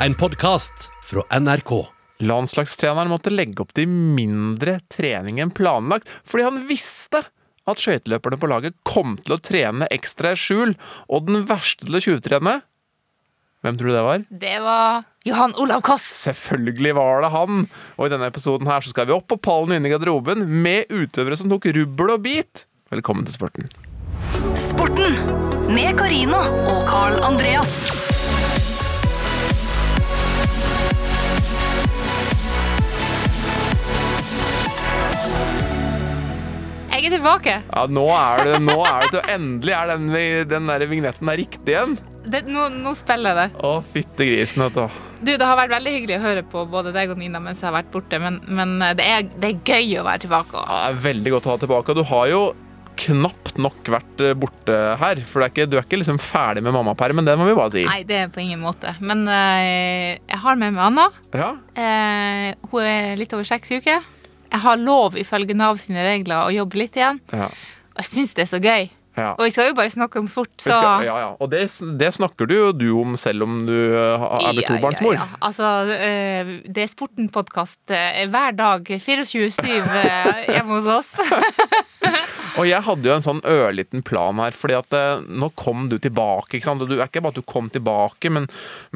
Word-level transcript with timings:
En 0.00 0.14
podkast 0.14 0.90
fra 1.02 1.40
NRK. 1.40 1.86
Landslagstreneren 2.18 3.08
måtte 3.08 3.30
legge 3.32 3.62
opp 3.64 3.72
til 3.76 3.88
mindre 3.88 4.76
trening 4.92 5.38
enn 5.40 5.52
planlagt, 5.56 6.10
fordi 6.20 6.44
han 6.44 6.58
visste 6.68 7.22
at 7.66 7.80
skøyteløperne 7.80 8.36
på 8.36 8.50
laget 8.50 8.76
kom 8.84 9.14
til 9.24 9.36
å 9.36 9.40
trene 9.40 9.88
ekstra 9.94 10.34
i 10.34 10.40
skjul, 10.40 10.74
og 11.08 11.30
den 11.30 11.46
verste 11.48 11.88
til 11.88 11.96
å 11.96 12.02
tjuvtrene 12.04 12.58
Hvem 13.64 13.78
tror 13.80 13.88
du 13.88 13.94
det 13.96 14.04
var? 14.04 14.26
Det 14.44 14.56
var 14.62 15.06
Johan 15.26 15.56
Olav 15.58 15.80
Koss. 15.88 16.04
Selvfølgelig 16.20 16.92
var 16.94 17.24
det 17.24 17.32
han! 17.32 17.64
Og 17.96 18.06
i 18.06 18.12
denne 18.12 18.28
episoden 18.30 18.68
her 18.68 18.84
så 18.84 18.92
skal 18.92 19.08
vi 19.08 19.16
opp 19.16 19.26
på 19.32 19.40
pallen 19.42 19.78
inne 19.78 19.88
i 19.88 19.94
garderoben 19.94 20.44
med 20.44 20.92
utøvere 20.92 21.40
som 21.40 21.50
tok 21.50 21.72
rubbel 21.74 22.12
og 22.14 22.22
bit. 22.28 22.66
Velkommen 22.92 23.26
til 23.26 23.40
sporten. 23.40 23.72
Sporten 24.60 25.18
med 25.72 25.96
Carina 25.98 26.44
og 26.68 26.84
Carl 26.86 27.18
Andreas. 27.26 28.05
Er 37.06 37.14
tilbake. 37.14 37.56
Ja, 37.70 37.86
nå 37.86 38.04
er 38.10 38.44
det, 38.48 38.58
nå 38.66 38.76
er 38.88 39.08
det 39.14 39.22
Endelig 39.36 39.74
er 39.76 39.92
den, 39.94 40.08
den 40.50 40.70
der 40.72 40.86
vignetten 40.90 41.30
der 41.30 41.38
riktig 41.38 41.74
igjen. 41.76 41.96
Det, 42.26 42.40
nå, 42.50 42.66
nå 42.82 42.92
spiller 42.98 43.30
jeg 43.30 43.38
det. 43.38 43.62
Å, 43.62 43.72
fytte 43.86 44.26
grisen, 44.26 44.64
vet 44.66 44.74
du. 44.74 45.00
Du, 45.20 45.30
Det 45.38 45.46
har 45.46 45.58
vært 45.60 45.76
veldig 45.76 45.92
hyggelig 45.94 46.18
å 46.18 46.24
høre 46.24 46.42
på 46.50 46.64
både 46.70 46.90
deg 46.96 47.12
og 47.14 47.20
Nina 47.22 47.38
mens 47.42 47.62
jeg 47.62 47.68
har 47.70 47.76
vært 47.78 47.92
borte, 47.94 48.18
men, 48.22 48.40
men 48.50 48.76
det, 48.98 49.06
er, 49.06 49.28
det 49.38 49.52
er 49.52 49.60
gøy 49.62 50.00
å 50.00 50.06
være 50.08 50.24
tilbake. 50.26 50.62
Ja, 50.66 50.80
det 50.88 50.96
er 50.96 51.04
veldig 51.06 51.34
godt 51.36 51.46
å 51.46 51.54
ha 51.54 51.60
tilbake. 51.62 51.96
Du 51.96 52.02
har 52.10 52.30
jo 52.32 52.40
knapt 52.96 53.58
nok 53.60 53.88
vært 53.92 54.22
eh, 54.24 54.34
borte 54.38 54.76
her. 55.00 55.20
For 55.28 55.40
du 55.40 55.46
er 55.46 55.52
ikke, 55.52 55.68
du 55.70 55.76
er 55.78 55.84
ikke 55.86 56.00
liksom 56.00 56.18
ferdig 56.22 56.64
med 56.66 56.74
mammapermen, 56.74 57.26
det 57.28 57.36
må 57.38 57.46
vi 57.48 57.56
bare 57.56 57.74
si. 57.76 57.84
Nei, 57.86 58.00
det 58.08 58.18
er 58.24 58.32
på 58.32 58.42
ingen 58.42 58.62
måte. 58.64 58.96
Men 59.04 59.22
øh, 59.28 60.16
jeg 60.16 60.42
har 60.42 60.58
med 60.60 60.74
meg 60.74 60.84
Anna. 60.90 61.08
Ja, 61.36 61.54
Eh, 61.76 62.54
hun 62.72 62.86
er 62.88 63.18
litt 63.20 63.34
over 63.36 63.44
seks 63.44 63.68
uker. 63.76 64.00
Jeg 64.50 64.60
har 64.62 64.76
lov 64.76 65.16
ifølge 65.18 65.54
Nav 65.56 65.78
sine 65.82 66.04
regler 66.06 66.46
å 66.46 66.52
jobbe 66.54 66.78
litt 66.84 66.96
igjen. 66.96 67.20
ja, 67.32 67.48
Og 67.96 68.04
jeg 68.04 68.10
syns 68.12 68.34
det 68.36 68.46
er 68.46 68.50
så 68.52 68.60
gøy. 68.62 68.88
ja. 69.16 69.30
Og 69.38 69.46
vi 69.46 69.50
skal 69.54 69.70
jo 69.70 69.74
bare 69.78 69.90
snakke 69.90 70.20
om 70.20 70.26
sport, 70.28 70.52
så 70.60 70.74
skal, 70.74 71.04
ja, 71.06 71.14
ja. 71.22 71.28
Og 71.40 71.48
det, 71.50 71.62
det 71.98 72.10
snakker 72.14 72.46
du 72.50 72.54
jo 72.54 72.66
du 72.76 72.86
om 73.00 73.16
selv 73.16 73.46
om 73.46 73.62
du 73.66 73.72
eh, 73.72 74.26
er 74.26 74.52
blitt 74.52 74.68
tobarnsmor. 74.68 75.16
Ja, 75.16 75.24
ja. 75.24 75.38
Altså, 75.40 75.70
eh, 75.96 76.50
det 76.68 76.84
er 76.84 76.92
Sporten-podkast 76.92 77.94
hver 78.28 78.52
dag 78.58 78.84
24-7 78.84 79.70
eh, 79.72 80.42
hjemme 80.52 80.80
hos 80.82 80.90
oss. 80.98 81.14
Og 82.56 82.64
jeg 82.68 82.80
hadde 82.86 83.08
jo 83.10 83.14
en 83.16 83.24
sånn 83.24 83.40
ørliten 83.44 84.02
plan 84.06 84.38
her, 84.40 84.54
fordi 84.56 84.76
at 84.78 84.94
eh, 84.96 85.22
nå 85.28 85.50
kom 85.60 85.88
du 85.92 85.98
tilbake. 86.00 86.56
ikke 86.56 86.64
sant? 86.70 86.80
Og 86.84 86.88
du 86.88 86.96
er 86.98 87.04
ikke 87.08 87.20
bare 87.24 87.34
at 87.36 87.40
du 87.40 87.44
kom 87.46 87.68
tilbake, 87.72 88.30
men, 88.32 88.46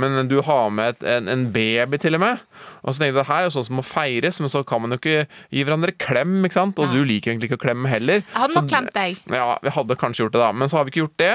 men 0.01 0.29
du 0.31 0.39
har 0.47 0.71
med 0.73 0.95
et, 0.97 1.07
en, 1.19 1.29
en 1.29 1.45
baby 1.53 2.01
til 2.01 2.17
og 2.17 2.25
med. 2.25 2.41
Og 2.83 2.95
så 2.95 3.03
tenkte 3.03 3.11
jeg 3.11 3.19
det 3.21 3.27
her 3.29 3.43
er 3.45 3.49
jo 3.51 3.55
sånn 3.59 3.69
som 3.69 3.77
må 3.81 3.85
feires, 3.87 4.41
men 4.41 4.53
så 4.53 4.65
kan 4.65 4.81
man 4.85 4.97
jo 4.97 5.01
ikke 5.03 5.27
gi 5.53 5.65
hverandre 5.69 5.93
klem, 6.01 6.39
ikke 6.49 6.57
sant? 6.57 6.81
Og 6.81 6.89
Ja. 6.89 6.97
du 6.97 7.05
liker 7.05 7.35
egentlig 7.35 7.51
ikke 7.53 7.61
å 7.61 7.65
klemme 7.69 7.91
heller. 7.93 8.23
Jeg 8.25 8.41
hadde 8.41 8.57
nok 8.61 8.71
klemt 8.73 8.95
deg. 8.97 9.21
Ja, 9.31 9.51
vi 9.63 9.77
hadde 9.77 9.97
kanskje 10.01 10.25
gjort 10.25 10.37
det, 10.39 10.45
da. 10.47 10.53
Men 10.57 10.69
så 10.73 10.81
har 10.81 10.89
vi 10.89 10.95
ikke 10.97 11.05
gjort 11.05 11.19
det. 11.21 11.35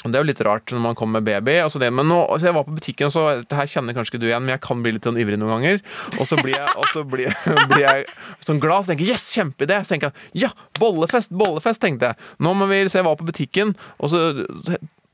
Det 0.00 0.16
er 0.16 0.22
jo 0.22 0.28
litt 0.30 0.40
rart 0.46 0.72
når 0.72 0.80
man 0.80 0.96
kommer 0.96 1.20
med 1.20 1.26
baby. 1.28 1.58
Altså 1.60 1.80
det, 1.82 1.90
men 1.92 2.08
nå, 2.08 2.22
altså 2.24 2.48
jeg 2.48 2.56
var 2.56 2.64
på 2.64 2.76
butikken, 2.76 3.10
og 3.10 3.12
så 3.12 3.24
det 3.42 3.58
her 3.58 3.68
kjenner 3.68 3.96
kanskje 3.96 4.14
ikke 4.14 4.22
du 4.22 4.28
igjen, 4.30 4.46
men 4.46 4.54
jeg 4.54 4.62
kan 4.64 4.84
bli 4.84 4.94
litt 4.96 5.08
sånn 5.08 5.18
ivrig 5.20 5.36
noen 5.40 5.52
ganger. 5.58 5.82
Og 6.16 6.28
så 6.28 6.38
blir 6.40 6.56
jeg, 6.56 6.86
så 6.94 7.04
blir 7.04 7.28
blir 7.72 7.84
jeg 7.84 8.06
sånn 8.46 8.62
glad, 8.62 8.86
så 8.86 8.94
tenker 8.94 9.04
jeg 9.04 9.18
yes, 9.18 9.26
kjempeidé! 9.36 9.82
Så 9.84 9.94
tenker 9.94 10.14
jeg 10.14 10.46
ja, 10.46 10.52
bollefest, 10.80 11.34
bollefest, 11.36 11.82
tenkte 11.84 12.12
jeg. 12.12 12.30
Nå 12.40 12.54
må 12.56 12.70
vi 12.70 12.80
se, 12.86 13.02
jeg 13.02 13.08
var 13.10 13.20
på 13.20 13.28
butikken, 13.28 13.76
og 14.00 14.12
så 14.12 14.22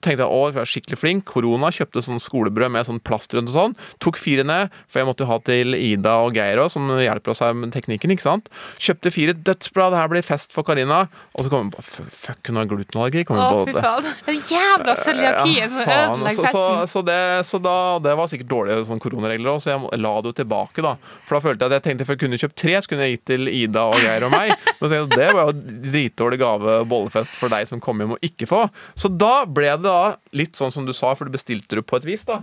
tenkte 0.06 0.24
jeg 0.24 0.32
å, 0.32 0.40
jeg 0.48 0.56
var 0.56 0.70
skikkelig 0.70 0.98
flink. 1.00 1.24
Korona 1.28 1.70
kjøpte 1.74 2.02
sånn 2.06 2.20
skolebrød 2.22 2.72
med 2.74 2.86
sånn 2.88 3.00
plast 3.04 3.34
rundt 3.36 3.50
og 3.52 3.56
sånn. 3.56 3.76
Tok 4.02 4.18
fire 4.20 4.44
ned, 4.46 4.72
for 4.88 5.02
jeg 5.02 5.08
måtte 5.10 5.26
jo 5.26 5.30
ha 5.32 5.38
til 5.46 5.76
Ida 5.76 6.14
og 6.24 6.36
Geir 6.38 6.62
òg, 6.62 6.70
som 6.72 6.88
hjelper 6.96 7.34
oss 7.34 7.42
her 7.44 7.54
med 7.58 7.74
teknikken. 7.74 8.14
ikke 8.14 8.24
sant? 8.26 8.48
Kjøpte 8.82 9.12
fire 9.14 9.34
dødsbra, 9.36 9.90
det 9.92 10.00
her 10.00 10.10
blir 10.14 10.24
fest 10.26 10.54
for 10.54 10.66
Karina. 10.66 11.02
Og 11.36 11.44
så 11.46 11.52
kommer 11.52 11.70
vi 11.70 11.76
på 11.76 12.06
Fuck, 12.16 12.40
hun 12.50 12.60
har 12.62 12.68
glutenallergi. 12.70 13.26
Å, 13.26 13.48
på 13.52 13.62
fy 13.68 13.74
det. 13.76 13.82
faen. 13.84 14.10
Den 14.26 14.40
jævla 14.50 14.96
cøliakien 15.02 15.74
som 15.76 15.82
Ja, 15.90 15.98
ødelegger 16.06 16.36
så, 16.36 16.52
så, 16.52 16.64
så, 16.94 17.02
det, 17.06 17.18
så 17.50 17.60
da, 17.62 17.76
det 18.04 18.14
var 18.18 18.30
sikkert 18.30 18.50
dårlige 18.52 18.84
sånn 18.88 19.02
koronaregler 19.02 19.52
òg, 19.56 19.60
så 19.64 19.72
jeg 19.74 20.00
la 20.02 20.12
det 20.22 20.32
jo 20.32 20.36
tilbake. 20.42 20.84
da 20.86 20.94
For 21.26 21.36
da 21.38 21.42
følte 21.48 21.66
jeg 21.66 21.72
at 21.72 21.76
jeg 21.80 21.86
tenkte 21.90 22.06
for 22.08 22.16
jeg 22.16 22.22
kunne 22.24 22.40
kjøpt 22.40 22.58
tre, 22.62 22.76
så 22.82 22.92
kunne 22.92 23.06
jeg 23.08 23.16
gitt 23.18 23.26
til 23.32 23.50
Ida 23.52 23.84
og 23.90 23.98
Geir 24.02 24.26
og 24.28 24.32
meg. 24.34 24.54
Men 24.80 24.92
så 24.92 25.02
det 25.12 25.28
var 25.34 25.50
jo 25.50 25.56
dritdårlig 25.90 26.40
gave 26.42 26.76
bollefest 26.90 27.36
for 27.38 27.52
deg 27.52 27.68
som 27.70 27.82
kom 27.82 28.00
hjem 28.02 28.14
og 28.16 28.26
ikke 28.26 28.48
få. 28.50 28.62
Så 28.98 29.10
da 29.12 29.34
ble 29.48 29.70
det 29.76 29.86
da 29.88 29.95
litt 30.36 30.58
sånn 30.58 30.72
som 30.74 30.86
du 30.86 30.92
sa, 30.96 31.14
for 31.16 31.28
du 31.28 31.34
bestilte 31.34 31.78
det 31.78 31.84
på 31.86 31.98
et 32.00 32.06
vis, 32.08 32.26
da. 32.28 32.42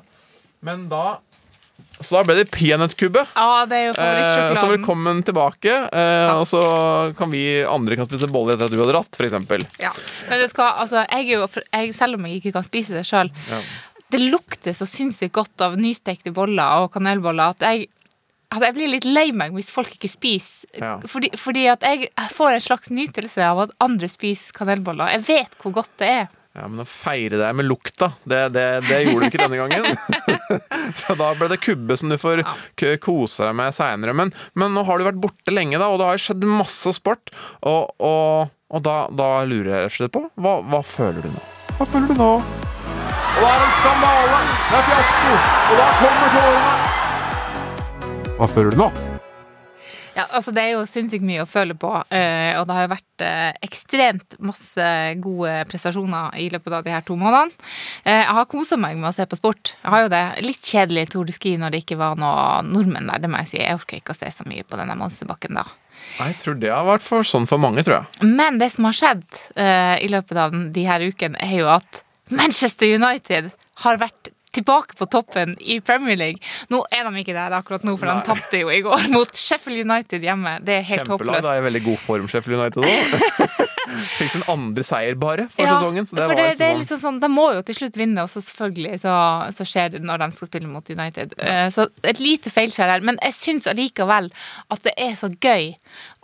Men 0.63 0.87
da 0.91 1.19
Så 2.03 2.15
da 2.17 2.23
ble 2.25 2.35
det 2.37 2.49
peanøttkubbe. 2.53 3.21
Ja, 3.35 3.65
det 3.69 3.77
er 3.77 3.85
jo 3.87 3.93
Eh, 4.01 4.55
så 4.59 4.67
velkommen 4.69 5.21
tilbake. 5.25 5.71
Eh, 5.93 6.31
og 6.35 6.45
så 6.49 6.61
kan 7.17 7.31
vi 7.31 7.63
andre 7.65 7.97
kan 7.99 8.05
spise 8.09 8.29
boller 8.31 8.55
etter 8.55 8.65
at 8.69 8.73
du 8.73 8.79
har 8.81 8.91
dratt, 8.91 9.17
f.eks. 9.17 9.33
Ja. 9.81 9.91
Men 10.29 10.41
vet 10.41 10.53
du 10.53 10.59
hva, 10.59 10.71
altså, 10.83 11.03
jeg 11.09 11.29
jo, 11.33 11.47
jeg, 11.71 11.93
selv 11.97 12.17
om 12.19 12.25
jeg 12.27 12.41
ikke 12.41 12.53
kan 12.57 12.65
spise 12.67 12.93
det 12.97 13.05
sjøl, 13.09 13.31
Ja. 13.49 13.61
det 14.13 14.21
lukter 14.21 14.73
så 14.77 14.85
sinnssykt 14.89 15.33
godt 15.33 15.61
av 15.65 15.77
nystekte 15.81 16.33
boller 16.33 16.83
og 16.85 16.91
kanelboller 16.93 17.53
at 17.55 17.67
jeg 17.69 17.89
at 18.53 18.61
jeg 18.67 18.75
blir 18.75 18.91
litt 18.91 19.05
lei 19.09 19.31
meg 19.33 19.53
hvis 19.55 19.71
folk 19.73 19.89
ikke 19.95 20.09
spiser. 20.11 20.67
Ja. 20.77 20.91
Fordi, 21.09 21.31
fordi 21.41 21.63
at 21.71 21.81
jeg 21.81 22.11
får 22.35 22.53
en 22.53 22.61
slags 22.61 22.91
nytelse 22.93 23.41
av 23.41 23.63
at 23.65 23.71
andre 23.81 24.05
spiser 24.11 24.53
kanelboller. 24.53 25.09
Jeg 25.15 25.23
vet 25.25 25.55
hvor 25.63 25.73
godt 25.79 25.89
det 25.97 26.09
er. 26.19 26.27
Ja, 26.53 26.67
Men 26.69 26.83
å 26.83 26.85
feire 26.85 27.39
deg 27.41 27.55
med 27.57 27.65
lukta, 27.65 28.11
det, 28.29 28.43
det, 28.53 28.65
det 28.85 28.99
gjorde 29.07 29.25
du 29.25 29.31
ikke 29.31 29.41
denne 29.41 29.57
gangen. 29.57 29.97
så 31.01 31.15
da 31.17 31.31
ble 31.37 31.47
det 31.49 31.57
kubbe 31.63 31.97
som 31.97 32.13
du 32.13 32.17
får 32.21 32.43
kose 33.01 33.47
deg 33.47 33.55
med 33.57 33.73
seinere. 33.73 34.13
Men, 34.13 34.29
men 34.53 34.75
nå 34.77 34.83
har 34.85 35.01
du 35.01 35.07
vært 35.07 35.21
borte 35.23 35.55
lenge, 35.55 35.79
da, 35.81 35.89
og 35.89 35.97
det 36.01 36.11
har 36.11 36.21
skjedd 36.21 36.45
masse 36.45 36.93
sport. 36.99 37.33
Og, 37.65 37.89
og, 37.97 38.53
og 38.69 38.85
da, 38.85 38.99
da 39.09 39.31
lurer 39.49 39.71
jeg 39.71 39.87
rett 39.87 39.95
og 39.95 39.97
slett 39.97 40.13
på 40.13 40.21
hva, 40.45 40.59
hva 40.69 40.83
føler 40.85 41.25
du 41.25 41.31
nå? 41.33 41.43
Hva 41.79 41.89
føler 41.89 42.13
du 42.13 42.21
nå? 42.21 42.29
Og 43.33 43.41
det 43.41 43.49
er 43.49 43.65
en 43.65 43.73
skandale! 43.79 44.43
Det 44.69 44.77
er 44.77 44.85
fiasko! 44.91 45.33
Og 45.33 45.75
da 45.81 45.89
kommer 46.03 46.37
tårene! 46.37 46.77
Hva 48.37 48.53
føler 48.53 48.77
du 48.77 48.81
nå? 48.83 49.12
Ja, 50.13 50.27
altså 50.29 50.53
Det 50.53 50.61
er 50.61 50.75
jo 50.75 50.83
sinnssykt 50.85 51.25
mye 51.25 51.41
å 51.43 51.49
føle 51.49 51.73
på, 51.79 51.89
eh, 52.13 52.53
og 52.59 52.67
det 52.69 52.75
har 52.77 52.85
jo 52.85 52.91
vært 52.91 53.23
eh, 53.25 53.55
ekstremt 53.65 54.35
masse 54.45 54.89
gode 55.23 55.53
prestasjoner 55.69 56.37
i 56.37 56.49
løpet 56.53 56.75
av 56.77 56.85
de 56.85 56.93
her 56.93 57.05
to 57.05 57.17
månedene. 57.17 57.53
Eh, 58.03 58.21
jeg 58.21 58.35
har 58.37 58.49
kosa 58.51 58.77
meg 58.77 58.99
med 58.99 59.09
å 59.09 59.15
se 59.15 59.25
på 59.29 59.39
sport. 59.39 59.73
Jeg 59.81 59.93
har 59.95 60.05
jo 60.05 60.11
det. 60.13 60.23
Litt 60.45 60.69
kjedelig 60.69 61.07
Tour 61.13 61.25
de 61.29 61.33
Ski 61.35 61.55
når 61.57 61.73
det 61.73 61.83
ikke 61.83 61.97
var 62.01 62.19
noe 62.21 62.61
nordmenn 62.67 63.09
der, 63.09 63.23
det 63.23 63.31
må 63.31 63.41
jeg 63.41 63.53
si. 63.55 63.61
Jeg 63.63 63.79
orker 63.79 64.01
ikke 64.01 64.13
å 64.13 64.19
se 64.21 64.29
så 64.33 64.45
mye 64.49 64.67
på 64.67 64.77
denne 64.77 64.97
monsterbakken 64.99 65.57
da. 65.57 65.65
Jeg 66.19 66.37
tror 66.41 66.57
det 66.61 66.69
har 66.69 66.85
vært 66.85 67.05
for, 67.05 67.25
sånn 67.25 67.49
for 67.49 67.61
mange, 67.61 67.81
tror 67.85 68.01
jeg. 68.01 68.29
Men 68.37 68.59
det 68.61 68.69
som 68.75 68.85
har 68.89 68.97
skjedd 68.97 69.25
eh, 69.57 69.97
i 70.03 70.11
løpet 70.13 70.39
av 70.45 70.53
de 70.75 70.85
her 70.85 71.05
ukene, 71.09 71.39
er 71.41 71.57
jo 71.63 71.71
at 71.73 72.03
Manchester 72.33 72.91
United 72.93 73.49
har 73.83 73.99
vært 74.01 74.32
tilbake 74.53 74.95
på 74.99 75.07
toppen 75.11 75.55
i 75.59 75.79
Premier 75.85 76.17
League. 76.19 76.39
Nå 76.73 76.83
er 76.93 77.09
de 77.09 77.23
ikke 77.23 77.35
der 77.35 77.55
akkurat 77.57 77.83
nå, 77.87 77.97
for 77.99 78.09
Nei. 78.09 78.19
de 78.21 78.27
tapte 78.31 78.61
jo 78.63 78.69
i 78.73 78.81
går 78.85 79.09
mot 79.15 79.33
Sheffield 79.35 79.83
United 79.87 80.23
hjemme. 80.25 80.57
Det 80.63 80.79
er 80.79 80.87
helt 80.93 81.07
Kjempelag. 81.07 81.39
håpløst. 81.39 81.47
Da 81.47 81.55
er 81.57 81.61
i 81.63 81.67
veldig 81.69 81.83
god 81.89 82.01
form, 82.03 82.29
Sheffield 82.31 82.59
United 82.61 82.83
òg. 82.83 83.69
Fikk 84.17 84.31
sin 84.31 84.43
andre 84.49 84.81
seier 84.87 85.17
bare 85.19 85.43
for 85.51 85.65
Ja, 85.67 85.75
sesongen. 85.75 86.05
Så 86.07 86.15
det 86.17 86.23
for 86.25 86.33
det, 86.39 86.45
liksom 86.47 86.57
det 86.57 86.65
er 86.65 86.71
sånn- 86.73 86.79
liksom 86.83 86.99
sånn, 87.01 87.19
De 87.21 87.29
må 87.29 87.47
jo 87.53 87.61
til 87.67 87.75
slutt 87.77 87.97
vinne, 87.99 88.23
og 88.23 88.29
så 88.31 88.41
selvfølgelig 88.41 88.99
så, 89.03 89.13
så 89.53 89.65
skjer 89.67 89.91
det 89.97 90.01
når 90.07 90.23
de 90.23 90.29
skal 90.37 90.49
spille 90.49 90.69
mot 90.71 90.89
United. 90.89 91.35
Ja. 91.37 91.67
Så 91.73 91.89
et 92.07 92.21
lite 92.23 92.49
feilskjær 92.53 92.89
her. 92.95 93.03
Men 93.05 93.19
jeg 93.21 93.35
syns 93.37 93.67
allikevel 93.69 94.31
at 94.73 94.83
det 94.87 94.93
er 94.97 95.13
så 95.19 95.29
gøy 95.35 95.73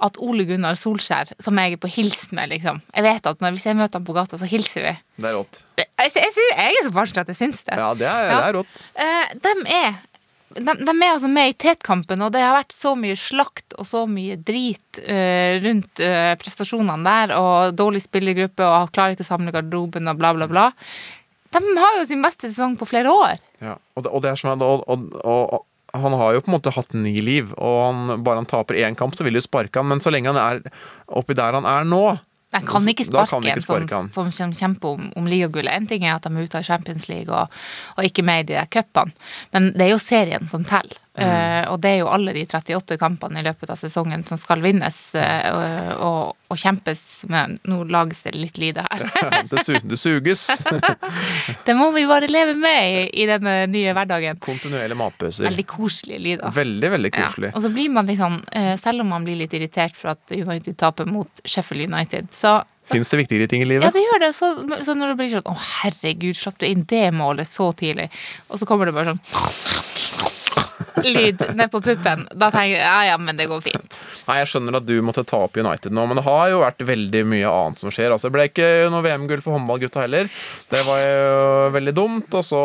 at 0.02 0.18
Ole 0.24 0.46
Gunnar 0.48 0.80
Solskjær, 0.80 1.34
som 1.44 1.60
jeg 1.60 1.76
er 1.76 1.82
på 1.84 1.92
hils 1.92 2.30
med, 2.32 2.50
liksom 2.54 2.80
Jeg 2.96 3.04
vet 3.04 3.28
at 3.28 3.42
når, 3.44 3.58
hvis 3.58 3.66
jeg 3.68 3.76
møter 3.76 4.00
ham 4.00 4.08
på 4.08 4.16
gata, 4.16 4.40
så 4.40 4.48
hilser 4.50 4.86
vi. 4.88 4.96
Det 5.20 5.28
er 5.30 5.36
rått. 5.36 5.62
Jeg, 5.78 5.89
jeg, 6.06 6.14
jeg, 6.16 6.52
jeg 6.56 6.78
er 6.78 6.86
så 6.86 6.94
barnslig 6.96 7.24
at 7.24 7.34
jeg 7.34 7.40
syns 7.40 7.66
det. 7.68 7.80
Ja, 7.80 7.90
det 7.98 8.08
er, 8.10 8.30
det 8.32 8.46
er 8.46 8.56
rått. 8.60 8.80
Eh, 8.96 9.34
de 9.46 9.56
er 9.80 9.98
de, 10.50 10.74
de 10.74 10.94
er 10.96 11.12
altså 11.12 11.30
med 11.30 11.52
i 11.52 11.56
tetkampen, 11.62 12.24
og 12.26 12.34
det 12.34 12.42
har 12.42 12.56
vært 12.56 12.74
så 12.74 12.96
mye 12.98 13.18
slakt 13.20 13.76
og 13.78 13.86
så 13.86 14.06
mye 14.10 14.40
drit 14.42 15.02
eh, 15.04 15.60
rundt 15.62 16.02
eh, 16.02 16.34
prestasjonene 16.42 17.06
der, 17.06 17.36
og 17.38 17.78
dårlig 17.78 18.02
spillergruppe, 18.08 18.66
og 18.66 18.94
klarer 18.96 19.14
ikke 19.14 19.28
å 19.28 19.30
samle 19.30 19.54
garderoben, 19.54 20.10
og 20.10 20.18
bla, 20.20 20.34
bla, 20.38 20.50
bla. 20.50 20.68
De 21.54 21.62
har 21.78 22.00
jo 22.00 22.08
sin 22.10 22.26
beste 22.26 22.50
sesong 22.50 22.76
på 22.80 22.88
flere 22.90 23.14
år. 23.14 23.38
Ja. 23.62 23.78
Og, 23.94 24.06
det, 24.06 24.14
og 24.14 24.26
det 24.26 24.34
er 24.34 24.66
og, 24.66 24.84
og, 24.90 25.06
og 25.22 25.66
han 25.98 26.14
har 26.14 26.36
jo 26.36 26.42
på 26.46 26.52
en 26.52 26.58
måte 26.58 26.74
hatt 26.74 26.98
ni 26.98 27.16
liv, 27.26 27.54
og 27.58 27.78
han, 27.86 28.24
bare 28.26 28.42
han 28.42 28.50
taper 28.50 28.78
én 28.82 28.98
kamp, 28.98 29.18
så 29.18 29.26
vil 29.26 29.38
de 29.38 29.42
jo 29.42 29.48
sparke 29.48 29.82
han. 29.82 29.90
Men 29.90 30.02
så 30.04 30.14
lenge 30.14 30.34
han 30.34 30.42
er 30.42 30.82
oppi 31.20 31.38
der 31.38 31.58
han 31.58 31.70
er 31.70 31.88
nå, 31.90 32.04
De 32.50 32.62
kan 32.66 32.88
ikke 32.90 33.06
kan 33.06 33.28
sparke 33.28 33.38
en 33.38 33.50
ikke 33.52 33.66
sparke 33.66 33.96
han. 33.96 34.08
som, 34.14 34.32
som 34.34 34.54
kjemper 34.56 34.96
om, 34.96 35.10
om 35.20 35.28
ligagullet. 35.30 35.70
En 35.76 35.86
ting 35.90 36.06
er 36.06 36.16
at 36.16 36.26
de 36.26 36.32
er 36.34 36.48
ute 36.48 36.58
av 36.58 36.66
Champions 36.66 37.06
League 37.12 37.30
og, 37.30 37.52
og 37.96 38.08
ikke 38.08 38.26
med 38.26 38.46
i 38.46 38.48
de 38.50 38.58
der 38.58 38.72
cupene, 38.74 39.14
men 39.54 39.70
det 39.76 39.86
er 39.86 39.94
jo 39.94 40.02
serien 40.02 40.50
som 40.50 40.66
teller. 40.66 40.98
Eh, 41.20 41.64
og 41.72 41.80
det 41.84 41.92
er 41.94 42.02
jo 42.02 42.10
alle 42.12 42.34
de 42.36 42.46
38 42.46 42.98
kampene 43.02 43.42
i 43.42 43.46
løpet 43.46 43.72
av 43.74 43.80
sesongen 43.80 44.24
som 44.28 44.40
skal 44.40 44.62
vinnes 44.64 44.98
eh, 45.20 45.50
og, 45.96 46.36
og, 46.48 46.58
kjempes 46.60 47.04
med 47.32 47.58
Nå 47.70 47.84
lages 47.92 48.24
det 48.26 48.36
litt 48.38 48.60
lyder 48.62 48.88
her. 48.90 49.06
Det, 49.50 49.64
su 49.64 49.74
det 49.84 49.98
suges. 49.98 50.46
det 51.66 51.74
må 51.78 51.90
vi 51.96 52.06
bare 52.10 52.28
leve 52.30 52.54
med 52.60 52.80
i, 52.90 53.04
i 53.24 53.28
denne 53.30 53.54
nye 53.72 53.94
hverdagen. 53.96 54.40
Kontinuerlige 54.44 55.00
matpauser. 55.00 55.48
Veldig 55.48 55.66
koselige 55.70 56.24
lyder. 56.26 56.54
Veldig, 56.56 56.92
veldig 56.96 57.14
Ja. 57.20 57.30
Og 57.54 57.62
så 57.64 57.72
blir 57.74 57.90
man 57.92 58.08
liksom, 58.08 58.40
eh, 58.56 58.76
selv 58.80 59.04
om 59.04 59.14
man 59.14 59.26
blir 59.26 59.40
litt 59.40 59.54
irritert 59.58 59.96
for 59.98 60.14
at 60.14 60.34
United 60.36 60.78
taper 60.78 61.10
mot 61.10 61.42
Sheffield 61.44 61.90
United, 61.90 62.30
så 62.36 62.60
Fins 62.90 63.10
det 63.10 63.20
viktigere 63.22 63.48
ting 63.48 63.62
i 63.62 63.68
livet? 63.70 63.86
Ja, 63.86 63.92
det 63.94 64.02
gjør 64.02 64.22
det. 64.24 64.32
Så, 64.34 64.50
så 64.86 64.96
når 64.98 65.12
det 65.12 65.18
blir 65.20 65.34
sånn 65.36 65.50
Å, 65.50 65.56
herregud, 65.84 66.38
slapp 66.38 66.58
du 66.62 66.66
inn 66.70 66.86
det 66.90 67.06
målet 67.14 67.50
så 67.50 67.70
tidlig? 67.78 68.10
Og 68.50 68.62
så 68.62 68.70
kommer 68.70 68.90
det 68.90 68.96
bare 68.98 69.14
sånn 69.14 69.99
Lyd 71.04 71.42
ned 71.56 71.72
på 71.72 71.82
puppen. 71.84 72.26
Da 72.32 72.50
tenker 72.54 72.76
jeg 72.76 72.84
ja, 72.84 73.00
ja, 73.12 73.18
men 73.22 73.40
det 73.40 73.50
går 73.52 73.62
fint. 73.66 73.96
Nei, 74.28 74.40
Jeg 74.42 74.52
skjønner 74.52 74.80
at 74.80 74.88
du 74.88 74.96
måtte 75.06 75.26
ta 75.28 75.44
opp 75.46 75.58
United 75.60 75.96
nå, 75.96 76.06
men 76.10 76.20
det 76.20 76.26
har 76.28 76.50
jo 76.52 76.62
vært 76.64 76.84
veldig 76.88 77.24
mye 77.32 77.54
annet 77.54 77.82
som 77.84 77.94
skjer. 77.94 78.14
Altså, 78.14 78.30
Det 78.30 78.36
ble 78.38 78.50
ikke 78.50 78.70
noe 78.94 79.06
VM-gull 79.06 79.44
for 79.46 79.58
håndballgutta 79.58 80.06
heller. 80.06 80.30
Det 80.70 80.84
var 80.88 81.02
jo 81.04 81.40
veldig 81.76 81.96
dumt. 81.98 82.38
Og 82.40 82.46
så 82.46 82.62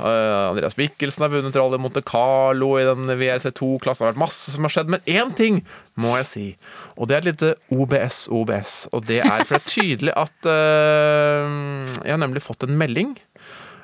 eh, 0.00 0.48
Andreas 0.50 0.76
Mikkelsen 0.80 1.26
har 1.26 1.32
vunnet 1.34 1.56
Rally 1.56 1.80
Monte 1.80 2.02
Carlo 2.06 2.72
i 2.80 2.86
den 2.88 3.10
VRC2-klassen. 3.10 4.04
Det 4.04 4.08
har 4.08 4.14
vært 4.14 4.24
masse 4.26 4.54
som 4.54 4.66
har 4.66 4.74
skjedd. 4.74 4.92
Men 4.96 5.04
én 5.08 5.34
ting 5.38 5.62
må 6.00 6.16
jeg 6.20 6.30
si, 6.30 6.46
og 6.96 7.10
det 7.10 7.16
er 7.16 7.24
et 7.24 7.30
lite 7.32 7.54
OBS-OBS. 7.74 8.76
Og 8.96 9.06
det 9.08 9.22
er 9.24 9.44
for 9.44 9.56
det 9.56 9.62
er 9.62 9.70
tydelig 9.70 10.16
at 10.18 10.48
uh, 10.48 11.46
Jeg 12.04 12.14
har 12.14 12.20
nemlig 12.22 12.42
fått 12.44 12.66
en 12.66 12.78
melding. 12.80 13.16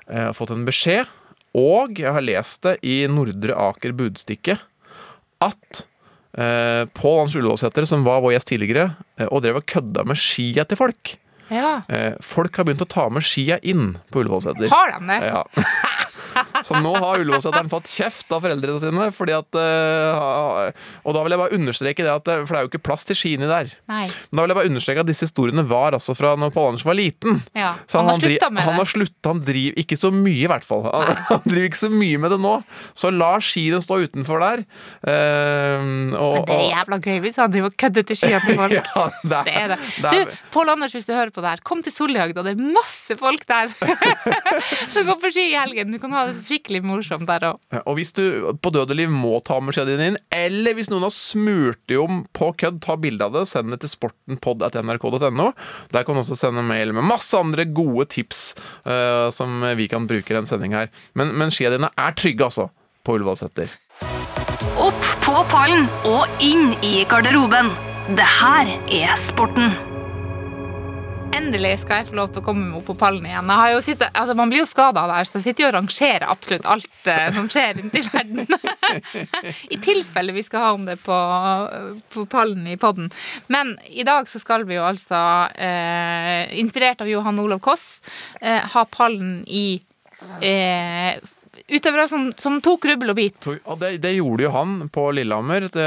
Jeg 0.07 0.29
har 0.29 0.37
fått 0.37 0.53
en 0.55 0.67
beskjed, 0.67 1.09
og 1.57 1.99
jeg 2.01 2.13
har 2.13 2.25
lest 2.25 2.67
det 2.67 2.77
i 2.85 3.05
Nordre 3.09 3.57
Aker 3.69 3.95
Budstikke, 3.97 4.59
at 5.45 5.85
eh, 6.37 6.85
Pål 6.97 7.23
Hans 7.23 7.37
Ullevålseter, 7.39 7.87
som 7.89 8.05
var 8.07 8.23
vår 8.25 8.37
gjest 8.37 8.51
tidligere, 8.53 8.91
eh, 9.17 9.29
og 9.31 9.45
drev 9.45 9.63
og 9.63 9.69
kødda 9.69 10.05
med 10.09 10.21
skia 10.21 10.67
til 10.69 10.81
folk. 10.81 11.17
Ja. 11.49 11.83
Eh, 11.89 12.17
folk 12.25 12.57
har 12.59 12.67
begynt 12.67 12.85
å 12.85 12.91
ta 12.91 13.07
med 13.13 13.25
skia 13.25 13.61
inn 13.63 13.95
på 14.11 14.25
Ullevålseter. 14.25 14.69
Har 14.73 14.97
de 14.97 15.01
det? 15.13 15.21
Ja. 15.31 15.45
Så 16.65 16.79
nå 16.81 16.93
har 16.97 17.19
Ullevålseteren 17.21 17.69
fått 17.73 17.91
kjeft 17.91 18.31
av 18.33 18.41
foreldrene 18.45 18.81
sine. 18.81 19.09
Fordi 19.13 19.35
at, 19.37 19.59
eh, 19.61 20.73
og 21.05 21.15
da 21.17 21.23
vil 21.27 21.35
jeg 21.37 21.41
bare 21.43 21.57
understreke 21.59 22.05
det 22.07 22.13
at 22.13 22.29
eh, 22.33 22.45
For 22.47 22.55
det 22.55 22.61
er 22.61 22.67
jo 22.67 22.71
ikke 22.73 22.83
plass 22.89 23.05
til 23.09 23.17
skiene 23.19 23.49
der. 23.51 23.73
Nei. 23.91 24.07
Men 24.31 24.37
da 24.39 24.45
vil 24.47 24.55
jeg 24.55 24.59
bare 24.61 24.71
understreke 24.73 25.01
at 25.05 25.11
disse 25.11 25.27
historiene 25.29 25.67
var 25.69 25.93
altså 25.99 26.15
fra 26.17 26.35
når 26.39 26.55
Pål 26.55 26.69
Anders 26.73 26.85
var 26.87 26.95
liten. 26.99 27.43
Ja. 27.57 27.75
Så 27.91 27.99
Han 28.01 28.09
har 28.13 28.19
dri- 28.23 28.37
slutta 28.37 28.51
med 28.53 28.63
han 28.65 28.73
det. 28.75 28.79
har 28.85 28.91
slutta, 28.93 29.33
han 29.35 29.41
driver 29.47 29.81
ikke 29.83 29.99
så 30.01 30.11
mye, 30.15 30.45
i 30.45 30.51
hvert 30.51 30.65
fall. 30.65 30.87
Han, 30.93 31.17
han 31.33 31.43
driver 31.47 31.69
ikke 31.71 31.83
så 31.83 31.91
mye 31.93 32.19
med 32.23 32.31
det 32.37 32.41
nå. 32.41 32.55
Så 32.97 33.11
la 33.13 33.33
skiene 33.43 33.83
stå 33.85 34.01
utenfor 34.07 34.41
der. 34.45 34.65
Uh, 35.07 36.15
og, 36.17 36.35
Men 36.37 36.49
det 36.49 36.57
er 36.57 36.69
jævla 36.73 36.99
gøy 37.05 37.19
hvis 37.27 37.39
han 37.41 37.53
driver 37.53 37.71
og 37.73 37.77
kødder 37.81 38.07
til 38.09 38.19
skiene 38.21 38.41
til 38.45 38.59
folk. 38.59 38.75
ja, 38.79 39.07
det, 39.23 39.43
Det 39.47 39.57
er 39.63 39.69
det. 39.75 39.79
det 40.03 40.13
er- 40.13 40.25
Du, 40.27 40.37
Pål 40.57 40.71
Anders, 40.73 40.93
hvis 40.97 41.07
du 41.09 41.13
hører 41.15 41.31
på 41.35 41.43
det 41.45 41.51
her, 41.53 41.61
kom 41.67 41.83
til 41.85 41.93
Solhjøgda. 41.93 42.43
Det 42.47 42.55
er 42.57 42.63
masse 42.77 43.17
folk 43.21 43.45
der 43.49 43.71
som 44.93 45.07
går 45.09 45.19
på 45.23 45.31
ski 45.35 45.47
i 45.53 45.57
helgen. 45.59 45.93
Du 45.95 45.99
kan 46.03 46.15
ha 46.17 46.27
det 46.31 46.39
skikkelig 46.47 46.83
morsomt 46.87 47.27
der 47.29 47.49
òg. 47.51 47.61
Ja, 47.75 47.83
Og 47.87 47.99
hvis 47.99 48.13
du 48.17 48.23
på 48.63 48.73
døde 48.75 48.97
liv 48.97 49.11
må 49.13 49.39
ta 49.45 49.59
med 49.61 49.77
skjea 49.77 49.87
dine 49.89 50.11
inn, 50.13 50.19
eller 50.35 50.77
hvis 50.79 50.91
noen 50.93 51.07
har 51.07 51.15
smurt 51.15 51.81
det 51.91 51.99
om 52.01 52.23
på 52.37 52.53
kødd, 52.63 52.81
ta 52.85 52.97
bilde 53.01 53.27
av 53.27 53.35
det, 53.37 53.47
send 53.51 53.75
det 53.75 53.81
til 53.85 53.93
sportenpod.nrk.no. 53.97 55.49
Der 55.95 56.07
kan 56.07 56.17
du 56.19 56.23
også 56.23 56.39
sende 56.39 56.65
mail 56.67 56.95
med 56.97 57.07
masse 57.07 57.37
andre 57.39 57.67
gode 57.67 58.09
tips 58.15 58.55
uh, 58.87 59.29
som 59.35 59.63
vi 59.79 59.89
kan 59.91 60.09
bruke 60.09 60.33
i 60.33 60.39
en 60.39 60.49
sending 60.49 60.77
her. 60.77 60.91
Men, 61.19 61.35
men 61.39 61.53
skia 61.55 61.73
dine 61.75 61.91
er 61.97 62.17
trygge, 62.17 62.47
altså, 62.49 62.71
på 63.07 63.19
Ullevålseter. 63.19 63.73
Opp 64.83 65.11
på 65.25 65.37
pallen 65.51 65.89
og 66.09 66.41
inn 66.45 66.73
i 66.85 67.01
garderoben. 67.11 67.73
Det 68.17 68.31
her 68.39 68.77
er 68.93 69.15
sporten. 69.19 69.96
Endelig 71.47 71.77
skal 71.85 72.01
jeg 72.01 72.09
få 72.09 72.17
lov 72.19 72.33
til 72.35 72.43
å 72.43 72.45
komme 72.49 72.65
meg 72.67 72.81
opp 72.81 72.89
på 72.89 72.97
pallen 72.99 73.27
igjen. 73.29 73.51
Sittet, 73.85 74.09
altså 74.19 74.35
Man 74.35 74.51
blir 74.51 74.65
jo 74.65 74.67
skada 74.67 75.05
der, 75.07 75.29
så 75.29 75.39
jeg 75.39 75.45
sitter 75.45 75.63
jo 75.63 75.69
og 75.69 75.77
rangerer 75.77 76.25
absolutt 76.27 76.67
alt 76.67 76.97
eh, 77.13 77.29
som 77.37 77.47
skjer 77.53 77.77
rundt 77.79 77.95
i 77.95 78.03
verden. 78.03 78.57
I 79.77 79.79
tilfelle 79.85 80.35
vi 80.35 80.43
skal 80.43 80.65
ha 80.65 80.73
om 80.75 80.89
det 80.89 80.97
på, 81.05 81.19
på 82.17 82.25
pallen 82.33 82.67
i 82.67 82.75
podden. 82.83 83.13
Men 83.53 83.77
i 83.87 84.03
dag 84.09 84.27
så 84.27 84.43
skal 84.43 84.67
vi 84.67 84.75
jo 84.75 84.89
altså, 84.89 85.21
eh, 85.55 86.51
inspirert 86.59 87.07
av 87.07 87.13
Johan 87.13 87.39
Olav 87.45 87.63
Koss, 87.63 87.87
eh, 88.41 88.67
ha 88.75 88.87
pallen 88.91 89.39
i 89.47 89.69
eh, 90.43 91.15
Utøvere 91.67 92.07
som, 92.07 92.29
som 92.39 92.61
tok 92.63 92.85
rubbel 92.87 93.11
og 93.11 93.17
bit. 93.19 93.49
Det, 93.81 93.89
det 93.99 94.13
gjorde 94.15 94.45
jo 94.47 94.53
han 94.55 94.75
på 94.95 95.09
Lillehammer. 95.17 95.67
Det 95.75 95.87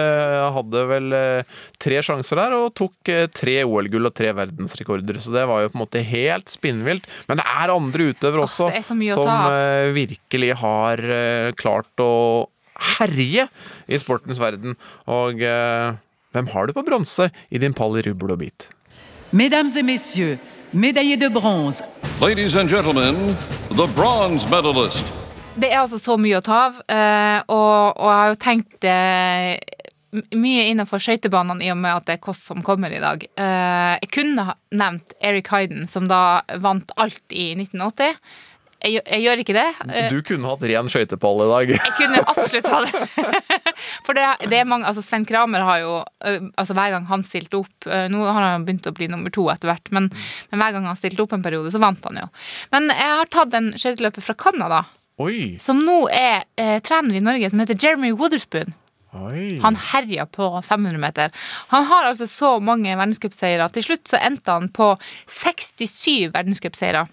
hadde 0.57 0.81
vel 0.89 1.15
eh, 1.15 1.53
tre 1.79 2.01
sjanser 2.03 2.41
der 2.41 2.55
og 2.57 2.73
tok 2.75 3.11
eh, 3.13 3.29
tre 3.31 3.61
OL-gull 3.63 4.09
og 4.09 4.15
tre 4.17 4.33
verdensrekorder. 4.35 5.21
Så 5.23 5.31
det 5.31 5.45
var 5.47 5.63
jo 5.63 5.71
på 5.71 5.79
en 5.79 5.83
måte 5.85 6.03
helt 6.03 6.51
spinnvilt. 6.51 7.07
Men 7.31 7.39
det 7.39 7.47
er 7.47 7.71
andre 7.71 8.09
utøvere 8.11 8.43
også 8.43 8.67
det 8.73 8.81
er 8.81 8.87
så 8.89 8.97
mye 8.99 9.15
å 9.15 9.23
som 9.23 9.51
eh, 9.55 9.91
virkelig 9.95 10.51
har 10.59 11.05
klart 11.59 12.03
å 12.03 12.13
herje 12.99 13.47
i 13.87 13.99
sportens 13.99 14.39
verden. 14.41 14.75
Og 15.07 15.41
eh, 15.43 15.95
hvem 16.35 16.51
har 16.53 16.67
du 16.67 16.75
på 16.75 16.83
bronse 16.85 17.29
i 17.49 17.61
din 17.61 17.75
pall 17.75 17.97
i 17.99 18.03
rubbel 18.05 18.35
og 18.35 18.43
bit? 18.43 18.67
Mesdames 19.31 19.75
et 19.77 19.85
messieurs, 19.85 20.39
médaillés 20.73 21.17
de 21.17 21.29
bronze, 21.29 21.83
Ladies 22.19 22.55
and 22.55 22.69
gentlemen, 22.69 23.37
the 23.69 23.87
bronze 23.95 24.49
medalist. 24.49 25.05
Det 25.59 25.67
er 25.67 25.81
altså 25.81 25.99
så 25.99 26.15
mye 26.19 26.39
å 26.39 26.43
ta 26.43 26.57
av, 26.69 26.77
eh, 26.87 27.39
og, 27.51 27.99
og 27.99 28.07
jeg 28.07 28.19
har 28.19 28.29
jo 28.29 28.35
tenkt 28.39 28.85
eh, 28.87 29.79
mye 30.39 30.67
innenfor 30.71 31.01
skøytebanene 31.03 31.65
i 31.67 31.71
og 31.73 31.81
med 31.81 31.97
at 31.97 32.05
det 32.07 32.15
er 32.15 32.21
Kåss 32.23 32.45
som 32.47 32.63
kommer 32.65 32.93
i 32.95 33.01
dag. 33.03 33.25
Eh, 33.27 33.95
jeg 33.99 34.11
kunne 34.15 34.45
ha 34.47 34.55
nevnt 34.71 35.17
Eric 35.19 35.51
Hayden, 35.51 35.83
som 35.91 36.07
da 36.07 36.45
vant 36.63 36.93
alt 36.95 37.35
i 37.35 37.51
1980. 37.57 38.15
Jeg, 38.79 39.01
jeg 39.03 39.25
gjør 39.25 39.41
ikke 39.43 39.57
det. 39.57 39.65
Du 40.13 40.21
kunne 40.23 40.47
hatt 40.47 40.63
ren 40.71 40.87
skøytepall 40.87 41.43
i 41.43 41.49
dag. 41.49 41.73
jeg 41.75 41.95
kunne 41.97 42.21
absolutt 42.23 42.69
ha 42.71 42.79
det. 42.85 43.01
For 44.07 44.15
det, 44.15 44.29
det 44.47 44.61
er 44.61 44.69
mange, 44.69 44.87
altså 44.87 45.03
Sven 45.03 45.27
Kramer 45.27 45.65
har 45.67 45.81
jo 45.83 45.97
altså 46.23 46.75
Hver 46.77 46.93
gang 46.95 47.05
han 47.07 47.21
stilte 47.23 47.59
opp 47.61 47.87
Nå 48.11 48.23
har 48.27 48.43
han 48.43 48.65
begynt 48.67 48.87
å 48.87 48.93
bli 48.95 49.07
nummer 49.11 49.31
to 49.35 49.45
etter 49.51 49.71
hvert, 49.71 49.91
men, 49.95 50.07
men 50.51 50.63
hver 50.63 50.77
gang 50.77 50.87
han 50.87 50.99
stilte 50.99 51.25
opp 51.25 51.35
en 51.35 51.43
periode, 51.43 51.71
så 51.75 51.83
vant 51.83 52.07
han 52.07 52.21
jo. 52.23 52.29
Men 52.71 52.87
jeg 52.95 53.19
har 53.19 53.31
tatt 53.35 53.59
en 53.59 53.73
skøyteløper 53.75 54.23
fra 54.23 54.37
Canada, 54.39 54.81
Oi, 55.19 55.57
som 55.59 55.81
nå 55.83 56.05
er 56.15 56.45
eh, 56.55 56.77
trener 56.85 57.17
i 57.19 57.23
Norge, 57.23 57.49
som 57.51 57.59
heter 57.59 57.75
Jeremy 57.75 58.13
Wotherspoon. 58.15 58.71
oi. 59.19 59.57
Han 59.63 59.75
herja 59.75 60.25
på 60.25 60.47
500 60.63 60.97
meter. 61.01 61.31
Han 61.73 61.83
har 61.89 62.05
altså 62.11 62.27
så 62.29 62.51
mange 62.63 62.93
verdenscupseiere. 62.95 63.67
Til 63.75 63.83
slutt 63.83 64.07
så 64.07 64.19
endte 64.23 64.51
han 64.55 64.69
på 64.71 64.93
67 65.27 66.29
verdenscupseiere. 66.33 67.07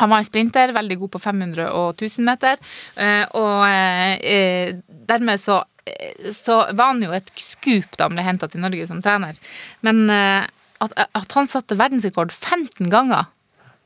Han 0.00 0.08
var 0.12 0.22
en 0.22 0.24
sprinter, 0.28 0.72
veldig 0.72 0.98
god 1.02 1.10
på 1.16 1.20
500 1.20 1.66
og 1.76 1.90
1000 1.98 2.24
meter. 2.24 2.56
eh, 2.96 3.24
Og 3.34 3.66
eh, 3.68 4.76
dermed 5.08 5.40
så, 5.40 5.58
eh, 5.86 6.30
så 6.32 6.62
var 6.72 6.92
han 6.94 7.02
jo 7.02 7.10
et 7.12 7.28
skup 7.36 7.96
da 7.98 8.06
han 8.08 8.14
ble 8.16 8.24
henta 8.24 8.48
til 8.48 8.62
Norge 8.62 8.86
som 8.88 9.02
trener. 9.04 9.36
Men 9.82 10.04
eh, 10.10 10.46
at, 10.80 10.94
at 11.12 11.32
han 11.36 11.46
satte 11.50 11.76
verdensrekord 11.78 12.32
15 12.32 12.88
ganger, 12.90 13.26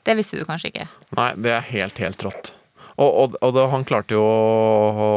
det 0.07 0.14
visste 0.21 0.38
du 0.38 0.45
kanskje 0.47 0.71
ikke? 0.75 0.87
Nei, 1.19 1.33
det 1.42 1.57
er 1.57 1.66
helt, 1.73 1.99
helt 1.99 2.23
rått. 2.28 2.54
Og, 2.97 3.11
og, 3.23 3.35
og 3.45 3.53
da, 3.53 3.67
han 3.73 3.85
klarte 3.85 4.17
jo 4.17 4.23
å, 4.25 5.07
å, 5.07 5.09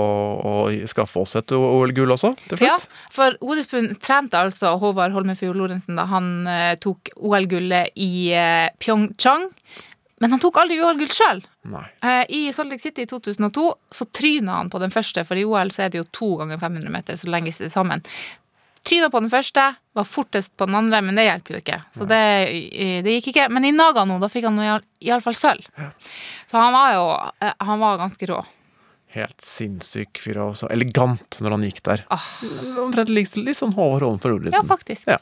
å 0.52 0.56
skaffe 0.90 1.22
oss 1.22 1.38
et 1.40 1.54
OL-gull 1.56 2.12
også, 2.16 2.34
til 2.50 2.64
Ja, 2.66 2.76
for 3.14 3.38
Odelsbuen 3.40 3.94
trente 4.04 4.40
altså 4.40 4.74
Håvard 4.82 5.16
Holmefjord 5.16 5.60
Lorentzen 5.60 6.00
da 6.00 6.08
han 6.12 6.50
eh, 6.50 6.74
tok 6.84 7.14
OL-gullet 7.16 7.96
i 7.96 8.10
eh, 8.36 8.68
Pyeongchang. 8.84 9.48
Men 10.20 10.36
han 10.36 10.42
tok 10.44 10.60
aldri 10.60 10.82
OL-gull 10.84 11.12
sjøl. 11.16 11.40
Eh, 12.04 12.24
I 12.36 12.42
Salt 12.52 12.74
Lake 12.74 12.84
City 12.84 13.06
i 13.06 13.08
2002 13.08 13.66
så 13.96 14.08
tryna 14.12 14.58
han 14.60 14.72
på 14.72 14.82
den 14.84 14.92
første, 14.92 15.24
for 15.24 15.40
i 15.40 15.46
OL 15.48 15.72
så 15.72 15.86
er 15.86 15.94
det 15.94 16.02
jo 16.02 16.10
to 16.12 16.34
ganger 16.42 16.60
500 16.60 16.92
meter, 16.92 17.20
så 17.20 17.32
legges 17.32 17.62
det 17.64 17.72
sammen. 17.72 18.04
Tryna 18.88 19.10
på 19.12 19.20
den 19.20 19.32
første, 19.32 19.64
var 19.94 20.08
fortest 20.08 20.54
på 20.58 20.66
den 20.70 20.78
andre, 20.80 21.02
men 21.04 21.18
det 21.20 21.26
hjelper 21.28 21.56
jo 21.56 21.60
ikke. 21.64 21.80
Så 21.96 22.08
det, 22.10 22.22
det 23.06 23.18
gikk 23.18 23.34
ikke. 23.34 23.50
Men 23.52 23.68
i 23.68 23.74
Nagano, 23.76 24.20
da 24.22 24.30
fikk 24.32 24.48
han 24.48 24.62
iallfall 24.64 25.36
sølv. 25.38 25.68
Så 26.50 26.58
han 26.58 26.74
var 26.74 26.96
jo 26.96 27.04
eh, 27.46 27.54
Han 27.68 27.82
var 27.84 28.00
ganske 28.00 28.30
rå. 28.32 28.40
Helt 29.14 29.42
sinnssyk 29.42 30.22
fyr 30.22 30.38
og 30.44 30.56
så 30.58 30.70
elegant 30.74 31.40
når 31.42 31.58
han 31.58 31.66
gikk 31.66 31.84
der. 31.86 32.06
Ah. 32.14 32.30
Omtrent 32.86 33.12
litt, 33.14 33.36
litt 33.42 33.58
sånn 33.58 33.74
Håvard 33.74 34.06
Holmfjord 34.06 34.50
Ja, 34.54 34.64
faktisk. 34.66 35.10
Ja. 35.10 35.20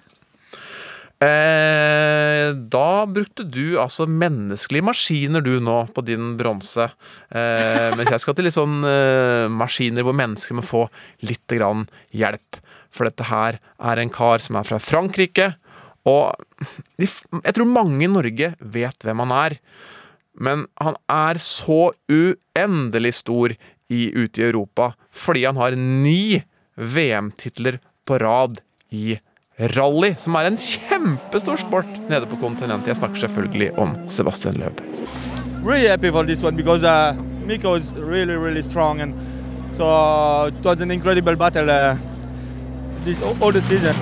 Eh, 1.18 2.52
da 2.54 3.08
brukte 3.10 3.42
du 3.42 3.80
altså 3.82 4.06
menneskelige 4.06 4.86
maskiner 4.86 5.42
du 5.42 5.56
nå 5.64 5.80
på 5.96 6.04
din 6.06 6.36
bronse. 6.38 6.92
Eh, 7.32 7.90
men 7.98 8.06
jeg 8.06 8.22
skal 8.22 8.38
til 8.38 8.46
litt 8.46 8.58
sånn 8.58 8.84
eh, 8.86 9.48
maskiner 9.50 10.06
hvor 10.06 10.14
mennesker 10.18 10.60
må 10.60 10.66
få 10.66 10.84
litt 11.26 11.48
grann 11.58 11.88
hjelp. 12.14 12.62
For 12.94 13.10
dette 13.10 13.27
her 13.29 13.60
er 13.60 14.01
en 14.01 14.13
kar 14.13 14.44
som 14.44 14.60
er 14.60 14.67
fra 14.67 14.79
Frankrike. 14.82 15.51
Og 16.08 16.34
jeg 16.98 17.56
tror 17.56 17.70
mange 17.70 18.03
i 18.06 18.12
Norge 18.12 18.53
vet 18.60 19.08
hvem 19.08 19.24
han 19.25 19.36
er. 19.36 19.58
Men 20.38 20.67
han 20.82 20.98
er 21.12 21.41
så 21.41 21.91
uendelig 22.12 23.17
stor 23.22 23.56
i, 23.89 24.01
ute 24.12 24.41
i 24.41 24.50
Europa 24.50 24.91
fordi 25.15 25.48
han 25.48 25.58
har 25.58 25.77
ni 25.79 26.44
VM-titler 26.77 27.79
på 28.06 28.20
rad 28.22 28.60
i 28.94 29.17
rally, 29.74 30.12
som 30.22 30.38
er 30.38 30.51
en 30.51 30.60
kjempestor 30.62 31.58
sport 31.63 31.89
nede 32.12 32.29
på 32.29 32.38
kontinentet. 32.44 32.94
Jeg 32.94 33.01
snakker 33.01 33.25
selvfølgelig 33.25 33.72
om 33.82 33.98
Sebastian 34.06 34.62
Løb. 34.62 34.86
really 35.67 35.88
happy 35.88 36.10
for 36.10 36.24
this 36.24 36.41
one 36.44 36.56
because 36.56 36.84
uh, 36.84 37.13
Miko 37.46 37.74
is 37.75 37.91
really, 37.94 38.34
really 38.34 38.62
strong, 38.62 39.01
and 39.01 39.13
so 39.74 40.46
it 40.46 40.63
was 40.63 40.82
an 40.82 40.91
incredible 40.91 41.34
uh, 41.34 41.98
this 43.08 43.24
all 43.24 43.54
the 43.54 43.62
season. 43.62 43.96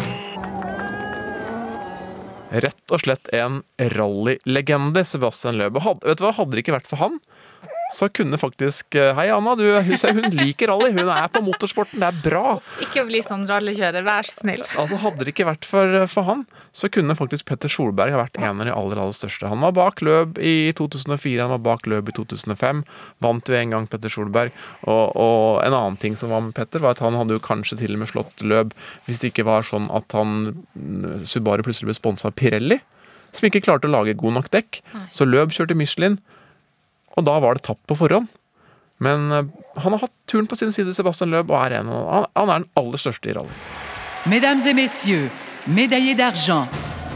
Rett 2.50 2.94
og 2.94 3.02
slett 3.04 3.30
en 3.36 3.60
rallylegende, 3.78 5.04
Sebastian 5.06 5.60
Løbe. 5.60 5.82
Hadde, 5.84 6.08
vet 6.08 6.22
du 6.22 6.24
hva, 6.26 6.32
hadde 6.34 6.56
det 6.56 6.64
ikke 6.64 6.74
vært 6.78 6.90
for 6.90 7.02
han, 7.04 7.20
så 7.96 8.10
kunne 8.12 8.38
faktisk 8.38 8.96
eh, 9.00 9.14
Hei, 9.16 9.30
Anna. 9.32 9.54
Du, 9.56 9.64
hun, 9.64 9.96
hun 10.18 10.26
liker 10.36 10.68
rally. 10.68 10.92
Hun 10.92 11.08
er 11.08 11.30
på 11.32 11.42
motorsporten. 11.46 12.02
Det 12.02 12.10
er 12.10 12.18
bra. 12.26 12.58
Ikke 12.84 13.06
bli 13.08 13.22
sånn 13.24 13.46
rallykjører, 13.48 14.04
vær 14.04 14.28
så 14.28 14.42
snill. 14.42 14.64
Altså, 14.76 15.00
Hadde 15.00 15.24
det 15.24 15.32
ikke 15.32 15.48
vært 15.48 15.68
for, 15.70 15.96
for 16.12 16.28
han, 16.28 16.44
så 16.76 16.90
kunne 16.92 17.16
faktisk 17.16 17.48
Petter 17.48 17.72
Solberg 17.72 18.12
ha 18.12 18.20
vært 18.26 18.40
en 18.42 18.60
av 18.60 18.68
de 18.68 18.74
aller 18.76 19.00
aller 19.00 19.16
største. 19.16 19.48
Han 19.52 19.64
var 19.64 19.76
bak 19.78 20.04
løp 20.04 20.42
i 20.44 20.74
2004, 20.76 21.40
han 21.46 21.54
var 21.56 21.64
bak 21.70 21.88
løp 21.92 22.12
i 22.12 22.18
2005. 22.20 22.84
Vant 23.24 23.52
jo 23.52 23.58
en 23.62 23.76
gang 23.78 23.88
Petter 23.92 24.12
Solberg. 24.12 24.52
Og, 24.84 25.16
og 25.16 25.64
en 25.64 25.78
annen 25.78 26.00
ting 26.02 26.20
som 26.20 26.34
var 26.36 26.44
med 26.44 26.56
Petter, 26.58 26.84
var 26.84 26.98
at 26.98 27.04
han 27.06 27.16
hadde 27.16 27.38
jo 27.38 27.46
kanskje 27.48 27.80
til 27.80 27.96
og 27.96 28.04
med 28.04 28.12
slått 28.12 28.44
løp 28.44 28.76
hvis 29.06 29.22
det 29.22 29.32
ikke 29.32 29.48
var 29.48 29.64
sånn 29.68 29.88
at 29.96 30.12
han 30.18 30.38
mm, 30.76 31.24
Subaru 31.30 31.64
plutselig 31.64 31.94
ble 31.94 31.96
sponsa 31.98 32.28
av 32.28 32.36
Pirelli, 32.40 32.82
som 33.36 33.48
ikke 33.48 33.64
klarte 33.64 33.88
å 33.88 33.94
lage 33.96 34.16
god 34.20 34.42
nok 34.42 34.52
dekk. 34.52 34.82
Så 35.16 35.28
løp 35.28 35.56
kjørte 35.56 35.78
Michelin, 35.78 36.20
og 37.16 37.26
da 37.28 37.38
var 37.44 37.56
det 37.60 37.64
tapt 37.68 37.84
på 37.88 37.96
forhånd. 38.00 38.28
Men 39.04 39.26
eh, 39.32 39.50
han 39.84 39.92
har 39.96 40.06
hatt 40.06 40.14
turen 40.32 40.48
på 40.48 40.56
sin 40.60 40.72
side, 40.72 40.94
Sebastian 40.96 41.32
Løb, 41.34 41.50
og 41.52 41.60
er 41.66 41.80
en, 41.82 41.90
av- 41.92 42.08
han, 42.14 42.26
han 42.36 42.50
er 42.54 42.64
den 42.64 42.70
aller 42.80 43.02
største 43.02 43.32
i 43.32 43.36
rally. 43.36 43.52
Mesdames 44.26 44.66
et 44.66 44.76
messieurs, 44.78 45.30
médaillé 45.68 46.16
d'argent, 46.18 46.68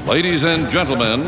Ladies 0.07 0.43
and 0.47 0.69
gentlemen, 0.71 1.23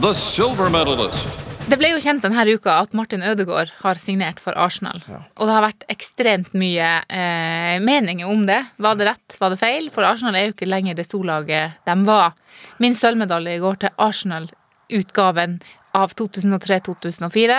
the 0.00 0.12
silver 0.16 0.70
medalist. 0.72 1.28
Det 1.66 1.76
ble 1.80 1.90
jo 1.90 1.98
kjent 2.00 2.22
denne 2.22 2.44
uka 2.54 2.76
at 2.84 2.92
Martin 2.94 3.22
Ødegaard 3.26 3.72
har 3.82 3.98
signert 3.98 4.38
for 4.40 4.54
Arsenal. 4.56 5.00
Og 5.36 5.48
det 5.48 5.52
har 5.56 5.64
vært 5.66 5.82
ekstremt 5.90 6.52
mye 6.54 6.86
eh, 7.10 7.76
meninger 7.82 8.28
om 8.30 8.44
det. 8.48 8.60
Var 8.78 8.94
det 9.00 9.08
rett, 9.10 9.36
var 9.42 9.50
det 9.52 9.58
feil? 9.60 9.88
For 9.90 10.06
Arsenal 10.06 10.38
er 10.38 10.46
jo 10.48 10.54
ikke 10.54 10.68
lenger 10.70 10.94
det 10.96 11.08
storlaget 11.08 11.74
de 11.88 11.96
var. 12.06 12.36
Min 12.78 12.94
sølvmedalje 12.96 13.58
går 13.64 13.80
til 13.82 13.94
Arsenal-utgaven 14.06 15.58
av 15.98 16.14
2003-2004. 16.16 17.58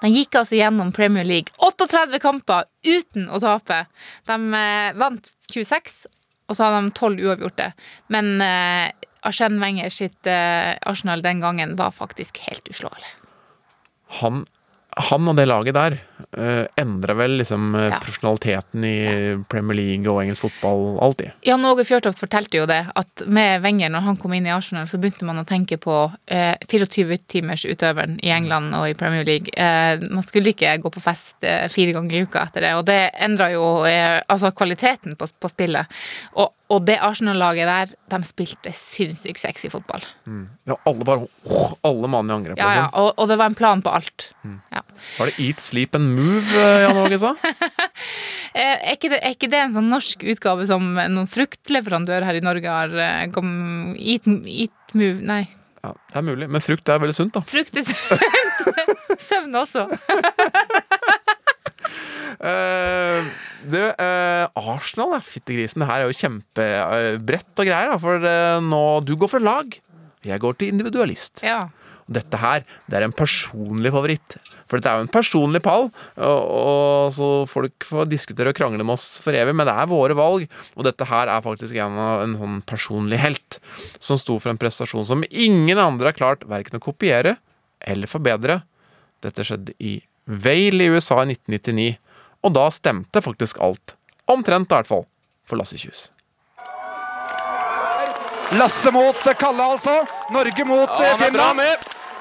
De 0.00 0.10
gikk 0.12 0.38
altså 0.40 0.56
gjennom 0.56 0.92
Premier 0.96 1.26
League 1.26 1.52
38 1.60 2.20
kamper 2.22 2.68
uten 2.86 3.28
å 3.28 3.40
tape. 3.42 3.82
De 4.28 4.38
eh, 4.56 4.90
vant 4.96 5.32
26, 5.52 5.98
og 6.48 6.56
så 6.56 6.66
hadde 6.66 6.82
de 6.86 6.94
12 6.96 7.26
uavgjorte. 7.28 7.70
Men 8.14 8.32
eh, 8.44 8.88
Arsène 9.26 9.60
Wenger 9.60 9.92
sitt 9.92 10.28
eh, 10.30 10.72
Arsenal 10.88 11.22
den 11.24 11.42
gangen 11.44 11.76
var 11.80 11.92
faktisk 11.96 12.40
helt 12.46 12.68
uslåelig. 12.72 13.16
han, 14.20 14.44
han 14.96 15.28
og 15.30 15.36
det 15.38 15.46
laget 15.46 15.76
der 15.76 15.98
uh, 16.38 16.66
endra 16.80 17.14
vel 17.18 17.38
liksom 17.40 17.74
eh, 17.74 17.88
Ja. 17.90 17.98
profesjonaliteten 17.98 18.84
i 18.84 18.98
Premier 19.48 19.76
League 19.76 20.10
og 20.10 20.22
engelsk 20.22 20.44
fotball 20.46 20.98
alltid. 21.02 21.30
Jan 21.46 21.64
Åge 21.64 21.84
Fjørtoft 21.88 22.20
fortalte 22.22 22.58
jo 22.60 22.66
det, 22.70 22.80
at 22.94 23.22
med 23.26 23.62
Wenger, 23.64 23.90
når 23.90 24.04
han 24.06 24.18
kom 24.20 24.34
inn 24.36 24.46
i 24.46 24.52
Arsenal, 24.54 24.88
så 24.90 24.98
begynte 25.00 25.26
man 25.26 25.40
å 25.42 25.46
tenke 25.48 25.78
på 25.80 25.96
uh, 26.10 26.54
24-timersutøveren 26.70 28.18
i 28.22 28.32
England 28.34 28.74
og 28.78 28.88
i 28.90 28.94
Premier 28.98 29.26
League. 29.26 29.50
Uh, 29.56 30.02
man 30.10 30.26
skulle 30.26 30.52
ikke 30.54 30.76
gå 30.82 30.90
på 30.94 31.02
fest 31.02 31.36
eh, 31.46 31.66
fire 31.72 31.94
ganger 31.96 32.16
i 32.16 32.22
uka 32.26 32.46
etter 32.46 32.66
det, 32.66 32.72
og 32.78 32.86
det 32.88 33.00
endra 33.22 33.50
jo 33.52 33.64
eh, 33.88 34.20
altså 34.30 34.52
kvaliteten 34.56 35.16
på, 35.18 35.28
på 35.40 35.50
spillet. 35.50 36.00
Og, 36.38 36.52
og 36.70 36.84
det 36.86 36.96
Arsenal-laget 37.02 37.66
der, 37.66 37.92
de 38.12 38.18
spilte 38.28 38.70
sinnssykt 38.76 39.40
sexy 39.42 39.68
fotball. 39.72 40.04
Ja, 40.70 40.76
alle 40.86 41.06
bare 41.08 41.24
oh, 41.26 41.72
Alle 41.86 42.08
mann 42.12 42.30
i 42.30 42.34
angrep. 42.36 42.58
Ja, 42.60 42.68
ja, 42.70 42.84
Liksom. 42.86 43.00
og, 43.02 43.08
og 43.18 43.28
det 43.32 43.38
var 43.40 43.50
en 43.50 43.56
plan 43.58 43.82
på 43.82 43.90
alt. 43.90 44.28
Ja. 44.70 44.82
Var 45.18 45.30
det 45.32 45.34
Eat, 45.48 45.60
Sleep 45.64 45.94
and 45.98 46.12
Move 46.14 46.54
eh, 46.54 46.82
Jan 46.86 47.00
Åge 47.04 47.18
sa? 47.22 47.34
Eh, 48.50 48.74
Er 48.90 48.96
ikke, 48.96 49.12
det, 49.12 49.18
er 49.22 49.34
ikke 49.36 49.46
det 49.52 49.58
en 49.62 49.74
sånn 49.76 49.86
norsk 49.92 50.24
utgave 50.26 50.64
som 50.66 50.82
noen 50.98 51.28
fruktleverandør 51.30 52.24
her 52.26 52.34
i 52.34 52.42
Norge 52.42 52.66
har 52.66 53.30
kommet 53.30 53.94
eat, 54.02 54.26
eat 54.50 54.94
Move 54.98 55.22
Nei, 55.22 55.44
Ja, 55.84 55.92
det 56.10 56.18
er 56.18 56.24
mulig, 56.26 56.48
men 56.50 56.64
frukt 56.64 56.90
er 56.90 56.98
veldig 56.98 57.14
sunt, 57.14 57.36
da. 57.38 57.44
frukt 57.46 57.78
er 57.78 57.86
sunt. 57.86 58.74
Søvn 59.28 59.54
også. 59.62 59.86
Eh, 62.40 63.30
du, 63.66 63.80
eh, 63.80 64.46
Arsenal, 64.56 65.18
fyttegrisen. 65.24 65.82
Det 65.82 65.90
her 65.90 66.04
er 66.04 66.08
jo 66.08 66.16
kjempebrett 66.16 67.62
og 67.62 67.68
greier. 67.68 67.92
Da, 67.92 67.98
for 68.00 68.30
eh, 68.30 68.62
nå 68.64 68.82
Du 69.04 69.16
går 69.20 69.32
fra 69.34 69.42
lag. 69.42 69.76
Jeg 70.26 70.40
går 70.40 70.56
til 70.58 70.72
individualist. 70.74 71.44
Ja. 71.46 71.66
Dette 72.10 72.40
her, 72.42 72.64
det 72.90 72.96
er 72.98 73.06
en 73.06 73.14
personlig 73.14 73.92
favoritt. 73.94 74.34
For 74.66 74.78
dette 74.78 74.90
er 74.90 74.98
jo 74.98 75.06
en 75.06 75.12
personlig 75.12 75.60
pall, 75.62 75.88
og, 76.18 76.40
og 76.50 77.12
så 77.14 77.28
folk 77.50 77.86
får 77.86 78.08
diskutere 78.10 78.50
og 78.50 78.58
krangle 78.58 78.82
med 78.82 78.96
oss 78.96 79.20
for 79.22 79.34
evig, 79.34 79.54
men 79.54 79.66
det 79.66 79.74
er 79.78 79.90
våre 79.90 80.16
valg. 80.18 80.44
Og 80.74 80.86
dette 80.86 81.06
her 81.06 81.30
er 81.30 81.44
faktisk 81.44 81.78
en, 81.78 81.98
en 81.98 82.36
sånn 82.38 82.58
personlig 82.66 83.18
helt, 83.22 83.60
som 84.02 84.18
sto 84.18 84.40
for 84.42 84.52
en 84.52 84.60
prestasjon 84.60 85.06
som 85.06 85.24
ingen 85.30 85.78
andre 85.78 86.10
har 86.10 86.18
klart 86.18 86.46
verken 86.50 86.78
å 86.78 86.82
kopiere 86.82 87.36
eller 87.80 88.10
forbedre. 88.10 88.60
Dette 89.24 89.46
skjedde 89.46 89.74
i 89.78 90.00
Vail 90.30 90.82
i 90.82 90.90
USA 90.92 91.22
i 91.24 91.32
1999, 91.32 91.94
og 92.42 92.54
da 92.56 92.66
stemte 92.72 93.22
faktisk 93.22 93.60
alt. 93.60 93.94
Omtrent, 94.30 94.70
i 94.70 94.74
hvert 94.74 94.88
fall, 94.88 95.06
for 95.46 95.60
Lasse 95.60 95.78
Kjus. 95.78 96.10
Lasse 98.58 98.90
mot 98.90 99.30
Kalle, 99.38 99.62
altså. 99.62 100.00
Norge 100.34 100.64
mot 100.66 101.00
eh, 101.00 101.16
Finland. 101.18 101.60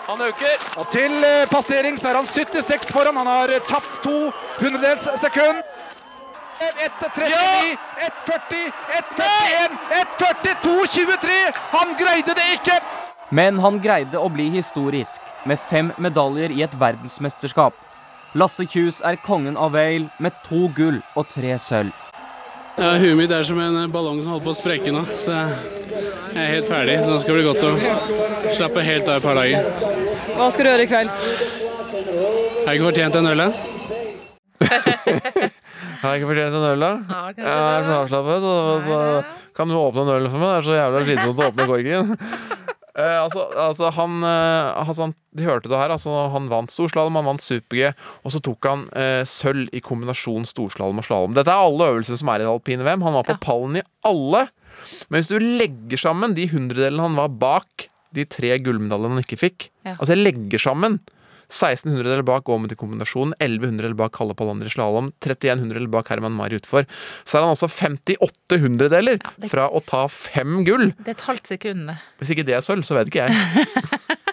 Han 0.09 0.21
øker. 0.21 0.61
Og 0.81 0.89
til 0.91 1.23
eh, 1.25 1.47
passering 1.49 1.97
så 1.97 2.11
er 2.11 2.19
han 2.19 2.25
76 2.25 2.91
foran. 2.93 3.17
Han 3.17 3.27
har 3.27 3.53
tapt 3.67 4.01
to 4.03 4.31
hundredels 4.59 5.09
sekund. 5.21 5.61
1.39, 6.59 7.77
1.40, 8.27 8.71
1.41, 8.99 9.77
1.40, 10.19 10.55
2.23. 10.65 11.37
Han 11.71 11.93
greide 11.95 12.35
det 12.35 12.47
ikke! 12.57 12.79
Men 13.31 13.59
han 13.63 13.77
greide 13.79 14.19
å 14.19 14.27
bli 14.33 14.49
historisk, 14.51 15.21
med 15.47 15.61
fem 15.69 15.93
medaljer 16.01 16.51
i 16.51 16.65
et 16.65 16.75
verdensmesterskap. 16.81 17.77
Lasse 18.37 18.65
Kjus 18.69 18.99
er 19.01 19.17
kongen 19.25 19.57
av 19.57 19.73
Wale 19.73 20.09
med 20.21 20.35
to 20.45 20.67
gull 20.77 20.99
og 21.17 21.25
tre 21.31 21.55
sølv. 21.61 21.93
Ja, 22.79 22.93
huet 23.01 23.17
mitt 23.17 23.31
er 23.33 23.43
som 23.43 23.57
en 23.59 23.79
ballong 23.91 24.21
som 24.23 24.35
holder 24.35 24.45
på 24.45 24.53
å 24.53 24.57
sprekke 24.59 24.91
nå, 24.93 25.01
så 25.19 25.33
jeg 25.33 26.37
er 26.37 26.53
helt 26.53 26.69
ferdig. 26.69 26.99
Så 27.03 27.11
nå 27.11 27.17
skal 27.19 27.35
det 27.35 27.41
bli 27.41 27.47
godt 27.49 27.65
å 27.65 28.53
slappe 28.55 28.85
helt 28.85 29.09
av 29.09 29.17
et 29.17 29.25
par 29.25 29.39
dager. 29.39 29.65
Hva 30.37 30.47
skal 30.53 30.63
du 30.67 30.71
gjøre 30.71 30.85
i 30.85 30.91
kveld? 30.91 31.11
Har 32.63 32.69
jeg 32.69 32.79
ikke 32.79 32.87
fortjent 32.91 33.17
en 33.19 33.31
øl, 33.33 33.43
da? 33.43 33.49
Har 35.99 36.13
jeg 36.13 36.21
ikke 36.21 36.29
fortjent 36.29 36.55
en 36.61 36.67
øl, 36.69 36.85
da? 36.85 36.91
Jeg 37.33 37.49
er 37.49 37.89
så 37.89 37.97
avslappet. 37.97 38.47
Så 38.85 39.01
kan 39.57 39.73
du 39.73 39.75
åpne 39.81 40.05
en 40.05 40.13
øl 40.15 40.29
for 40.29 40.39
meg? 40.45 40.53
Det 40.53 40.61
er 40.61 40.69
så 40.69 40.77
jævla 40.77 41.03
slitsomt 41.09 41.41
å 41.41 41.49
åpne 41.49 41.67
korken. 41.73 42.15
Eh, 42.99 43.17
altså, 43.23 43.45
altså 43.55 43.89
han, 43.95 44.19
eh, 44.27 44.85
Hassan, 44.87 45.13
De 45.35 45.45
hørte 45.45 45.69
det 45.71 45.77
her. 45.77 45.93
Altså, 45.93 46.11
han 46.33 46.49
vant 46.51 46.73
storslalåm, 46.73 47.19
han 47.19 47.29
vant 47.29 47.43
super-G, 47.43 47.91
og 48.25 48.33
så 48.33 48.41
tok 48.43 48.65
han 48.67 48.87
eh, 48.97 49.21
sølv 49.29 49.69
i 49.75 49.81
kombinasjon 49.85 50.47
storslalåm 50.49 50.99
og 50.99 51.07
slalåm. 51.07 51.35
Dette 51.37 51.53
er 51.53 51.67
alle 51.69 51.91
øvelser 51.93 52.19
som 52.19 52.31
er 52.33 52.41
i 52.41 52.47
det 52.47 52.51
alpine 52.51 52.87
VM. 52.87 53.05
Han 53.05 53.15
var 53.19 53.29
på 53.29 53.37
pallen 53.45 53.79
i 53.79 53.85
alle. 54.09 54.47
Men 55.07 55.19
hvis 55.19 55.31
du 55.31 55.37
legger 55.39 56.01
sammen 56.01 56.35
de 56.37 56.47
hundredelene 56.49 57.07
han 57.07 57.17
var 57.19 57.31
bak 57.39 57.89
de 58.15 58.25
tre 58.25 58.55
gullmedaljene 58.63 59.19
han 59.19 59.25
ikke 59.25 59.37
fikk 59.37 59.69
Ja. 59.85 59.93
Altså 59.99 60.15
jeg 60.15 60.23
legger 60.23 60.61
sammen 60.61 60.97
16 61.49 61.91
eller 61.99 62.21
bak 62.21 62.47
Åmut 62.49 62.71
i 62.71 62.77
kombinasjon, 62.77 63.33
11 63.41 63.65
hundredeler 63.71 63.97
bak 63.97 64.13
Kalle 64.13 64.35
Pallander 64.37 64.69
i 64.69 64.73
slalåm, 64.73 65.11
3100 65.25 65.75
eller 65.81 65.89
bak 65.89 66.09
Herman 66.13 66.35
Mari 66.37 66.59
utfor. 66.61 66.85
Så 67.25 67.37
er 67.39 67.41
han 67.47 67.55
altså 67.55 67.67
58 67.71 68.59
hundredeler 68.61 69.17
Ja, 69.23 69.31
det- 69.37 69.49
fra 69.49 69.67
å 69.69 69.81
ta 69.85 70.07
fem 70.07 70.63
gull. 70.63 70.91
Det 70.99 71.07
er 71.07 71.17
et 71.17 71.25
halvt 71.27 71.47
sekund. 71.55 71.89
Hvis 72.21 72.29
ikke 72.35 72.45
det 72.45 72.53
er 72.59 72.61
sølv, 72.61 72.85
så 72.85 72.95
vet 72.99 73.09
ikke 73.09 73.27
jeg. 73.27 73.67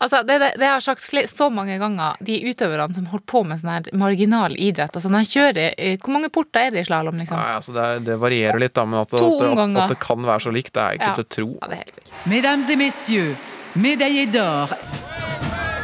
Altså, 0.00 0.22
det, 0.24 0.38
det, 0.40 0.46
det 0.56 0.64
har 0.64 0.78
jeg 0.78 0.84
sagt 0.86 1.02
flere, 1.04 1.28
så 1.28 1.50
mange 1.52 1.74
ganger, 1.76 2.14
de 2.24 2.38
utøverne 2.48 2.94
som 2.96 3.04
holder 3.10 3.24
på 3.28 3.42
med 3.44 3.60
sånn 3.60 3.68
her 3.74 3.90
marginal 4.00 4.54
idrett. 4.56 4.94
Altså, 4.96 5.10
når 5.12 5.26
kjører, 5.28 5.74
eh, 5.76 5.98
Hvor 6.00 6.14
mange 6.14 6.30
porter 6.32 6.62
er 6.62 6.70
det 6.72 6.80
i 6.80 6.88
slalåm, 6.88 7.18
liksom? 7.20 7.36
Nei, 7.36 7.50
altså 7.58 7.74
det, 7.76 7.84
det 8.06 8.16
varierer 8.22 8.62
litt, 8.62 8.72
da, 8.78 8.86
men 8.88 9.02
at, 9.02 9.12
at, 9.12 9.20
det- 9.20 9.50
at, 9.52 9.76
at 9.84 9.92
det 9.92 9.98
kan 10.00 10.24
være 10.24 10.40
så 10.46 10.54
likt, 10.56 10.72
det 10.72 10.80
er 10.86 10.96
ikke 10.96 11.10
Ja. 11.10 11.14
til 11.20 11.26
å 11.26 11.30
tro. 11.36 11.48
Ja, 11.60 11.68
det 11.68 11.76
er 11.76 11.82
helt 11.84 12.00
vilt. 12.00 12.14
Mesdames 12.32 12.70
et 12.72 12.80
messieurs, 12.80 13.36
médaillé 13.76 14.24
d'or, 14.32 14.72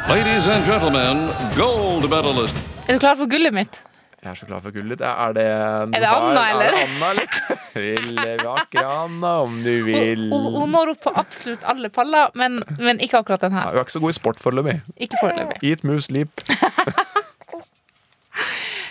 Ladies 0.08 0.46
and 0.46 0.62
gentlemen, 0.66 1.30
gold 1.56 2.04
medalist. 2.10 2.56
Er 2.88 2.92
du 2.94 2.98
klar 3.02 3.16
for 3.18 3.26
gullet 3.26 3.54
mitt? 3.54 3.78
Jeg 4.22 4.30
er 4.30 4.34
så 4.38 4.46
klar 4.46 4.60
for 4.62 4.70
gullet. 4.75 5.00
Er 5.02 5.32
det 5.34 5.46
Er 5.46 5.86
det 5.90 6.06
Anna, 6.10 6.44
eller? 6.52 6.64
Er 6.64 6.70
det 6.70 6.82
Anna, 6.84 7.10
eller? 7.10 7.26
Vil 7.82 8.20
vakre 8.44 8.84
Anna, 8.86 9.32
om 9.42 9.56
du 9.64 9.72
vil. 9.86 10.28
Hun, 10.30 10.46
hun 10.60 10.70
når 10.75 10.92
opp 10.94 11.02
på 11.08 11.12
absolutt 11.22 11.66
alle 11.66 11.90
paller, 11.90 12.30
men, 12.38 12.62
men 12.78 13.00
ikke 13.02 13.18
akkurat 13.18 13.42
den 13.42 13.58
Ja. 13.58 13.66
Hun 13.70 13.80
er 13.80 13.86
ikke 13.86 13.96
så 13.98 14.04
god 14.06 14.14
i 14.14 14.18
sport 14.20 14.42
foreløpig. 14.42 14.76
Ikke 14.96 15.18
foreløpig. 15.20 15.58
Eat 15.70 15.84
moose 15.84 16.12
leap. 16.14 16.30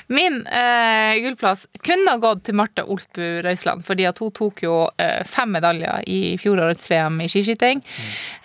Min 0.07 0.47
eh, 0.47 1.21
gullplass 1.23 1.65
kunne 1.81 2.13
ha 2.13 2.21
gått 2.21 2.43
til 2.45 2.57
Marte 2.57 2.83
Olsbu 2.85 3.41
Røisland, 3.45 3.81
fordi 3.85 4.05
at 4.05 4.19
hun 4.21 4.33
tok 4.35 4.61
jo 4.65 4.75
eh, 5.01 5.23
fem 5.25 5.49
medaljer 5.55 6.05
i 6.11 6.19
fjorårets 6.41 6.91
VM 6.91 7.17
i 7.25 7.29
skiskyting. 7.31 7.81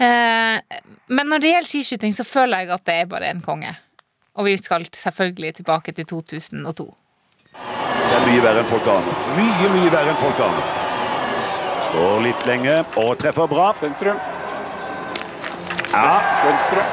Eh, 0.01 0.57
men 1.13 1.31
når 1.33 1.43
det 1.43 1.53
gjelder 1.53 1.73
skiskyting, 1.75 2.17
så 2.17 2.25
føler 2.25 2.65
jeg 2.65 2.75
at 2.77 2.87
det 2.89 2.97
er 3.03 3.13
bare 3.13 3.33
en 3.35 3.45
konge. 3.45 3.75
Og 4.41 4.49
vi 4.49 4.57
skal 4.57 4.87
selvfølgelig 4.97 5.55
tilbake 5.61 5.93
til 5.93 6.07
2002. 6.09 6.89
Det 7.53 8.17
er 8.17 8.27
mye 8.27 8.43
verre 8.43 8.63
enn 8.65 8.71
folk 8.71 8.89
aner. 8.89 9.23
Mye, 9.37 9.73
mye 9.75 9.93
verre 9.93 10.15
enn 10.15 10.21
folk 10.23 10.45
aner. 10.47 10.75
Står 11.91 12.25
litt 12.25 12.49
lenge 12.49 12.81
og 13.03 13.17
treffer 13.21 13.51
bra. 13.51 13.71
Sentrum. 13.83 14.25
Ja. 15.93 16.11
Venstre. 16.47 16.91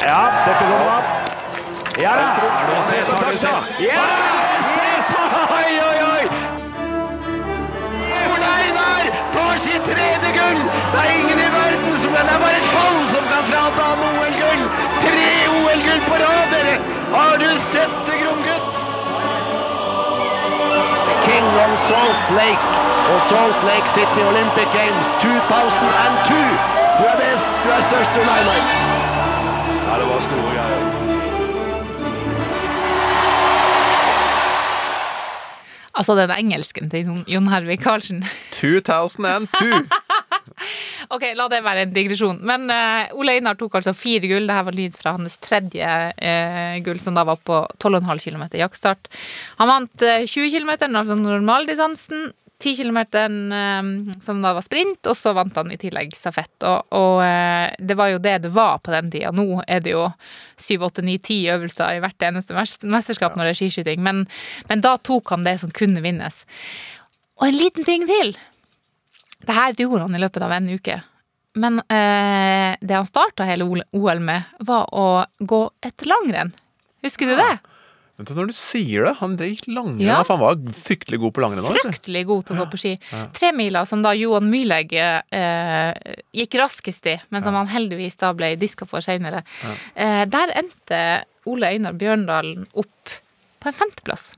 Ja, 0.00 0.22
dette 0.48 0.64
går 0.64 0.86
bra. 0.88 1.29
Ja 2.02 2.10
da! 2.16 2.28
Har 2.50 2.76
du 2.76 2.82
sett, 2.88 3.08
tar 3.20 3.30
det 3.32 3.38
se. 3.38 3.48
Ja! 3.78 4.04
Oi, 5.56 5.72
oi, 5.88 5.98
oi! 6.14 6.24
Ole 8.32 8.48
Einar 8.60 9.04
tar 9.34 9.56
sitt 9.56 9.84
tredje 9.84 10.30
gull! 10.38 10.62
Det 10.92 11.02
er 11.02 11.10
ingen 11.20 11.38
i 11.38 11.50
verden 11.56 11.98
som 12.02 12.16
Det 12.16 12.22
er 12.34 12.40
bare 12.44 12.56
et 12.62 12.70
fall 12.72 12.98
som 13.12 13.24
kan 13.32 13.44
frata 13.50 13.82
ham 13.90 14.00
OL-gull! 14.08 14.64
Tre 15.04 15.28
OL-gull 15.58 16.02
på 16.08 16.16
rad, 16.24 16.48
dere! 16.54 16.74
Har 17.12 17.36
du 17.42 17.48
sett 17.68 17.96
det, 18.08 18.16
Gromgutt? 18.22 18.72
King 21.26 21.48
of 21.66 21.72
Salt 21.90 22.36
Lake 22.40 22.64
og 23.12 23.18
Salt 23.28 23.60
Lake 23.68 23.88
City 23.96 24.22
Olympic 24.30 24.68
Games 24.78 25.06
2002. 25.26 26.44
Du 26.98 27.04
er 27.12 27.16
best, 27.24 27.48
du 27.64 27.68
er 27.76 27.82
størst, 27.90 28.22
Ole 28.22 28.38
Einar. 28.38 28.62
Ja, 29.88 29.98
det 30.00 30.06
var 30.14 30.20
store 30.30 30.54
greier. 30.56 30.79
Altså 36.00 36.14
den 36.16 36.32
engelsken 36.32 36.88
til 36.92 37.10
Jon- 37.28 37.50
Hervik 37.52 37.82
Karlsen. 37.84 38.22
2002. 38.56 39.84
Ok, 41.10 41.24
la 41.34 41.46
det 41.50 41.62
være 41.64 41.86
en 41.86 41.92
digresjon. 41.94 42.36
Men 42.46 42.66
uh, 42.70 43.08
Ole 43.18 43.32
Einar 43.38 43.56
tok 43.58 43.78
altså 43.78 43.94
fire 43.96 44.28
gull. 44.28 44.44
Dette 44.46 44.66
var 44.66 44.76
lyd 44.76 44.94
fra 44.96 45.14
hans 45.16 45.38
tredje 45.42 45.86
uh, 46.12 46.76
gull, 46.84 47.00
som 47.02 47.16
da 47.16 47.24
var 47.26 47.40
på 47.46 47.62
12,5 47.82 48.20
km 48.26 48.44
jaktstart. 48.60 49.08
Han 49.58 49.70
vant 49.72 50.04
uh, 50.04 50.20
20 50.28 50.52
km, 50.54 50.70
altså 50.90 51.16
normaldistansen. 51.18 52.28
10 52.60 52.76
kilometeren 52.76 53.52
eh, 53.52 54.14
som 54.22 54.42
da 54.44 54.52
var 54.56 54.64
sprint, 54.66 55.02
og 55.08 55.16
så 55.16 55.32
vant 55.36 55.56
han 55.56 55.72
i 55.72 55.78
tillegg 55.80 56.12
stafett. 56.16 56.52
Og, 56.68 56.92
og 56.96 57.22
eh, 57.24 57.72
det 57.78 57.96
var 57.98 58.12
jo 58.12 58.22
det 58.22 58.36
det 58.44 58.52
var 58.54 58.82
på 58.84 58.94
den 58.94 59.10
tida. 59.12 59.32
Nå 59.34 59.62
er 59.66 59.82
det 59.84 59.94
jo 59.94 60.06
7, 60.60 60.76
8, 60.90 61.04
9, 61.06 61.18
10 61.18 61.40
øvelser 61.56 61.96
i 61.96 62.02
hvert 62.04 62.28
eneste 62.28 62.56
mesterskap 62.56 63.36
når 63.36 63.48
det 63.48 63.54
er 63.54 63.60
skiskyting, 63.62 64.04
men, 64.04 64.26
men 64.68 64.84
da 64.84 64.96
tok 65.00 65.32
han 65.34 65.46
det 65.48 65.58
som 65.62 65.72
kunne 65.74 66.04
vinnes. 66.04 66.44
Og 67.40 67.48
en 67.48 67.60
liten 67.60 67.88
ting 67.88 68.04
til. 68.08 68.34
Det 69.40 69.56
her 69.56 69.72
gjorde 69.78 70.04
han 70.04 70.16
i 70.16 70.20
løpet 70.20 70.44
av 70.44 70.52
en 70.52 70.68
uke. 70.68 71.00
Men 71.60 71.80
eh, 71.88 72.76
det 72.80 72.94
han 72.94 73.08
starta 73.08 73.46
hele 73.48 73.66
OL 73.66 74.20
med, 74.22 74.52
var 74.60 74.92
å 74.94 75.24
gå 75.38 75.62
et 75.86 76.06
langrenn. 76.06 76.52
Husker 77.02 77.32
du 77.32 77.38
det? 77.40 77.54
Vet 78.20 78.28
du, 78.28 78.34
når 78.36 78.50
du 78.52 78.54
sier 78.56 79.06
det, 79.08 79.14
han 79.22 79.36
gikk 79.40 79.66
langrenn. 79.72 80.02
Ja. 80.04 80.18
For 80.28 80.36
han 80.36 80.42
var 80.44 80.72
fryktelig 80.76 81.18
god 81.22 81.32
på 81.36 81.40
langrenn. 81.44 81.64
også, 81.64 81.72
vet 81.72 81.82
du. 81.86 81.88
Fryktelig 81.94 82.22
god 82.28 82.44
til 82.50 82.56
å 82.56 82.60
gå 82.60 82.66
på 82.74 82.80
ski. 82.82 82.92
Tremila, 83.38 83.82
som 83.88 84.02
da 84.04 84.12
Johan 84.18 84.50
Myhlegg 84.52 84.92
eh, 85.00 86.16
gikk 86.36 86.58
raskest 86.60 87.06
i, 87.10 87.16
men 87.32 87.42
som 87.46 87.56
han 87.56 87.70
heldigvis 87.72 88.18
da 88.20 88.32
ble 88.36 88.52
diska 88.60 88.86
for 88.88 89.00
seinere. 89.04 89.40
Eh, 89.94 90.24
der 90.30 90.52
endte 90.60 91.02
Ole 91.48 91.72
Einar 91.72 91.96
Bjørndalen 91.96 92.66
opp 92.78 93.16
på 93.60 93.68
en 93.72 93.76
femteplass. 93.80 94.34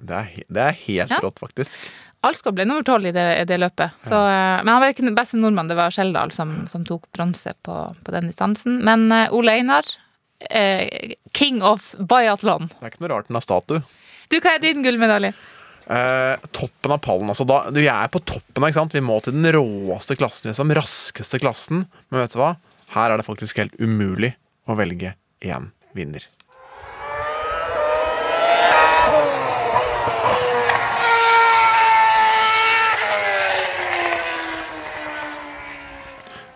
Det 0.00 0.16
er, 0.16 0.28
he- 0.32 0.46
det 0.48 0.62
er 0.64 0.78
helt 0.86 1.10
Ja. 1.12 1.18
rått, 1.20 1.38
faktisk. 1.42 1.76
Alsgaard 2.24 2.54
ble 2.56 2.64
nummer 2.68 2.84
tolv 2.84 3.06
i 3.08 3.12
det, 3.16 3.46
det 3.48 3.56
løpet. 3.60 3.92
Så, 4.04 4.12
eh, 4.16 4.60
men 4.64 4.68
han 4.72 4.80
var 4.80 4.92
ikke 4.92 5.04
den 5.06 5.14
beste 5.16 5.36
nordmannen, 5.40 5.68
det 5.72 5.76
var 5.76 5.92
Skjeldal 5.92 6.32
som, 6.32 6.66
som 6.68 6.84
tok 6.88 7.06
bronse 7.16 7.52
på, 7.64 7.76
på 8.04 8.12
den 8.16 8.28
distansen. 8.32 8.80
Men 8.84 9.06
eh, 9.12 9.28
Ole 9.36 9.58
Einar, 9.60 9.84
eh, 10.48 11.14
king 11.36 11.60
of 11.62 11.92
biatlon. 11.98 12.68
Det 12.72 12.82
er 12.86 12.92
ikke 12.94 13.04
noe 13.04 13.12
rart 13.14 13.28
den 13.30 13.38
er 13.40 13.44
statue. 13.44 13.82
Du, 14.30 14.38
hva 14.38 14.54
er 14.56 14.62
din 14.62 14.84
gullmedalje? 14.86 15.32
Eh, 15.90 16.48
toppen 16.54 16.94
av 16.94 17.00
pallen. 17.02 17.28
altså 17.32 17.46
da, 17.48 17.64
Vi 17.74 17.86
er 17.90 18.10
på 18.12 18.20
toppen. 18.22 18.62
ikke 18.62 18.78
sant? 18.78 18.94
Vi 18.94 19.02
må 19.02 19.18
til 19.24 19.34
den 19.34 19.48
råeste 19.56 20.16
klassen, 20.18 20.50
liksom. 20.52 20.70
Raskeste 20.76 21.40
klassen. 21.42 21.86
Men 22.10 22.22
vet 22.22 22.36
du 22.36 22.38
hva? 22.42 22.52
Her 22.94 23.10
er 23.10 23.18
det 23.20 23.26
faktisk 23.26 23.58
helt 23.58 23.74
umulig 23.82 24.32
å 24.70 24.76
velge 24.78 25.14
én 25.42 25.70
vinner. 25.96 26.22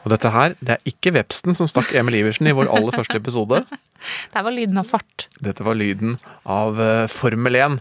Og 0.05 0.13
dette 0.13 0.31
her, 0.31 0.55
det 0.61 0.77
er 0.77 0.89
ikke 0.91 1.15
vepsten 1.17 1.57
som 1.57 1.69
stakk 1.71 1.95
Emil 1.97 2.19
Iversen 2.21 2.49
i 2.49 2.55
vår 2.57 2.69
aller 2.73 2.95
første 2.97 3.17
episode. 3.21 3.63
Det 4.35 4.43
var 4.45 4.53
lyden 4.53 4.77
av 4.77 4.85
fart. 4.85 5.29
Dette 5.41 5.65
var 5.65 5.79
lyden 5.81 6.19
av 6.45 6.77
eh, 6.77 7.07
Formel 7.09 7.57
1. 7.57 7.79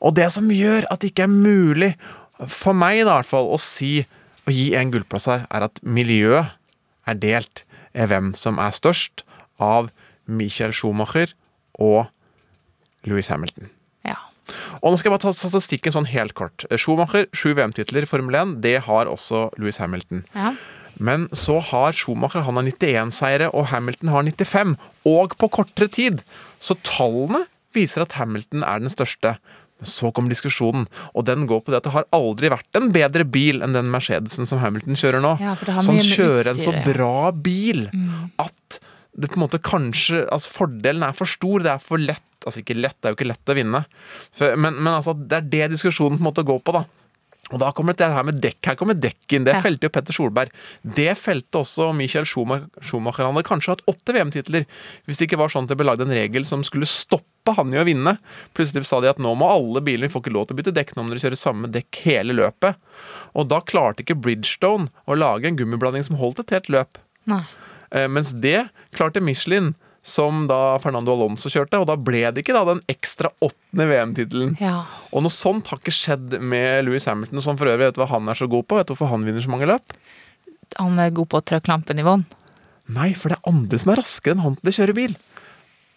Og 0.00 0.14
det 0.16 0.30
som 0.32 0.46
gjør 0.48 0.86
at 0.88 1.02
det 1.02 1.10
ikke 1.10 1.26
er 1.26 1.34
mulig, 1.34 1.90
for 2.48 2.72
meg 2.72 3.02
da, 3.02 3.18
i 3.18 3.18
hvert 3.18 3.28
fall, 3.28 3.50
å 3.52 3.58
si 3.60 3.98
å 4.48 4.54
gi 4.54 4.70
en 4.78 4.88
gullplass 4.94 5.28
her, 5.28 5.44
er 5.52 5.66
at 5.66 5.82
miljøet 5.84 6.54
er 7.08 7.20
delt 7.20 7.66
i 7.92 8.06
hvem 8.08 8.32
som 8.38 8.56
er 8.62 8.72
størst 8.72 9.26
av 9.60 9.90
Michael 10.24 10.72
Schumacher 10.72 11.34
og 11.76 12.08
Louis 13.08 13.28
Hamilton. 13.28 13.68
Ja. 14.08 14.16
Og 14.80 14.92
nå 14.92 14.96
skal 14.96 15.10
jeg 15.10 15.18
bare 15.18 15.26
ta 15.26 15.34
statistikken 15.36 15.94
sånn 15.98 16.08
helt 16.08 16.32
kort. 16.38 16.64
Schumacher, 16.80 17.28
sju 17.36 17.52
VM-titler 17.58 18.08
i 18.08 18.10
Formel 18.10 18.40
1. 18.40 18.58
Det 18.64 18.78
har 18.88 19.12
også 19.12 19.50
Louis 19.60 19.76
Hamilton. 19.84 20.24
Ja. 20.32 20.54
Men 20.98 21.28
så 21.36 21.58
har 21.70 21.94
Schumacher 21.96 22.44
han 22.46 22.58
har 22.58 22.66
91 22.66 23.14
seire, 23.14 23.52
og 23.54 23.70
Hamilton 23.72 24.12
har 24.14 24.26
95. 24.26 24.74
Og 25.08 25.38
på 25.38 25.50
kortere 25.60 25.90
tid. 25.92 26.24
Så 26.60 26.76
tallene 26.86 27.44
viser 27.76 28.04
at 28.04 28.18
Hamilton 28.18 28.64
er 28.66 28.82
den 28.82 28.92
største. 28.92 29.36
Men 29.78 29.90
så 29.92 30.10
kommer 30.10 30.34
diskusjonen, 30.34 30.88
og 31.14 31.26
den 31.28 31.46
går 31.46 31.62
på 31.62 31.70
det 31.70 31.78
at 31.78 31.86
det 31.86 31.94
har 31.94 32.08
aldri 32.16 32.50
vært 32.50 32.78
en 32.80 32.90
bedre 32.94 33.22
bil 33.22 33.62
enn 33.62 33.76
den 33.76 33.92
Mercedesen 33.92 34.48
som 34.48 34.58
Hamilton 34.58 34.98
kjører 34.98 35.22
nå. 35.22 35.36
Ja, 35.42 35.54
så 35.54 35.76
han 35.94 36.00
kjører 36.02 36.50
en 36.50 36.62
så 36.62 36.74
bra 36.82 37.30
bil 37.30 37.86
at 38.42 38.80
det 39.18 39.30
på 39.30 39.38
en 39.38 39.44
måte 39.46 39.58
kanskje 39.62 40.24
altså 40.34 40.50
Fordelen 40.60 41.02
er 41.06 41.14
for 41.14 41.30
stor, 41.30 41.62
det 41.62 41.72
er 41.72 41.82
for 41.82 42.02
lett. 42.02 42.24
Altså 42.46 42.62
ikke 42.62 42.78
lett, 42.78 42.94
det 42.98 43.08
er 43.08 43.14
jo 43.14 43.18
ikke 43.18 43.30
lett 43.30 43.50
å 43.50 43.56
vinne. 43.58 43.80
Men, 44.38 44.76
men 44.78 44.92
altså, 44.92 45.14
det 45.14 45.40
er 45.40 45.48
det 45.54 45.70
diskusjonen 45.74 46.18
på 46.18 46.22
en 46.22 46.28
måte 46.28 46.46
går 46.46 46.60
på, 46.62 46.74
da. 46.74 46.84
Og 47.52 47.60
da 47.62 47.70
kommer 47.72 47.96
det 47.96 48.04
her 48.12 48.24
med 48.28 48.40
dekk. 48.44 48.58
Her 48.66 48.74
kommer 48.76 48.94
dekken. 48.94 49.44
Det 49.46 49.54
Ja. 49.54 49.60
felte 49.64 49.86
jo 49.88 49.88
Petter 49.88 50.12
Solberg. 50.12 50.50
Det 50.84 51.16
felte 51.16 51.58
også 51.62 51.94
Michael 51.96 52.24
Schumacher. 52.28 52.66
Schumacher. 52.82 53.24
Han 53.24 53.34
hadde 53.34 53.48
kanskje 53.48 53.72
hatt 53.72 53.86
åtte 53.88 54.12
VM-titler 54.12 54.66
hvis 55.06 55.16
det 55.18 55.28
ikke 55.30 55.38
var 55.38 55.48
sånn 55.48 55.62
at 55.64 55.68
det 55.72 55.78
ble 55.78 55.86
lagd 55.88 56.02
en 56.02 56.12
regel 56.12 56.44
som 56.44 56.62
skulle 56.62 56.84
stoppe 56.84 57.54
han 57.56 57.72
i 57.72 57.78
å 57.80 57.86
vinne. 57.88 58.18
Plutselig 58.54 58.84
sa 58.84 59.00
de 59.00 59.08
at 59.08 59.16
nå 59.18 59.32
må 59.34 59.48
alle 59.48 59.80
biler 59.80 60.08
få 60.12 60.20
ikke 60.20 60.34
lov 60.34 60.46
til 60.48 60.56
å 60.56 60.60
bytte 60.60 60.74
dekk 60.76 60.92
nå 60.94 61.04
må 61.06 61.14
dere 61.16 61.24
kjøre 61.30 61.40
samme 61.40 61.70
dekk 61.72 62.02
hele 62.04 62.36
løpet. 62.36 62.76
Og 63.34 63.48
da 63.48 63.60
klarte 63.60 64.04
ikke 64.04 64.20
Bridgestone 64.20 64.90
å 65.08 65.16
lage 65.16 65.46
en 65.48 65.56
gummiblanding 65.56 66.04
som 66.04 66.16
holdt 66.20 66.40
et 66.40 66.50
helt 66.50 66.68
løp. 66.68 66.98
Nei. 67.26 67.44
Eh, 67.92 68.06
mens 68.08 68.34
det 68.38 68.68
klarte 68.92 69.22
Michelin, 69.24 69.74
som 70.08 70.46
da 70.48 70.78
Fernando 70.82 71.12
Alonso 71.12 71.50
kjørte, 71.52 71.80
og 71.82 71.88
da 71.90 71.98
ble 72.00 72.24
det 72.32 72.42
ikke 72.42 72.56
da 72.56 72.64
den 72.70 72.80
ekstra 72.88 73.30
åttende 73.44 73.88
VM-tittelen. 73.90 74.54
Ja. 74.62 74.86
Og 75.12 75.24
noe 75.24 75.34
sånt 75.34 75.68
har 75.68 75.80
ikke 75.82 75.94
skjedd 75.94 76.38
med 76.40 76.86
Louis 76.86 77.04
Hamilton, 77.08 77.42
som 77.44 77.60
for 77.60 77.70
øvrig 77.70 77.90
vet 77.90 77.98
du 77.98 78.02
hva 78.02 78.10
han 78.14 78.30
er 78.32 78.38
så 78.38 78.48
god 78.50 78.64
på? 78.68 78.78
Vet 78.78 78.88
du 78.88 78.94
hvorfor 78.94 79.12
han 79.12 79.28
vinner 79.28 79.44
så 79.44 79.52
mange 79.52 79.68
løp? 79.68 79.96
Han 80.80 80.98
er 81.00 81.14
god 81.16 81.28
på 81.32 81.40
å 81.40 81.44
trå 81.44 81.60
lampen 81.68 82.00
i 82.00 82.06
vann. 82.06 82.24
Nei, 82.92 83.12
for 83.12 83.30
det 83.32 83.38
er 83.38 83.52
andre 83.52 83.80
som 83.80 83.92
er 83.92 84.00
raskere 84.00 84.36
enn 84.36 84.44
han 84.46 84.58
til 84.58 84.72
å 84.72 84.76
kjøre 84.80 84.96
bil. 84.96 85.14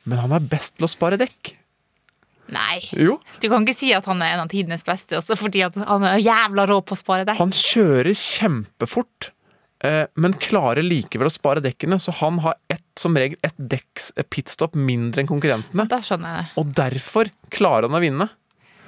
Men 0.10 0.24
han 0.26 0.36
er 0.36 0.48
best 0.52 0.76
til 0.78 0.88
å 0.88 0.92
spare 0.92 1.20
dekk. 1.22 1.54
Nei. 2.52 2.82
Jo. 3.00 3.16
Du 3.40 3.48
kan 3.52 3.64
ikke 3.64 3.78
si 3.78 3.94
at 3.96 4.08
han 4.10 4.22
er 4.24 4.36
en 4.36 4.44
av 4.44 4.52
tidenes 4.52 4.84
beste, 4.84 5.16
også 5.22 5.38
fordi 5.40 5.64
han 5.64 6.08
er 6.08 6.20
jævla 6.20 6.66
rå 6.68 6.82
på 6.84 6.98
å 6.98 7.00
spare 7.00 7.24
dekk. 7.28 7.40
Han 7.40 7.54
kjører 7.56 8.12
kjempefort, 8.18 9.32
men 10.14 10.36
klarer 10.38 10.86
likevel 10.86 11.30
å 11.30 11.34
spare 11.34 11.64
dekkene, 11.64 11.98
så 12.02 12.14
han 12.20 12.38
har 12.44 12.58
ett, 12.72 12.84
som 13.00 13.16
regel 13.18 13.40
ett 13.46 13.58
dekks 13.58 14.12
eh, 14.16 14.28
pitstop 14.30 14.76
mindre 14.78 15.24
enn 15.24 15.30
konkurrentene. 15.32 15.88
Da 15.90 16.02
skjønner 16.06 16.38
jeg. 16.38 16.52
Og 16.62 16.76
derfor 16.78 17.32
klarer 17.54 17.90
han 17.90 17.98
å 17.98 18.04
vinne. 18.04 18.30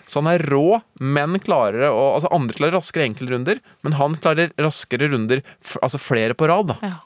Så 0.06 0.20
han 0.20 0.30
er 0.34 0.44
rå, 0.52 0.82
men 1.00 1.40
klarer 1.40 1.88
å 1.88 2.02
Altså 2.18 2.30
andre 2.36 2.58
klarer 2.58 2.76
raskere 2.76 3.08
enkeltrunder, 3.08 3.62
men 3.88 3.96
han 3.98 4.18
klarer 4.22 4.52
raskere 4.62 5.08
runder, 5.14 5.42
altså 5.80 6.02
flere 6.02 6.36
på 6.38 6.50
rad. 6.52 6.74
da. 6.74 6.78
Ja. 6.84 7.00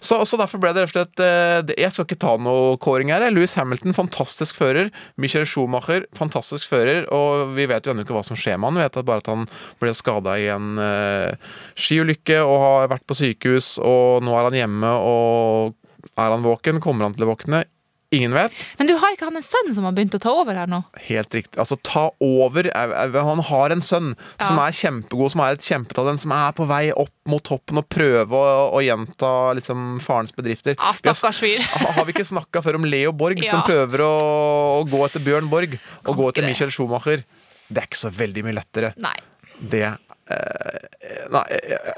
Så, 0.00 0.18
så 0.28 0.38
derfor 0.40 0.60
ble 0.62 0.72
det 0.76 0.84
rett 0.84 0.92
og 0.92 0.96
slett 0.96 1.22
eh, 1.24 1.74
Jeg 1.82 1.94
skal 1.94 2.06
ikke 2.06 2.20
ta 2.22 2.34
noe 2.40 2.76
kåring 2.82 3.12
her. 3.14 3.24
Louis 3.34 3.56
Hamilton, 3.58 3.96
fantastisk 3.96 4.58
fører. 4.58 4.90
Michael 5.20 5.46
Schumacher, 5.48 6.06
fantastisk 6.16 6.70
fører. 6.70 7.04
Og 7.14 7.54
vi 7.56 7.68
vet 7.70 7.86
jo 7.86 7.94
ennå 7.94 8.06
ikke 8.06 8.16
hva 8.16 8.24
som 8.26 8.38
skjer 8.38 8.60
med 8.60 8.70
han. 8.70 8.80
Vi 8.80 8.86
vet 8.86 9.00
bare 9.06 9.24
at 9.24 9.32
han 9.32 9.46
ble 9.82 9.94
skada 9.96 10.36
i 10.40 10.48
en 10.52 10.82
eh, 10.82 11.54
skiulykke 11.78 12.42
og 12.44 12.60
har 12.62 12.92
vært 12.96 13.06
på 13.08 13.18
sykehus, 13.18 13.76
og 13.82 14.24
nå 14.26 14.36
er 14.36 14.50
han 14.50 14.60
hjemme, 14.62 14.92
og 14.96 16.12
er 16.16 16.32
han 16.32 16.44
våken? 16.44 16.82
Kommer 16.82 17.08
han 17.08 17.16
til 17.16 17.26
å 17.26 17.32
våkne? 17.34 17.64
Ingen 18.14 18.32
vet. 18.36 18.52
Men 18.78 18.86
du 18.86 18.92
har 19.02 19.12
ikke 19.16 19.26
han 19.26 19.36
en 19.36 19.42
sønn 19.42 19.72
som 19.74 19.82
har 19.88 19.92
begynt 19.96 20.14
å 20.14 20.20
ta 20.22 20.30
over 20.30 20.54
her 20.54 20.68
nå? 20.70 20.78
Helt 21.08 21.32
riktig. 21.34 21.58
Altså, 21.58 21.74
ta 21.82 22.04
over. 22.22 22.68
er- 22.70 22.92
er- 22.94 23.24
Han 23.26 23.40
har 23.48 23.70
en 23.74 23.80
sønn 23.82 24.12
som 24.40 24.58
er 24.62 24.70
kjempegod, 24.70 25.30
som 25.32 25.40
er 25.42 25.52
et 25.56 25.60
kjempetalent, 25.66 26.20
som 26.22 26.30
er 26.32 26.52
på 26.52 26.66
vei 26.68 26.92
opp 26.92 27.10
mot 27.26 27.42
toppen 27.42 27.78
og 27.78 27.88
prøve 27.88 28.30
å, 28.30 28.70
å 28.78 28.80
gjenta 28.80 29.32
liksom, 29.58 30.00
farens 30.00 30.30
bedrifter. 30.32 30.76
Ah, 30.78 30.92
har- 30.92 30.94
stakkars 31.02 31.40
fyr. 31.42 31.60
Ha- 31.60 31.92
Har 31.98 32.04
vi 32.04 32.12
ikke 32.12 32.24
snakka 32.30 32.62
før 32.62 32.76
om 32.76 32.84
Leo 32.84 33.10
Borg, 33.12 33.42
Ja. 33.42 33.50
som 33.50 33.62
prøver 33.62 33.98
å, 34.06 34.82
å 34.84 34.88
gå 34.88 35.04
etter 35.04 35.18
Bjørn 35.26 35.50
Borg? 35.50 35.78
Og 36.06 36.16
gå 36.16 36.28
etter 36.30 36.42
det. 36.42 36.50
Michael 36.54 36.70
Schumacher? 36.70 37.24
Det 37.68 37.82
er 37.82 37.86
ikke 37.88 37.98
så 38.06 38.10
veldig 38.14 38.44
mye 38.44 38.54
lettere. 38.62 38.92
Nei. 38.96 39.16
Det 39.58 39.82
eh, 39.82 41.26
Nei, 41.30 41.44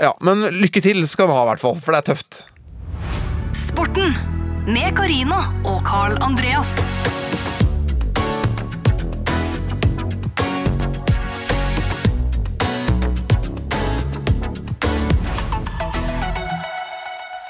ja. 0.00 0.12
Men 0.22 0.40
lykke 0.56 0.80
til 0.80 1.04
skal 1.06 1.28
han 1.28 1.36
ha, 1.36 1.44
i 1.44 1.48
hvert 1.54 1.60
fall. 1.60 1.76
For 1.84 1.92
det 1.92 2.00
er 2.08 2.14
tøft. 2.14 2.42
Sporten 3.52 4.14
med 4.68 4.92
Karina 4.96 5.38
og 5.64 5.80
Carl 5.86 6.18
Andreas. 6.20 6.74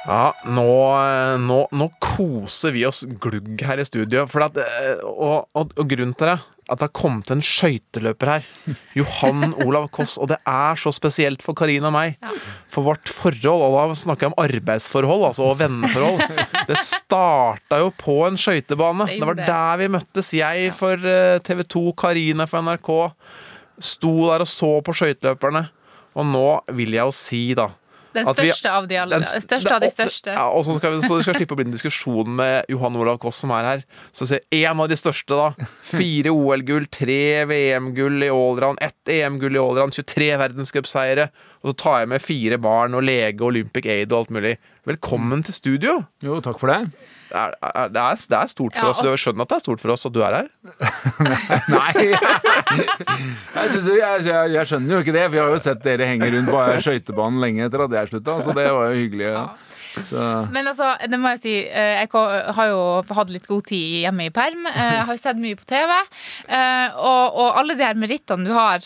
Ja, 0.09 0.31
nå, 0.47 0.69
nå, 1.43 1.59
nå 1.75 1.89
koser 2.01 2.73
vi 2.73 2.87
oss 2.89 3.03
glugg 3.21 3.61
her 3.67 3.83
i 3.83 3.89
studio. 3.89 4.23
At, 4.25 4.63
eh, 4.63 5.03
og, 5.03 5.51
og, 5.59 5.75
og 5.75 5.91
grunnen 5.91 6.15
til 6.15 6.31
det 6.31 6.39
at 6.69 6.81
det 6.81 6.89
har 6.89 6.95
kommet 6.97 7.31
en 7.33 7.43
skøyteløper 7.45 8.31
her. 8.31 8.49
Johan 8.99 9.55
Olav 9.65 9.89
Koss. 9.95 10.17
Og 10.21 10.29
det 10.33 10.39
er 10.49 10.79
så 10.81 10.93
spesielt 10.95 11.45
for 11.45 11.57
Karina 11.59 11.89
og 11.91 11.97
meg. 11.97 12.19
For 12.71 12.87
vårt 12.87 13.09
forhold, 13.09 13.65
og 13.65 13.77
da 13.79 13.97
snakker 13.99 14.29
jeg 14.29 14.35
om 14.35 14.39
arbeidsforhold, 14.45 15.27
altså 15.31 15.49
og 15.49 15.59
venneforhold. 15.63 16.23
Det 16.69 16.79
starta 16.83 17.81
jo 17.83 17.91
på 17.97 18.21
en 18.29 18.39
skøytebane. 18.41 19.09
Det 19.15 19.25
var 19.25 19.41
der 19.41 19.83
vi 19.83 19.91
møttes. 19.97 20.33
Jeg 20.37 20.73
for 20.77 21.09
eh, 21.09 21.41
TV 21.47 21.65
2, 21.65 21.85
Karina 21.99 22.49
for 22.51 22.65
NRK. 22.67 22.93
Sto 23.89 24.15
der 24.29 24.45
og 24.45 24.51
så 24.51 24.73
på 24.85 24.97
skøyteløperne. 25.01 25.69
Og 26.19 26.27
nå 26.27 26.49
vil 26.77 26.97
jeg 26.97 27.07
jo 27.07 27.15
si, 27.15 27.43
da 27.57 27.71
Den 28.15 28.27
største 28.27 28.63
vi- 28.69 28.75
av 28.75 28.87
de 28.89 28.97
alle. 28.97 29.19
den 29.21 29.23
Største 29.43 29.75
av 29.75 29.81
de 29.81 29.91
største. 29.91 30.33
Ja, 30.33 30.47
og 30.51 30.65
så 30.65 30.77
skal, 30.79 30.95
vi, 30.97 31.03
så 31.07 31.21
skal 31.23 31.35
slippe 31.37 31.55
å 31.55 31.59
bli 31.61 31.67
en 31.67 31.75
diskusjon 31.75 32.31
med 32.39 32.65
Johan 32.73 32.97
Olav 32.97 33.19
Koss 33.23 33.37
som 33.45 33.51
er 33.51 33.65
her. 33.65 33.85
Så 34.13 34.27
se, 34.27 34.41
En 34.53 34.81
av 34.81 34.89
de 34.89 34.97
største, 34.97 35.29
da. 35.37 35.67
Fire 35.83 36.33
OL-gull, 36.33 36.87
tre 36.91 37.45
VM-gull 37.47 38.23
i 38.25 38.29
allround, 38.33 38.79
ett 38.81 39.09
EM-gull 39.09 39.57
i 39.57 39.59
allround, 39.63 39.93
23 39.93 40.37
verdenscupseiere. 40.41 41.29
Og 41.63 41.73
så 41.73 41.77
tar 41.77 41.99
jeg 42.01 42.09
med 42.09 42.23
fire 42.23 42.59
barn 42.59 42.95
og 42.95 43.03
lege, 43.03 43.41
Olympic 43.43 43.87
Aid 43.87 44.13
og 44.13 44.21
alt 44.25 44.31
mulig. 44.31 44.57
Velkommen 44.89 45.43
til 45.45 45.53
studio. 45.53 45.99
Jo, 46.25 46.39
takk 46.45 46.57
for 46.61 46.71
det. 46.73 46.89
Det 47.29 47.37
er, 47.37 47.53
er, 47.61 47.91
det 47.93 48.01
er, 48.01 48.21
det 48.33 48.37
er 48.39 48.49
stort 48.49 48.73
for 48.79 48.87
Ja, 48.89 48.93
oss. 48.95 49.03
Du 49.05 49.21
skjønner 49.21 49.45
at 49.45 49.51
det 49.53 49.57
er 49.59 49.65
stort 49.67 49.83
for 49.83 49.93
oss 49.93 50.07
at 50.09 50.15
du 50.15 50.23
er 50.25 50.37
her? 50.39 50.47
Nei. 51.75 52.07
Jeg, 53.59 53.71
synes, 53.75 53.89
jeg, 53.91 54.23
jeg, 54.29 54.51
jeg 54.55 54.69
skjønner 54.71 54.95
jo 54.95 55.01
ikke 55.05 55.13
det, 55.17 55.25
for 55.29 55.37
jeg 55.37 55.45
har 55.45 55.53
jo 55.53 55.61
sett 55.61 55.83
dere 55.85 56.07
henge 56.09 56.29
rundt 56.33 56.49
på 56.53 56.63
skøytebanen 56.87 57.41
lenge 57.43 57.67
etter 57.67 57.83
at 57.85 57.95
jeg 57.99 58.11
slutta, 58.13 58.37
så 58.45 58.55
det 58.57 58.65
var 58.77 58.93
jo 58.93 58.99
hyggelig. 59.03 59.27
Ja. 59.29 59.43
Så 60.01 60.49
Men 60.53 60.67
altså, 60.71 60.93
det 61.09 61.19
må 61.21 61.31
jeg 61.35 61.41
si, 61.43 61.55
eh, 61.67 62.03
jeg 62.03 62.11
har 62.57 62.69
jo 62.71 62.81
hatt 63.17 63.31
litt 63.33 63.47
god 63.49 63.65
tid 63.71 64.03
hjemme 64.05 64.27
i 64.29 64.33
perm. 64.35 64.67
eh, 64.67 64.93
Jeg 64.99 65.07
har 65.09 65.17
sett 65.21 65.41
mye 65.41 65.57
på 65.59 65.65
TV. 65.69 65.95
eh, 66.49 66.89
Og, 66.99 67.39
og 67.43 67.59
alle 67.61 67.75
de 67.79 67.85
her 67.87 67.95
merittene 67.99 68.45
du 68.49 68.53
har, 68.53 68.79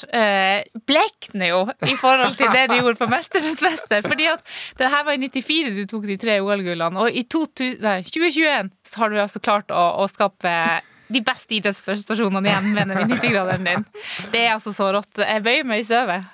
blekner 0.87 1.49
jo 1.53 1.61
i 1.89 1.95
forhold 1.99 2.37
til 2.39 2.51
det 2.53 2.69
du 2.71 2.77
gjorde 2.79 2.99
på 3.01 3.09
'Mesternes 3.11 3.61
mester'. 3.65 4.03
Fordi 4.07 4.27
at 4.33 4.41
det 4.79 4.91
her 4.91 5.05
var 5.05 5.13
i 5.13 5.19
94 5.19 5.75
du 5.77 5.85
tok 5.87 6.07
de 6.07 6.17
tre 6.17 6.41
OL-gullene, 6.41 6.99
og 6.99 7.11
i 7.11 7.23
2000, 7.25 7.81
nei, 7.83 8.03
2021 8.03 8.71
så 8.89 8.99
har 9.03 9.11
du 9.11 9.17
altså 9.21 9.41
klart 9.41 9.71
å, 9.71 9.85
å 10.03 10.09
skape 10.11 10.81
de 11.13 11.21
beste 11.21 11.53
idrettsprestasjonene 11.59 12.49
igjen 12.49 12.71
mener 12.75 12.97
vi, 13.03 13.05
90-graderen 13.15 13.65
din. 13.67 13.85
Det 14.33 14.47
er 14.47 14.55
altså 14.55 14.73
så 14.73 14.93
rått. 14.95 15.19
Jeg 15.21 15.43
bøyer 15.45 15.65
meg 15.69 15.83
i 15.83 15.85
støvet. 15.85 16.25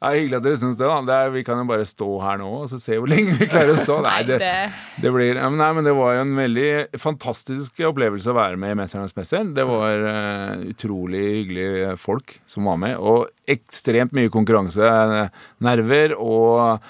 Ja, 0.00 0.10
Hyggelig 0.12 0.36
at 0.38 0.44
dere 0.44 0.58
syns 0.60 0.76
det. 0.78 0.86
da 0.86 0.98
det 1.06 1.14
er, 1.16 1.30
Vi 1.34 1.42
kan 1.46 1.58
jo 1.62 1.64
bare 1.68 1.86
stå 1.88 2.08
her 2.22 2.36
nå 2.42 2.50
og 2.62 2.68
så 2.70 2.78
se 2.82 2.98
hvor 3.00 3.08
lenge 3.10 3.36
vi 3.38 3.48
klarer 3.48 3.72
å 3.74 3.78
stå. 3.80 3.96
Nei, 4.04 4.22
det, 4.28 4.38
det- 4.42 5.12
blir 5.14 5.34
Nei, 5.40 5.70
men 5.78 5.84
det 5.84 5.94
var 5.96 6.14
jo 6.16 6.20
en 6.26 6.34
veldig 6.36 6.68
fantastisk 7.00 7.80
opplevelse 7.88 8.28
å 8.32 8.36
være 8.36 8.56
med 8.60 8.74
i 8.74 8.78
'Mesternes 8.82 9.16
mester'. 9.16 9.54
Det 9.56 9.64
var 9.66 10.04
uh, 10.04 10.66
utrolig 10.68 11.24
hyggelige 11.40 11.96
folk 11.98 12.38
som 12.46 12.64
var 12.68 12.76
med, 12.76 12.96
og 12.98 13.28
ekstremt 13.48 14.12
mye 14.12 14.28
konkurranse. 14.32 14.82
eh, 14.82 15.28
Nerver 15.62 16.16
og 16.18 16.80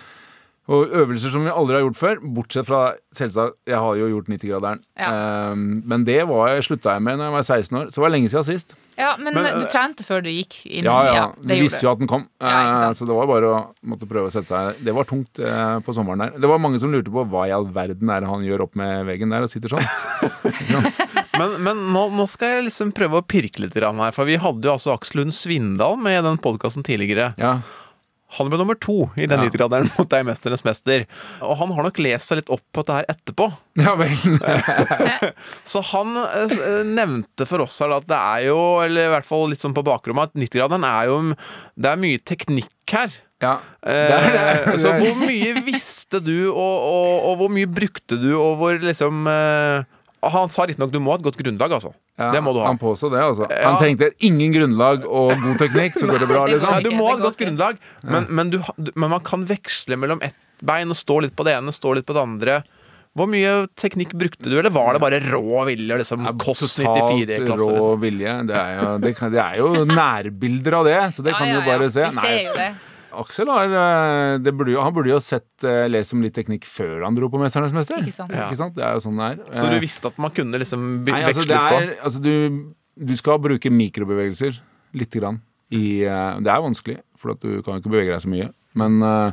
og 0.67 0.95
øvelser 0.99 1.31
som 1.31 1.45
vi 1.47 1.53
aldri 1.53 1.77
har 1.77 1.85
gjort 1.85 1.99
før, 1.99 2.23
bortsett 2.37 2.67
fra 2.67 2.81
selvsagt 3.15 3.55
Jeg 3.71 3.79
har 3.79 3.99
jo 4.01 4.09
gjort 4.11 4.31
90-graderen. 4.33 4.81
Um, 4.99 5.61
men 5.87 6.07
det 6.09 6.19
var, 6.27 6.49
jeg 6.51 6.67
slutta 6.67 6.97
jeg 6.97 7.05
med 7.07 7.21
når 7.21 7.29
jeg 7.29 7.35
var 7.37 7.47
16 7.47 7.79
år, 7.79 7.85
så 7.87 8.01
det 8.01 8.05
var 8.05 8.13
lenge 8.15 8.31
siden 8.33 8.47
sist. 8.49 8.75
Ja, 8.99 9.13
men, 9.21 9.37
Men, 9.37 9.47
du 9.61 9.63
eh, 9.63 9.71
trente 9.71 10.03
før 10.07 10.25
du 10.25 10.31
gikk 10.33 10.59
inn? 10.65 10.89
Ja, 10.89 10.97
ja. 11.07 11.15
ja 11.15 11.25
Vi 11.39 11.61
visste 11.63 11.85
jo 11.85 11.93
at 11.93 12.01
den 12.03 12.11
kom, 12.11 12.27
Ja, 12.41 12.51
ikke 12.65 12.75
eh, 12.75 12.85
sant. 12.89 12.99
så 12.99 13.09
det 13.09 13.19
var 13.19 13.31
bare 13.31 13.53
å 13.53 13.61
måtte 13.87 14.09
prøve 14.11 14.31
å 14.31 14.33
sette 14.33 14.49
seg 14.49 14.83
Det 14.87 14.95
var 14.97 15.07
tungt 15.07 15.39
uh, 15.39 15.79
på 15.87 15.95
sommeren 15.95 16.25
der. 16.25 16.37
Det 16.43 16.51
var 16.51 16.63
mange 16.63 16.81
som 16.83 16.91
lurte 16.91 17.15
på 17.15 17.27
hva 17.31 17.47
i 17.47 17.55
all 17.55 17.69
verden 17.71 18.11
er 18.11 18.25
det 18.25 18.33
han 18.33 18.47
gjør 18.47 18.67
opp 18.67 18.75
med 18.81 19.07
veggen 19.07 19.35
der 19.35 19.47
og 19.47 19.53
sitter 19.53 19.77
sånn. 19.77 19.87
Men, 21.37 21.51
men 21.61 21.81
nå, 21.93 22.03
nå 22.17 22.25
skal 22.33 22.55
jeg 22.55 22.63
liksom 22.71 22.95
prøve 22.97 23.21
å 23.21 23.25
pirke 23.29 23.61
litt 23.61 23.75
her, 23.77 23.85
for 24.17 24.25
vi 24.25 24.39
hadde 24.41 24.65
jo 24.65 24.73
altså 24.73 24.95
Aksel 24.95 25.21
Lund 25.21 25.35
Svindal 25.37 25.99
med 26.01 26.17
i 26.17 26.23
den 26.25 26.39
podkasten 26.41 26.87
tidligere. 26.87 27.35
Ja. 27.37 27.59
Han 28.37 28.49
ble 28.51 28.59
nummer 28.59 28.75
to 28.75 29.07
i 29.15 29.27
den 29.31 29.39
Ja. 29.39 29.47
90-graderen 29.47 29.87
mot 29.95 30.09
deg, 30.11 30.25
Mesternes 30.27 30.65
mester. 30.67 31.05
Og 31.47 31.55
han 31.61 31.71
har 31.77 31.87
nok 31.87 31.99
lest 32.03 32.29
seg 32.33 32.41
litt 32.41 32.51
opp 32.51 32.65
på 32.75 32.83
dette 32.83 32.97
her 32.99 33.07
etterpå. 33.15 33.47
ja 33.87 33.95
vel. 34.01 34.17
Så 35.71 35.83
han 35.93 36.17
eh, 36.25 36.57
eh, 36.57 36.81
nevnte 36.89 37.47
for 37.49 37.63
oss 37.67 37.79
her 37.85 37.95
at 37.97 38.09
det 38.11 38.19
er 38.19 38.49
jo, 38.49 38.59
eller 38.85 39.07
i 39.09 39.13
hvert 39.15 39.29
fall 39.29 39.47
litt 39.53 39.63
sånn 39.63 39.77
på 39.77 39.85
bakrommet, 39.87 40.33
at 40.35 40.41
90-graderen 40.43 40.87
er 40.89 41.11
jo 41.11 41.21
Det 41.79 41.93
er 41.93 42.03
mye 42.03 42.19
teknikk 42.27 42.73
her. 42.97 43.15
Ja. 43.43 43.59
Eh, 43.87 44.07
Det 44.11 44.19
er 44.19 44.37
det. 44.37 44.79
så 44.83 44.95
hvor 44.99 45.15
mye 45.23 45.63
visste 45.67 46.21
du, 46.25 46.49
og, 46.51 46.77
og, 46.91 47.13
og 47.31 47.39
hvor 47.43 47.53
mye 47.53 47.69
brukte 47.71 48.19
du, 48.21 48.31
og 48.39 48.57
hvor 48.61 48.81
liksom 48.83 49.27
eh, 49.31 49.85
Han 50.23 50.49
sa 50.51 50.65
riktignok 50.67 50.91
du 50.91 50.99
må 50.99 51.13
ha 51.13 51.19
et 51.21 51.25
godt 51.27 51.37
grunnlag, 51.39 51.73
altså. 51.77 51.93
Ja, 52.19 52.31
det 52.33 52.41
må 52.43 52.53
du 52.57 52.61
ha. 52.63 52.67
Han 52.71 52.79
påstod 52.81 53.13
det, 53.13 53.21
altså. 53.23 53.47
Ja. 53.51 53.69
Han 53.69 53.77
tenkte 53.83 54.09
ingen 54.27 54.55
grunnlag 54.55 55.05
og 55.07 55.35
god 55.43 55.59
teknikk, 55.61 55.99
så 56.01 56.09
går 56.09 56.25
det 56.25 56.29
bra, 56.33 56.47
liksom. 56.51 56.73
Nei, 56.73 56.81
du 56.83 56.91
må 56.97 57.11
ha 57.11 57.19
et 57.19 57.23
godt 57.27 57.39
grunnlag, 57.39 57.77
men, 58.03 58.27
men, 58.31 58.51
du, 58.51 58.59
men 58.97 59.13
man 59.13 59.21
kan 59.27 59.45
veksle 59.47 59.99
mellom 60.01 60.23
ett 60.27 60.35
bein 60.65 60.89
og 60.91 60.97
stå 60.97 61.21
litt 61.27 61.37
på 61.37 61.45
det 61.47 61.53
ene, 61.59 61.75
stå 61.77 61.95
litt 61.99 62.07
på 62.09 62.17
det 62.17 62.23
andre. 62.25 62.57
Hvor 63.17 63.29
mye 63.33 63.53
teknikk 63.81 64.11
brukte 64.17 64.49
du, 64.51 64.59
eller 64.59 64.73
var 64.73 64.97
det 64.97 65.01
bare 65.01 65.21
rå 65.25 65.63
vilje? 65.69 66.01
Liksom, 66.03 66.25
Ja, 66.27 66.33
Koss 66.37 66.65
Totalt 66.77 67.15
94-klasse? 67.17 67.61
rå 67.63 67.71
Liksom? 67.77 68.01
vilje. 68.03 68.35
Det 68.51 68.57
er, 68.61 68.73
jo, 68.81 68.91
det, 69.05 69.13
kan, 69.17 69.33
det 69.33 69.41
er 69.45 69.61
jo 69.63 69.71
nærbilder 69.89 70.77
av 70.81 70.85
det, 70.91 70.99
så 71.17 71.25
det 71.25 71.33
Ja, 71.33 71.39
kan 71.39 71.49
du 71.49 71.55
jo 71.61 71.63
bare 71.65 71.87
ja. 71.89 71.95
se. 71.95 72.11
Vi 72.11 72.27
ser 72.27 72.43
jo 72.51 72.57
det. 72.59 72.69
Aksel 73.13 73.49
har, 73.49 73.71
eh, 73.71 74.39
det 74.43 74.53
burde 74.57 74.73
jo, 74.75 74.81
han 74.83 74.95
burde 74.95 75.13
jo 75.13 75.19
sett 75.23 75.65
eh, 75.65 75.87
lest 75.89 76.13
om 76.17 76.23
litt 76.25 76.35
teknikk 76.37 76.65
før 76.69 77.05
han 77.07 77.15
dro 77.15 77.29
på 77.29 77.39
'Mesternes 77.41 77.73
mester'. 77.77 78.03
Ikke 78.03 78.17
sant. 78.17 78.33
Ikke 78.33 78.57
sant? 78.59 78.75
Det 78.75 78.85
er 78.85 78.97
jo 78.97 79.05
sånn 79.07 79.17
det 79.21 79.29
er. 79.31 79.45
Så 79.55 79.71
du 79.71 79.77
Eh, 79.77 79.85
visste 79.85 80.07
at 80.11 80.19
man 80.19 80.31
kunne 80.31 80.59
liksom 80.59 81.05
veksle 81.05 81.13
Nei, 81.13 81.29
altså, 81.31 81.47
det 81.47 81.57
er, 81.57 81.71
på? 81.95 82.05
altså 82.05 82.23
du, 82.23 82.75
du 83.07 83.15
skal 83.17 83.39
bruke 83.39 83.71
mikrobevegelser 83.71 84.61
lite 84.95 85.21
grann. 85.21 85.41
I, 85.71 86.01
det 86.07 86.47
er 86.53 86.63
vanskelig, 86.63 87.01
for 87.19 87.33
at 87.35 87.41
du 87.43 87.63
kan 87.63 87.81
ikke 87.81 87.91
bevege 87.91 88.13
deg 88.15 88.23
så 88.23 88.31
mye. 88.31 88.51
Men 88.79 89.01
uh, 89.03 89.33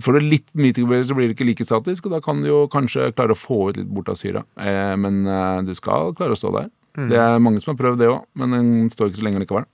får 0.00 0.18
du 0.18 0.26
litt 0.28 0.48
mikrobevegelser, 0.56 1.16
blir 1.16 1.28
det 1.28 1.36
ikke 1.36 1.46
like 1.48 1.64
statisk, 1.66 2.06
og 2.06 2.12
da 2.16 2.20
kan 2.24 2.40
du 2.40 2.48
jo 2.48 2.62
kanskje 2.72 3.10
klare 3.16 3.34
å 3.36 3.38
få 3.38 3.70
ut 3.70 3.76
litt 3.80 3.88
bort 3.92 4.08
av 4.12 4.16
syra. 4.20 4.44
Eh, 4.60 4.94
men 5.00 5.26
eh, 5.26 5.60
du 5.64 5.74
skal 5.76 6.14
klare 6.16 6.36
å 6.36 6.40
stå 6.40 6.52
der. 6.56 6.70
Mm. 6.98 7.08
Det 7.12 7.18
er 7.20 7.38
mange 7.42 7.60
som 7.62 7.74
har 7.74 7.78
prøvd 7.80 8.00
det 8.02 8.08
òg, 8.10 8.24
men 8.40 8.56
den 8.56 8.70
står 8.92 9.10
ikke 9.10 9.20
så 9.20 9.26
lenge 9.28 9.42
likevel. 9.44 9.66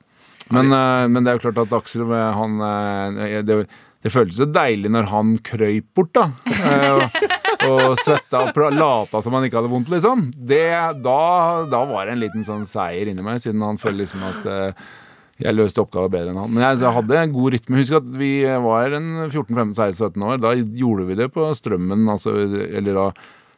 Men, 0.52 0.72
eh, 0.72 1.06
men 1.08 1.24
det 1.24 1.32
er 1.32 1.38
jo 1.38 1.44
klart 1.46 1.62
at 1.64 1.74
Aksel 1.78 2.04
han, 2.10 2.58
eh, 2.60 3.40
det, 3.46 3.64
det 4.04 4.12
føltes 4.12 4.42
jo 4.42 4.50
deilig 4.52 4.90
når 4.92 5.08
han 5.08 5.36
krøyp 5.46 5.86
bort, 5.96 6.12
da. 6.16 6.26
Eh, 6.44 7.70
og, 7.70 7.94
svetta 8.02 8.42
og 8.50 8.74
lata 8.76 9.22
som 9.24 9.32
han 9.36 9.46
ikke 9.46 9.62
hadde 9.62 9.70
vondt, 9.72 9.88
liksom. 9.94 10.26
Det, 10.36 10.66
da, 11.04 11.22
da 11.70 11.80
var 11.88 12.04
det 12.04 12.16
en 12.16 12.20
liten 12.20 12.44
sånn 12.44 12.66
seier 12.68 13.08
inni 13.08 13.24
meg, 13.24 13.40
siden 13.40 13.64
han 13.64 13.80
følte 13.80 14.02
liksom 14.02 14.26
at 14.28 14.48
eh, 14.50 14.84
jeg 15.40 15.56
løste 15.56 15.80
oppgaver 15.82 16.12
bedre 16.12 16.34
enn 16.34 16.42
han. 16.42 16.52
Men 16.52 16.66
jeg, 16.66 16.82
jeg 16.84 16.94
hadde 16.98 17.22
en 17.22 17.32
god 17.34 17.56
rytme. 17.56 17.80
Husk 17.80 17.96
at 17.98 18.10
vi 18.20 18.32
var 18.66 18.98
en 18.98 19.08
14-15-16-17 19.24 20.26
år. 20.28 20.42
Da 20.44 20.52
gjorde 20.54 21.08
vi 21.08 21.16
det 21.18 21.30
på 21.34 21.48
Strømmen. 21.58 22.04
Altså, 22.12 22.36
eller 22.44 23.00
da 23.00 23.06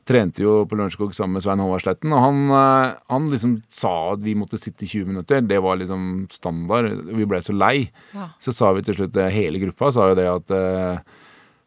trente 0.07 0.43
jo 0.45 0.61
på 0.71 0.77
Lørenskog 0.79 1.15
sammen 1.17 1.35
med 1.39 1.43
Svein 1.45 1.59
Håvard 1.63 1.83
Sletten. 1.83 2.13
Og 2.15 2.21
han, 2.23 2.39
eh, 2.55 2.95
han 3.11 3.27
liksom 3.33 3.57
sa 3.69 4.13
at 4.13 4.23
vi 4.23 4.37
måtte 4.39 4.59
sitte 4.61 4.87
i 4.87 4.91
20 4.93 5.07
minutter. 5.11 5.41
Det 5.43 5.59
var 5.65 5.77
liksom 5.81 6.27
standard. 6.31 6.93
Vi 7.11 7.27
ble 7.27 7.43
så 7.43 7.57
lei. 7.57 7.91
Ja. 8.15 8.31
Så 8.39 8.55
sa 8.55 8.73
vi 8.77 8.83
til 8.87 8.95
slutt, 9.01 9.17
eh, 9.19 9.31
hele 9.35 9.59
gruppa 9.63 9.91
sa 9.93 10.09
jo 10.13 10.15
det 10.19 10.29
at 10.31 10.51
eh, 10.55 10.99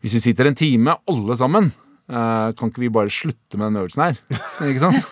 hvis 0.01 0.15
vi 0.15 0.23
sitter 0.29 0.47
en 0.47 0.55
time 0.55 0.95
alle 1.11 1.35
sammen, 1.35 1.71
eh, 2.09 2.51
kan 2.55 2.71
ikke 2.71 2.79
vi 2.85 2.89
bare 2.95 3.11
slutte 3.11 3.59
med 3.59 3.73
den 3.73 3.81
øvelsen 3.83 4.05
her? 4.07 4.21
ikke 4.69 4.79
sant? 4.79 5.09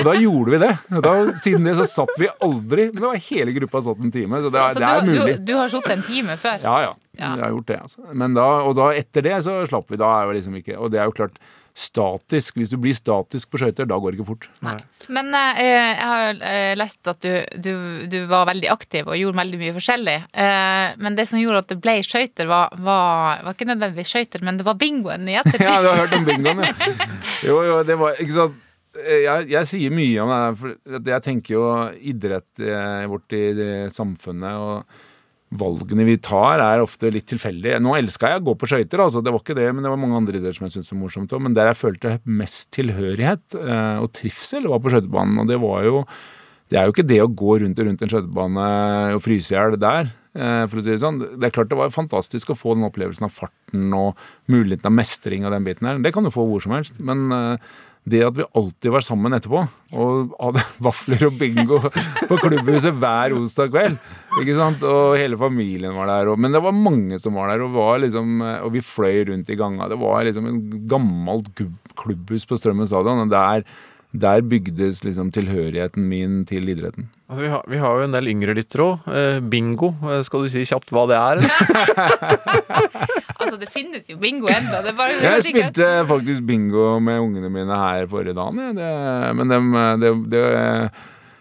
Og 0.00 0.04
da 0.08 0.14
gjorde 0.16 0.50
vi 0.56 0.58
det. 0.64 0.72
Da, 1.04 1.12
siden 1.40 1.64
det 1.68 1.76
så 1.78 1.84
satt 1.88 2.16
vi 2.18 2.26
aldri 2.42 2.88
Men 2.90 2.98
det 3.02 3.06
var 3.12 3.20
hele 3.28 3.52
gruppa 3.56 3.80
satt 3.84 4.00
en 4.02 4.10
time, 4.12 4.40
så 4.42 4.50
det, 4.50 4.60
er- 4.64 4.74
Så 4.74 4.80
det 4.82 4.88
er 4.88 5.04
du, 5.04 5.12
mulig. 5.12 5.36
du, 5.36 5.44
du 5.52 5.54
har 5.60 5.68
sittet 5.72 5.92
en 5.98 6.02
time 6.08 6.36
før? 6.40 6.58
Ja, 6.64 6.78
ja. 6.88 6.94
Ja. 7.16 7.30
Jeg 7.36 7.44
har 7.44 7.52
gjort 7.54 7.68
det. 7.70 7.76
Altså. 7.84 8.02
Men 8.24 8.34
da, 8.36 8.48
og 8.66 8.74
da 8.80 8.88
etter 8.96 9.24
det 9.28 9.36
så 9.46 9.60
slapp 9.68 9.92
vi. 9.92 9.96
Da 10.00 10.08
er 10.18 10.26
jo 10.28 10.34
liksom 10.36 10.56
ikke 10.58 10.74
Og 10.80 10.90
det 10.92 10.98
er 11.00 11.06
jo 11.08 11.14
klart 11.16 11.38
statisk. 11.76 12.56
Hvis 12.56 12.72
du 12.72 12.78
blir 12.80 12.96
statisk 12.96 13.50
på 13.52 13.60
skøyter, 13.60 13.88
da 13.88 13.98
går 14.00 14.14
det 14.14 14.20
ikke 14.20 14.28
fort. 14.30 14.48
Men 15.12 15.28
eh, 15.36 15.60
jeg 15.60 15.96
har 16.00 16.40
eh, 16.48 16.72
lest 16.78 17.10
at 17.10 17.22
du, 17.22 17.32
du, 17.60 17.72
du 18.10 18.18
var 18.30 18.48
veldig 18.48 18.70
aktiv 18.72 19.06
og 19.06 19.18
gjorde 19.20 19.40
veldig 19.42 19.60
mye 19.60 19.74
forskjellig. 19.76 20.16
Eh, 20.32 20.86
men 21.04 21.18
det 21.18 21.26
som 21.28 21.40
gjorde 21.40 21.64
at 21.64 21.74
det 21.74 21.80
ble 21.84 21.98
skøyter, 22.06 22.48
var, 22.50 22.72
var, 22.80 23.42
var 23.44 23.56
ikke 23.56 23.68
nødvendigvis 23.68 24.14
skøyter, 24.14 24.46
men 24.46 24.60
det 24.60 24.66
var 24.68 24.78
bingoen 24.80 25.28
i 25.28 25.36
ettertid. 25.36 25.66
Ja, 25.66 25.80
du 25.82 25.90
har 25.90 25.98
hørt 26.04 26.14
om 26.16 26.24
bingoen, 26.24 26.62
ja. 26.62 27.08
Jo, 27.44 27.58
jo, 27.66 27.80
det 27.84 27.98
var 28.00 28.16
Ikke 28.22 28.36
sant. 28.36 28.62
Jeg, 28.96 29.48
jeg 29.50 29.68
sier 29.68 29.92
mye 29.92 30.22
om 30.22 30.30
det, 30.32 30.44
for 30.56 31.00
jeg 31.10 31.24
tenker 31.26 31.52
jo 31.52 31.64
idrett 32.00 32.62
eh, 32.64 33.02
vårt 33.10 33.34
i 33.36 33.42
samfunnet. 33.92 34.56
og 34.56 35.02
Valgene 35.54 36.02
vi 36.08 36.16
tar, 36.18 36.58
er 36.58 36.82
ofte 36.82 37.06
litt 37.14 37.28
tilfeldige. 37.30 37.78
Nå 37.78 37.92
elska 37.94 38.32
jeg 38.32 38.40
å 38.42 38.46
gå 38.48 38.54
på 38.58 38.66
skøyter, 38.66 38.98
altså. 39.04 39.20
det 39.22 39.30
var 39.30 39.44
ikke 39.44 39.54
det, 39.54 39.68
men 39.70 39.84
det 39.86 39.92
var 39.92 40.00
mange 40.02 40.18
andre 40.18 40.40
idretter 40.40 40.58
som 40.58 40.66
jeg 40.66 40.74
syntes 40.74 40.90
var 40.90 40.98
morsomt 41.04 41.34
òg. 41.36 41.44
Men 41.44 41.54
der 41.54 41.70
jeg 41.70 41.78
følte 41.78 42.16
mest 42.26 42.72
tilhørighet 42.74 43.54
eh, 43.60 44.00
og 44.02 44.10
trivsel, 44.18 44.66
var 44.72 44.82
på 44.82 44.90
skøytebanen. 44.90 45.38
Og 45.44 45.46
det 45.52 45.60
var 45.62 45.86
jo 45.86 46.02
Det 46.66 46.80
er 46.80 46.88
jo 46.88 46.96
ikke 46.96 47.06
det 47.06 47.20
å 47.22 47.30
gå 47.30 47.60
rundt 47.62 47.78
og 47.78 47.86
rundt 47.86 48.00
en 48.02 48.10
skøytebane 48.10 48.62
og 49.14 49.20
fryse 49.22 49.54
i 49.54 49.54
hjel 49.54 49.78
der. 49.78 50.08
eh, 50.34 50.66
For 50.66 50.80
å 50.80 50.82
si 50.82 50.90
det 50.90 50.98
sånn. 50.98 51.22
Det 51.38 51.46
er 51.46 51.54
klart 51.54 51.70
det 51.70 51.78
var 51.78 51.94
fantastisk 51.94 52.50
å 52.50 52.58
få 52.58 52.74
den 52.74 52.88
opplevelsen 52.90 53.28
av 53.28 53.30
farten 53.30 53.94
og 53.94 54.18
muligheten 54.50 54.90
av 54.90 54.96
mestring 54.98 55.46
og 55.46 55.54
den 55.54 55.62
biten 55.62 55.86
her. 55.86 56.02
Det 56.02 56.12
kan 56.12 56.26
du 56.26 56.30
få 56.34 56.42
hvor 56.50 56.60
som 56.60 56.74
helst. 56.74 56.98
Men 56.98 57.30
eh, 57.30 57.70
det 58.06 58.22
at 58.22 58.36
vi 58.38 58.46
alltid 58.54 58.92
var 58.94 59.02
sammen 59.02 59.34
etterpå 59.34 59.64
og 59.98 60.34
hadde 60.38 60.62
vafler 60.86 61.24
og 61.26 61.38
bingo 61.40 61.80
på 61.82 62.38
klubbhuset 62.38 62.94
hver 63.00 63.34
onsdag 63.34 63.72
kveld. 63.74 63.96
Ikke 64.42 64.54
sant? 64.58 64.84
Og 64.86 65.16
hele 65.18 65.38
familien 65.40 65.96
var 65.96 66.10
der. 66.12 66.30
Og, 66.30 66.38
men 66.38 66.54
det 66.54 66.62
var 66.62 66.76
mange 66.76 67.18
som 67.22 67.38
var 67.38 67.50
der, 67.50 67.64
og, 67.66 67.74
var 67.74 67.98
liksom, 68.04 68.38
og 68.62 68.70
vi 68.76 68.84
fløy 68.84 69.24
rundt 69.30 69.50
i 69.50 69.58
ganga. 69.58 69.90
Det 69.90 69.98
var 69.98 70.22
liksom 70.28 70.46
en 70.50 70.62
gammelt 70.86 71.50
klubbhus 71.98 72.46
på 72.46 72.60
Strømmen 72.60 72.88
stadion. 72.88 73.24
Og 73.24 73.32
der, 73.32 73.66
der 74.12 74.42
bygdes 74.46 75.02
liksom 75.04 75.30
tilhørigheten 75.34 76.06
min 76.08 76.44
til 76.48 76.68
idretten. 76.68 77.10
Altså, 77.26 77.42
vi, 77.42 77.50
har, 77.50 77.64
vi 77.68 77.80
har 77.82 77.98
jo 77.98 78.06
en 78.06 78.14
del 78.14 78.30
yngre 78.30 78.54
lyttere 78.54 78.84
òg. 78.86 79.08
Eh, 79.10 79.38
bingo, 79.42 79.92
eh, 80.06 80.22
skal 80.26 80.44
du 80.44 80.52
si 80.52 80.62
kjapt 80.68 80.92
hva 80.94 81.06
det 81.10 81.18
er? 81.20 81.36
Altså, 83.36 83.58
det 83.60 83.68
finnes 83.70 84.08
jo 84.10 84.16
bingo 84.18 84.48
ennå. 84.50 84.78
Det 84.82 84.90
er 84.90 84.96
bare 84.96 85.16
Jeg 85.22 85.44
spilte 85.46 85.86
faktisk 86.08 86.42
bingo 86.48 86.96
med 86.98 87.20
ungene 87.22 87.50
mine 87.52 87.76
her 87.78 88.08
forrige 88.10 88.34
dagen. 88.34 88.58
Ja. 88.58 88.72
Det, 88.74 89.34
men 89.38 89.52
dem, 89.52 89.68
det, 90.02 90.10
det 90.32 90.42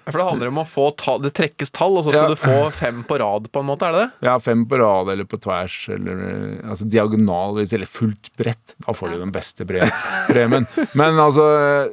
For 0.06 0.20
det 0.22 0.26
handler 0.30 0.52
om 0.52 0.60
å 0.62 0.66
få 0.70 0.86
ta, 0.98 1.18
Det 1.18 1.32
trekkes 1.34 1.72
tall, 1.74 1.98
og 1.98 2.04
så 2.06 2.12
skal 2.14 2.24
Ja. 2.24 2.28
du 2.30 2.36
få 2.36 2.72
fem 2.72 3.04
på 3.04 3.18
rad, 3.20 3.48
på 3.52 3.60
en 3.64 3.66
måte? 3.66 3.88
Er 3.88 3.92
det 3.96 4.02
det? 4.06 4.28
Ja, 4.28 4.38
fem 4.38 4.66
på 4.70 4.78
rad 4.78 5.10
eller 5.10 5.26
på 5.26 5.40
tvers, 5.42 5.90
eller 5.90 6.62
altså 6.70 6.86
diagonalvis, 6.90 7.74
eller 7.74 7.86
fullt 7.90 8.30
brett. 8.38 8.76
Da 8.86 8.94
får 8.94 9.12
du 9.16 9.18
den 9.24 9.32
beste 9.32 9.66
premien. 9.66 10.68
Men 10.94 11.18
altså, 11.18 11.46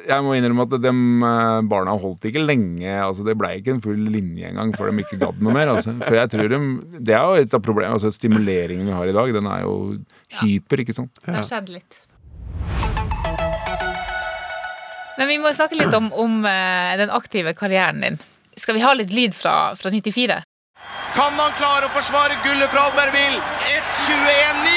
jeg 0.07 0.23
må 0.23 0.37
innrømme 0.37 0.67
at 0.69 0.77
de 0.83 0.93
barna 1.69 1.97
holdt 1.99 2.29
ikke 2.29 2.45
lenge. 2.45 2.85
Altså, 3.01 3.25
det 3.25 3.37
blei 3.41 3.57
ikke 3.61 3.75
en 3.77 3.81
full 3.85 3.97
linje 4.13 4.51
engang 4.53 4.73
før 4.77 4.91
de 4.93 5.03
ikke 5.05 5.19
gadd 5.23 5.41
noe 5.43 5.53
mer. 5.57 5.73
Altså. 5.73 5.97
For 6.05 6.15
jeg 6.21 6.31
tror 6.37 6.49
de, 6.53 6.61
Det 7.01 7.15
er 7.17 7.23
jo 7.25 7.43
et 7.47 7.55
av 7.55 7.61
problemene. 7.65 7.97
Altså, 7.97 8.13
stimuleringen 8.13 8.87
vi 8.87 8.93
har 8.93 9.07
i 9.09 9.13
dag, 9.17 9.33
den 9.33 9.47
er 9.47 9.63
jo 9.65 9.75
hyper, 10.43 10.85
ikke 10.85 10.95
sant. 10.95 11.11
Ja. 11.27 11.33
Det 11.33 11.41
har 11.41 11.49
skjedd 11.49 11.69
litt. 11.81 12.07
Men 15.19 15.29
vi 15.29 15.39
må 15.39 15.53
snakke 15.53 15.77
litt 15.77 15.95
om, 15.95 16.09
om 16.13 16.45
eh, 16.49 16.95
den 17.01 17.13
aktive 17.13 17.53
karrieren 17.59 18.01
din. 18.05 18.19
Skal 18.57 18.77
vi 18.77 18.85
ha 18.85 18.93
litt 18.97 19.13
lyd 19.13 19.37
fra, 19.37 19.75
fra 19.77 19.93
94? 19.93 20.41
Kan 21.13 21.37
han 21.37 21.53
klare 21.59 21.87
å 21.87 21.93
forsvare 21.93 22.39
gullet 22.43 22.71
fra 22.73 22.87
Albertville? 22.89 23.41
1.21,9! 24.09 24.73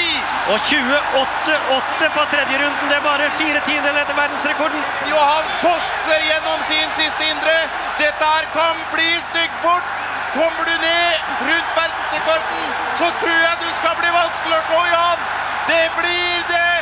Og 0.52 0.58
28-8 0.70 2.10
på 2.14 2.24
tredje 2.32 2.58
runden. 2.60 2.90
Det 2.90 2.98
er 2.98 3.06
bare 3.06 3.30
fire 3.40 3.62
tiendedeler 3.66 4.04
etter 4.04 4.18
verdensrekorden. 4.18 4.84
Johan 5.10 5.48
fosser 5.62 6.26
gjennom 6.28 6.60
sin 6.68 6.92
siste 7.00 7.30
indre. 7.32 7.56
Dette 7.98 8.32
her 8.34 8.46
kan 8.54 8.84
bli 8.92 9.08
styggfort. 9.30 9.94
Kommer 10.36 10.68
du 10.68 10.74
ned 10.84 11.32
rundt 11.48 11.70
verdensrekorden, 11.80 12.72
så 12.98 13.08
tror 13.22 13.38
jeg 13.40 13.60
du 13.62 13.68
skal 13.78 13.94
bli 14.02 14.10
vanskelig 14.12 14.58
å 14.58 14.64
slå, 14.68 14.82
Johan. 14.92 15.22
Det 15.70 15.84
blir 15.96 16.44
det. 16.52 16.72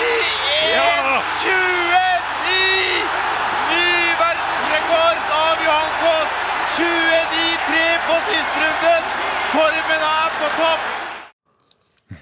Et 0.00 0.76
51,29! 0.76 3.02
Ny 3.70 3.88
verdensrekord 4.20 5.18
av 5.40 5.56
Johan 5.66 5.92
Kaas. 6.00 6.32
29-3 6.78 7.82
på 8.06 8.14
sisterunden. 8.30 9.02
Formen 9.50 10.02
er 10.08 10.30
på 10.38 10.46
topp. 10.56 10.82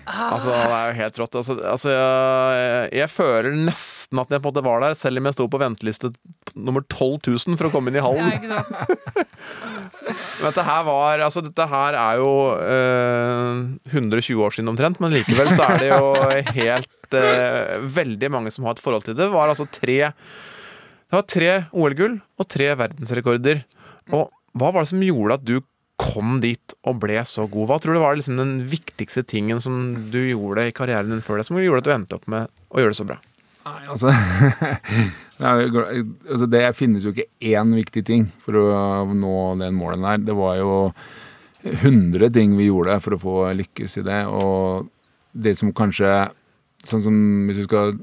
Altså, 0.09 0.49
Det 0.51 0.73
er 0.73 0.87
jo 0.89 0.95
helt 0.99 1.19
rått. 1.21 1.35
Altså, 1.41 1.55
altså, 1.75 1.89
jeg, 1.93 2.89
jeg 2.99 3.09
føler 3.13 3.51
nesten 3.69 4.17
at 4.23 4.33
jeg 4.33 4.41
på 4.43 4.49
en 4.51 4.55
måte 4.57 4.65
var 4.67 4.79
der, 4.85 4.93
selv 4.99 5.21
om 5.21 5.29
jeg 5.29 5.37
sto 5.37 5.45
på 5.53 5.61
venteliste 5.61 6.07
nummer 6.59 6.83
12 6.85 7.29
000 7.29 7.59
for 7.61 7.69
å 7.69 7.73
komme 7.73 7.93
inn 7.93 7.99
i 8.01 8.05
hallen. 8.05 8.29
Men 10.09 10.49
dette 10.49 10.65
her 10.65 10.85
var 10.87 11.23
Altså, 11.25 11.43
dette 11.45 11.67
her 11.69 11.97
er 11.99 12.21
jo 12.21 12.31
eh, 12.63 13.93
120 13.93 14.45
år 14.45 14.55
siden 14.57 14.73
omtrent, 14.73 15.01
men 15.03 15.13
likevel 15.13 15.51
så 15.57 15.67
er 15.67 15.83
det 15.83 15.89
jo 15.91 16.13
helt 16.57 17.19
eh, 17.19 17.75
Veldig 17.99 18.31
mange 18.33 18.53
som 18.55 18.69
har 18.69 18.77
et 18.77 18.83
forhold 18.83 19.05
til 19.05 19.17
det. 19.17 19.27
Det 19.27 19.35
var 19.35 19.51
altså 19.53 19.67
tre 19.69 19.99
Det 20.09 21.17
var 21.19 21.27
tre 21.29 21.51
OL-gull 21.73 22.19
og 22.39 22.49
tre 22.49 22.71
verdensrekorder. 22.79 23.65
Og 24.15 24.31
hva 24.59 24.73
var 24.73 24.85
det 24.85 24.93
som 24.93 25.05
gjorde 25.05 25.39
at 25.39 25.47
du 25.47 25.59
kom 25.99 26.39
dit 26.43 26.75
og 26.87 27.01
ble 27.03 27.19
så 27.29 27.47
god? 27.51 27.69
Hva 27.71 27.81
tror 27.83 27.97
du 27.97 28.03
var 28.03 28.19
liksom 28.19 28.39
den 28.41 28.59
viktigste 28.71 29.25
tingen 29.29 29.61
som 29.63 29.81
du 30.13 30.21
gjorde 30.31 30.69
i 30.69 30.75
karrieren 30.75 31.13
din 31.13 31.25
før 31.25 31.41
det, 31.41 31.49
som 31.49 31.59
gjorde 31.61 31.83
at 31.83 31.89
du 31.89 31.95
endte 31.95 32.19
opp 32.19 32.29
med 32.31 32.49
å 32.71 32.81
gjøre 32.81 32.95
det 32.95 33.01
så 33.01 33.09
bra? 33.09 33.19
Nei, 33.69 33.81
altså, 33.91 34.13
er 35.47 35.69
altså 35.69 36.49
Det 36.51 36.65
finnes 36.75 37.05
jo 37.07 37.13
ikke 37.15 37.29
én 37.55 37.75
viktig 37.77 38.05
ting 38.07 38.27
for 38.43 38.59
å 38.59 39.05
nå 39.15 39.35
den 39.61 39.77
målen 39.79 40.07
der. 40.07 40.25
Det 40.31 40.37
var 40.39 40.57
jo 40.59 40.73
100 41.63 42.33
ting 42.35 42.57
vi 42.59 42.69
gjorde 42.69 42.99
for 43.05 43.15
å 43.15 43.23
få 43.23 43.37
lykkes 43.59 44.01
i 44.01 44.07
det. 44.07 44.21
Og 44.27 44.89
det 45.33 45.57
som 45.59 45.75
kanskje 45.75 46.29
Sånn 46.87 47.03
som 47.03 47.15
hvis 47.49 47.59
du 47.59 47.65
skal 47.67 47.97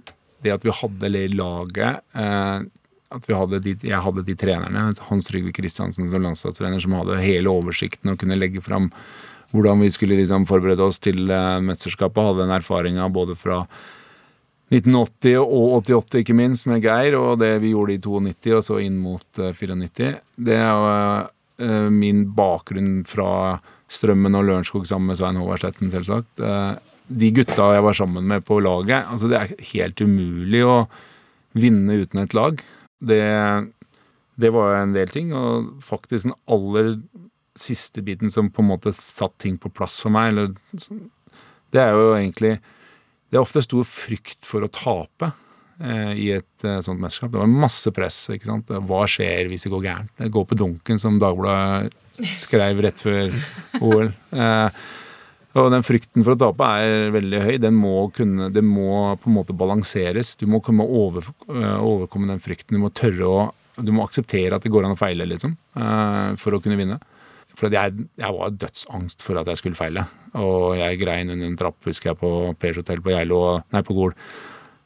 Det 0.43 0.52
at 0.52 0.65
vi 0.65 0.74
hadde 0.76 1.10
det 1.13 1.30
laget 1.32 2.02
eh, 2.12 2.65
at 3.15 3.28
hadde 3.32 3.62
de, 3.63 3.76
jeg 3.86 4.02
hadde 4.02 4.24
de 4.28 4.34
trenerne, 4.36 4.82
Hans 5.08 5.28
Trygve 5.30 5.54
Kristiansen 5.56 6.10
som 6.12 6.24
landslagstrener, 6.26 6.82
som 6.84 6.95
hadde 6.98 7.21
hele 7.21 7.54
oversikten 7.54 8.12
og 8.12 8.19
kunne 8.19 8.36
legge 8.36 8.63
fram 8.65 8.89
hvordan 9.54 9.80
vi 9.80 9.91
skulle 9.93 10.17
liksom 10.19 10.48
forberede 10.50 10.84
oss 10.84 11.00
til 11.00 11.30
eh, 11.32 11.62
mesterskapet. 11.63 12.19
Hadde 12.28 12.43
den 12.43 12.56
erfaringa 12.58 13.08
både 13.13 13.38
fra 13.39 13.62
1980 14.73 15.38
og 15.43 15.75
88, 15.86 16.21
ikke 16.23 16.36
minst, 16.38 16.65
med 16.69 16.82
Geir, 16.82 17.17
og 17.19 17.38
det 17.41 17.51
vi 17.62 17.75
gjorde 17.75 17.95
i 17.95 18.01
92 18.01 18.56
og 18.58 18.65
så 18.65 18.80
inn 18.82 18.97
mot 18.97 19.41
eh, 19.41 19.54
94. 19.54 20.12
Det 20.47 20.58
er 20.58 20.71
jo 20.71 20.88
eh, 21.62 21.89
min 21.93 22.25
bakgrunn 22.36 23.04
fra 23.06 23.60
Strømmen 23.91 24.38
og 24.38 24.47
Lørenskog 24.47 24.88
sammen 24.89 25.12
med 25.12 25.19
Svein 25.19 25.38
Håvard 25.38 25.62
Sletten, 25.62 25.93
selvsagt. 25.93 26.41
Eh, 26.41 26.73
de 27.06 27.32
gutta 27.38 27.69
jeg 27.75 27.86
var 27.86 27.97
sammen 27.97 28.25
med 28.25 28.45
på 28.47 28.58
laget, 28.65 29.06
altså 29.06 29.30
det 29.30 29.38
er 29.38 29.54
helt 29.75 30.01
umulig 30.01 30.63
å 30.65 30.80
vinne 31.56 32.01
uten 32.01 32.23
et 32.23 32.34
lag. 32.34 32.58
Det, 33.06 33.21
det 34.41 34.54
var 34.56 34.80
en 34.80 34.95
del 34.97 35.13
ting, 35.13 35.30
og 35.38 35.75
faktisk 35.86 36.25
den 36.25 36.39
aller 36.49 36.95
siste 37.56 38.01
biten 38.04 38.34
som 38.34 38.49
på 38.51 38.65
en 38.65 38.73
måte 38.73 38.91
satt 38.97 39.38
ting 39.39 39.60
på 39.62 39.69
plass 39.69 40.01
for 40.01 40.12
meg, 40.12 40.34
eller, 40.34 40.56
det 41.69 41.84
er 41.84 41.93
jo 41.93 42.15
egentlig 42.15 42.58
Det 43.36 43.41
er 43.41 43.43
ofte 43.43 43.65
stor 43.65 43.84
frykt 43.84 44.48
for 44.48 44.63
å 44.63 44.71
tape 44.71 45.28
eh, 45.84 46.12
i 46.15 46.28
et 46.38 46.63
eh, 46.63 46.78
sånt 46.80 47.02
mesterskap. 47.04 47.34
Det 47.34 47.41
var 47.41 47.50
masse 47.52 47.91
press. 47.91 48.19
ikke 48.32 48.48
sant? 48.48 48.69
Hva 48.88 49.02
skjer 49.12 49.50
hvis 49.52 49.65
det 49.67 49.71
går 49.74 49.82
gærent? 49.84 50.13
Det 50.21 50.30
går 50.32 50.45
på 50.48 50.58
dunken, 50.62 51.02
som 51.04 51.17
Dagbladet 51.19 51.91
skrev 52.39 52.80
rett 52.86 53.02
før 53.04 53.36
OL. 53.84 54.13
Eh, 54.39 54.86
og 55.60 55.67
den 55.74 55.84
frykten 55.84 56.24
for 56.24 56.38
å 56.38 56.39
tape 56.45 56.69
er 56.80 57.12
veldig 57.12 57.41
høy. 57.43 57.52
Den 57.65 57.76
må 57.76 58.06
kunne, 58.15 58.48
det 58.56 58.63
må 58.63 59.17
på 59.19 59.28
en 59.28 59.36
måte 59.36 59.56
balanseres. 59.56 60.38
Du 60.39 60.48
må 60.52 60.62
komme 60.63 60.88
over, 60.88 61.28
overkomme 61.52 62.32
den 62.32 62.39
frykten. 62.43 62.80
Du 62.80 62.84
må 62.84 62.93
tørre 62.95 63.28
å 63.28 63.38
Du 63.76 63.91
må 63.91 64.06
akseptere 64.06 64.56
at 64.56 64.63
det 64.63 64.71
går 64.71 64.86
an 64.88 64.93
å 64.95 65.00
feile, 65.00 65.26
liksom, 65.28 65.52
for 66.39 66.56
å 66.56 66.62
kunne 66.63 66.78
vinne. 66.80 66.95
For 67.55 67.71
jeg, 67.71 68.07
jeg 68.19 68.35
var 68.35 68.55
dødsangst 68.59 69.23
for 69.23 69.39
at 69.39 69.49
jeg 69.51 69.61
skulle 69.61 69.79
feile. 69.79 70.03
Og 70.39 70.75
jeg 70.79 70.99
grein 71.01 71.31
under 71.31 71.47
en 71.47 71.59
trapp, 71.59 71.77
husker 71.87 72.11
jeg, 72.11 72.19
på 72.19 72.31
Pers 72.59 72.81
hotell 72.81 73.03
på 73.03 73.13
Geilo, 73.13 73.41
nei, 73.71 73.83
på 73.85 73.95
Gol. 73.97 74.15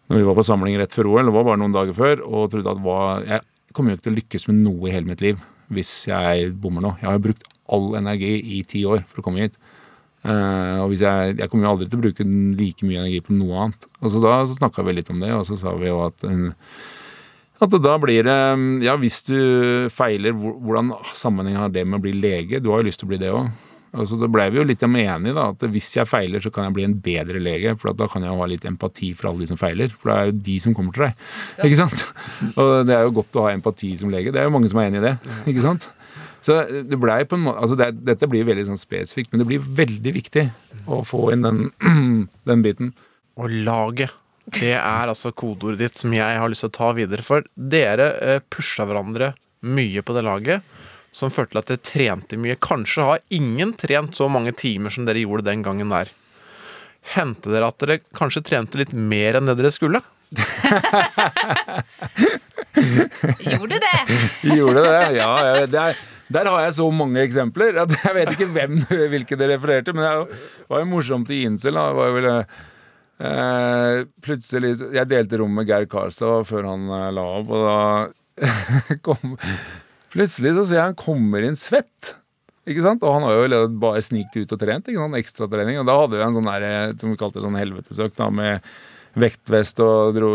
Når 0.10 0.22
vi 0.22 0.28
var 0.28 0.38
på 0.38 0.46
samling 0.46 0.78
rett 0.82 0.94
før 0.94 1.12
OL, 1.12 1.30
det 1.30 1.36
var 1.36 1.48
bare 1.48 1.62
noen 1.62 1.74
dager 1.74 1.98
før, 1.98 2.22
og 2.26 2.52
trodde 2.54 2.74
at 2.74 2.84
var, 2.86 3.26
jeg 3.30 3.74
kommer 3.78 3.94
jo 3.94 4.00
ikke 4.00 4.08
til 4.08 4.16
å 4.16 4.20
lykkes 4.20 4.48
med 4.50 4.62
noe 4.64 4.90
i 4.90 4.94
hele 4.94 5.10
mitt 5.10 5.26
liv 5.26 5.42
hvis 5.70 5.92
jeg 6.10 6.54
bommer 6.58 6.82
nå. 6.82 6.96
Jeg 7.02 7.10
har 7.12 7.20
brukt 7.22 7.44
all 7.70 7.92
energi 8.00 8.32
i 8.58 8.64
ti 8.66 8.82
år 8.90 9.04
for 9.10 9.22
å 9.22 9.26
komme 9.26 9.46
hit. 9.46 9.60
Uh, 10.20 10.84
og 10.84 10.96
jeg, 10.98 11.36
jeg 11.40 11.48
kommer 11.48 11.68
jo 11.68 11.74
aldri 11.76 11.86
til 11.88 12.00
å 12.00 12.04
bruke 12.04 12.26
like 12.60 12.88
mye 12.88 13.04
energi 13.06 13.22
på 13.24 13.36
noe 13.38 13.66
annet. 13.66 13.86
Og 14.02 14.12
så 14.12 14.24
da 14.24 14.40
snakka 14.50 14.84
vi 14.88 14.98
litt 14.98 15.12
om 15.14 15.22
det, 15.22 15.30
og 15.36 15.46
så 15.48 15.58
sa 15.60 15.76
vi 15.80 15.88
jo 15.88 16.02
at 16.08 16.26
eh, 16.28 16.50
at 17.66 17.74
da 17.84 17.96
blir 18.02 18.24
det 18.28 18.38
Ja, 18.86 18.96
hvis 19.00 19.22
du 19.28 19.88
feiler, 19.94 20.36
hvordan 20.36 20.94
sammenheng 21.14 21.58
har 21.60 21.74
det 21.74 21.86
med 21.88 22.00
å 22.00 22.04
bli 22.04 22.14
lege? 22.16 22.62
Du 22.64 22.72
har 22.72 22.84
jo 22.84 22.90
lyst 22.90 23.02
til 23.04 23.10
å 23.10 23.14
bli 23.14 23.22
det 23.22 23.34
òg. 23.34 23.50
Altså, 23.90 24.20
da 24.22 24.28
ble 24.30 24.46
vi 24.54 24.60
jo 24.60 24.66
litt 24.70 24.84
enige, 24.86 25.34
da. 25.34 25.48
At 25.50 25.64
hvis 25.74 25.88
jeg 25.98 26.08
feiler, 26.10 26.42
så 26.44 26.52
kan 26.54 26.68
jeg 26.68 26.76
bli 26.78 26.86
en 26.86 26.98
bedre 27.02 27.42
lege. 27.42 27.74
For 27.82 27.92
at 27.92 27.98
da 27.98 28.08
kan 28.12 28.26
jeg 28.26 28.32
jo 28.32 28.42
ha 28.42 28.50
litt 28.50 28.68
empati 28.70 29.14
for 29.18 29.32
alle 29.32 29.44
de 29.44 29.50
som 29.50 29.60
feiler. 29.60 29.94
For 29.98 30.12
det 30.12 30.18
er 30.18 30.30
jo 30.30 30.36
de 30.50 30.58
som 30.62 30.76
kommer 30.78 30.96
til 30.96 31.08
deg. 31.08 31.24
Ikke 31.66 31.80
sant? 31.80 32.04
Og 32.54 32.74
det 32.88 32.96
er 32.96 33.08
jo 33.08 33.16
godt 33.18 33.40
å 33.40 33.48
ha 33.48 33.56
empati 33.56 33.96
som 34.00 34.14
lege. 34.14 34.34
Det 34.36 34.44
er 34.44 34.50
jo 34.50 34.54
mange 34.54 34.70
som 34.70 34.82
er 34.82 34.92
enig 34.92 35.02
i 35.02 35.08
det. 35.08 35.16
Ikke 35.50 35.66
sant? 35.66 35.90
Så 36.46 36.62
det 36.88 37.00
ble 37.02 37.18
på 37.28 37.36
en 37.36 37.44
måte 37.50 37.60
altså 37.60 37.76
det, 37.76 37.90
Dette 38.08 38.30
blir 38.32 38.46
veldig 38.48 38.70
sånn 38.70 38.80
spesifikt, 38.80 39.34
men 39.34 39.42
det 39.42 39.50
blir 39.50 39.66
veldig 39.82 40.14
viktig 40.16 40.46
å 40.88 41.02
få 41.04 41.34
inn 41.34 41.44
den, 41.44 41.66
den 42.50 42.64
biten. 42.66 42.94
Og 43.40 43.52
laget. 43.66 44.14
Det 44.56 44.76
er 44.76 45.12
altså 45.12 45.32
kodeordet 45.36 45.80
ditt 45.84 46.00
som 46.02 46.14
jeg 46.16 46.40
har 46.42 46.50
lyst 46.50 46.66
til 46.66 46.72
å 46.72 46.78
ta 46.80 46.92
videre. 46.98 47.26
For 47.26 47.46
dere 47.54 48.08
eh, 48.20 48.42
pusha 48.50 48.86
hverandre 48.90 49.34
mye 49.66 50.02
på 50.06 50.16
det 50.16 50.24
laget, 50.26 50.64
som 51.12 51.34
førte 51.34 51.52
til 51.54 51.62
at 51.62 51.70
dere 51.72 51.86
trente 51.90 52.40
mye. 52.40 52.58
Kanskje 52.62 53.06
har 53.08 53.26
ingen 53.34 53.74
trent 53.80 54.16
så 54.18 54.30
mange 54.32 54.54
timer 54.58 54.94
som 54.94 55.06
dere 55.08 55.24
gjorde 55.24 55.50
den 55.50 55.66
gangen 55.66 55.94
der. 55.94 56.12
Hendte 57.16 57.52
dere 57.54 57.70
at 57.72 57.80
dere 57.82 58.00
kanskje 58.16 58.46
trente 58.46 58.80
litt 58.80 58.94
mer 58.94 59.40
enn 59.40 59.50
det 59.50 59.58
dere 59.60 59.72
skulle? 59.74 60.02
Gjorde 63.50 63.80
det? 63.82 64.00
Gjorde 64.46 64.84
det? 64.86 65.00
Ja, 65.18 65.30
jeg 65.44 65.56
vet, 65.56 65.72
det 65.74 65.82
er, 65.82 66.02
der 66.30 66.50
har 66.52 66.66
jeg 66.68 66.76
så 66.78 66.86
mange 66.94 67.24
eksempler 67.26 67.80
at 67.84 67.94
jeg 67.98 68.16
vet 68.20 68.34
ikke 68.36 68.50
hvem, 68.54 68.74
hvilke 69.16 69.38
det 69.40 69.48
refererte, 69.56 69.96
men 69.98 70.06
det 70.06 70.12
var 70.70 70.84
jo 70.84 70.90
morsomt 70.92 71.32
i 71.34 71.42
Incel. 71.48 71.74
Da. 71.80 71.88
Det 71.90 71.98
var 72.00 72.12
jo 72.12 72.18
vel, 72.20 72.30
eh, 73.20 74.06
plutselig 74.24 74.76
Jeg 74.96 75.10
delte 75.10 75.40
rom 75.42 75.54
med 75.60 75.70
Geir 75.70 75.88
Karlstad 75.92 76.48
før 76.50 76.72
han 76.72 76.88
eh, 76.88 77.10
la 77.16 77.26
opp, 77.40 77.52
og 77.54 77.68
da 77.68 78.50
kom 79.06 79.36
Plutselig 80.10 80.56
så 80.58 80.64
ser 80.66 80.80
jeg 80.80 80.88
han 80.88 80.96
kommer 80.98 81.44
inn 81.46 81.58
svett. 81.60 82.16
Ikke 82.66 82.82
sant? 82.82 83.04
Og 83.06 83.14
han 83.14 83.26
har 83.28 83.36
jo 83.38 83.66
bare 83.82 84.02
snikt 84.02 84.40
ut 84.40 84.56
og 84.56 84.62
trent. 84.62 84.88
Ikke 84.90 85.04
sant? 85.04 85.18
Ekstratrening. 85.20 85.78
Og 85.82 85.86
da 85.86 85.98
hadde 86.00 86.18
vi 86.18 86.24
en 86.26 86.34
sånn 86.34 86.50
der, 86.50 86.66
eh, 86.66 86.94
som 86.98 87.12
vi 87.14 87.20
kalte 87.20 87.44
sånn 87.44 87.60
helvetesøk, 87.60 88.16
da, 88.18 88.32
med 88.34 88.66
vektvest 89.20 89.80
og 89.82 90.14
dro 90.14 90.32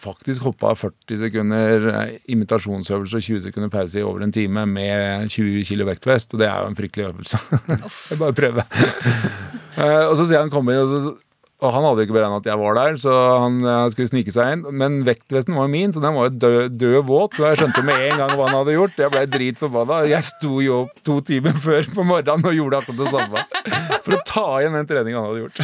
Faktisk 0.00 0.42
hoppa 0.48 0.72
40 0.74 1.20
sekunder 1.20 1.84
imitasjonsøvelse 2.32 3.18
og 3.18 3.26
20 3.26 3.44
sekunder 3.46 3.70
pause 3.72 4.00
i 4.00 4.06
over 4.06 4.24
en 4.26 4.34
time 4.34 4.64
med 4.66 5.30
20 5.30 5.62
kilo 5.68 5.86
vektvest, 5.86 6.34
og 6.34 6.42
det 6.42 6.48
er 6.48 6.62
jo 6.62 6.70
en 6.70 6.78
fryktelig 6.78 7.08
øvelse. 7.10 7.38
jeg 8.10 8.18
bare 8.22 8.36
prøver. 8.36 8.66
Og 10.10 10.16
så 10.18 10.26
ser 10.26 10.36
jeg 10.36 10.42
han 10.42 10.50
komme 10.52 10.74
inn, 10.74 10.82
og 10.84 10.90
så 10.90 11.14
og 11.62 11.70
han 11.76 11.84
hadde 11.86 12.04
ikke 12.04 12.16
beregna 12.16 12.40
at 12.40 12.48
jeg 12.48 12.58
var 12.58 12.74
der, 12.74 12.96
så 12.98 13.12
han 13.44 13.60
eh, 13.62 13.84
skulle 13.94 14.10
snike 14.10 14.34
seg 14.34 14.56
inn. 14.56 14.64
Men 14.80 14.96
vektvesten 15.06 15.54
var 15.54 15.70
min, 15.70 15.92
så 15.94 16.02
den 16.02 16.16
var 16.16 16.26
jo 16.26 16.34
død, 16.42 16.74
død 16.80 16.96
våt. 17.06 17.38
Så 17.38 17.46
jeg 17.46 17.60
skjønte 17.60 17.84
med 17.86 18.06
en 18.08 18.22
gang 18.22 18.34
hva 18.34 18.48
han 18.48 18.58
hadde 18.58 18.74
gjort. 18.74 18.98
Jeg 18.98 19.14
ble 19.14 19.22
dritforbanna. 19.30 20.00
Jeg 20.10 20.26
sto 20.26 20.58
jo 20.64 20.80
opp 20.84 21.04
to 21.06 21.20
timer 21.28 21.54
før 21.62 21.86
på 21.94 22.06
morgenen 22.08 22.50
og 22.50 22.58
gjorde 22.58 22.82
akkurat 22.82 23.02
det 23.04 23.12
samme. 23.14 23.44
For 24.02 24.16
å 24.16 24.20
ta 24.26 24.46
igjen 24.58 24.78
den 24.80 24.90
treninga 24.90 25.22
han 25.22 25.30
hadde 25.30 25.44
gjort. 25.44 25.62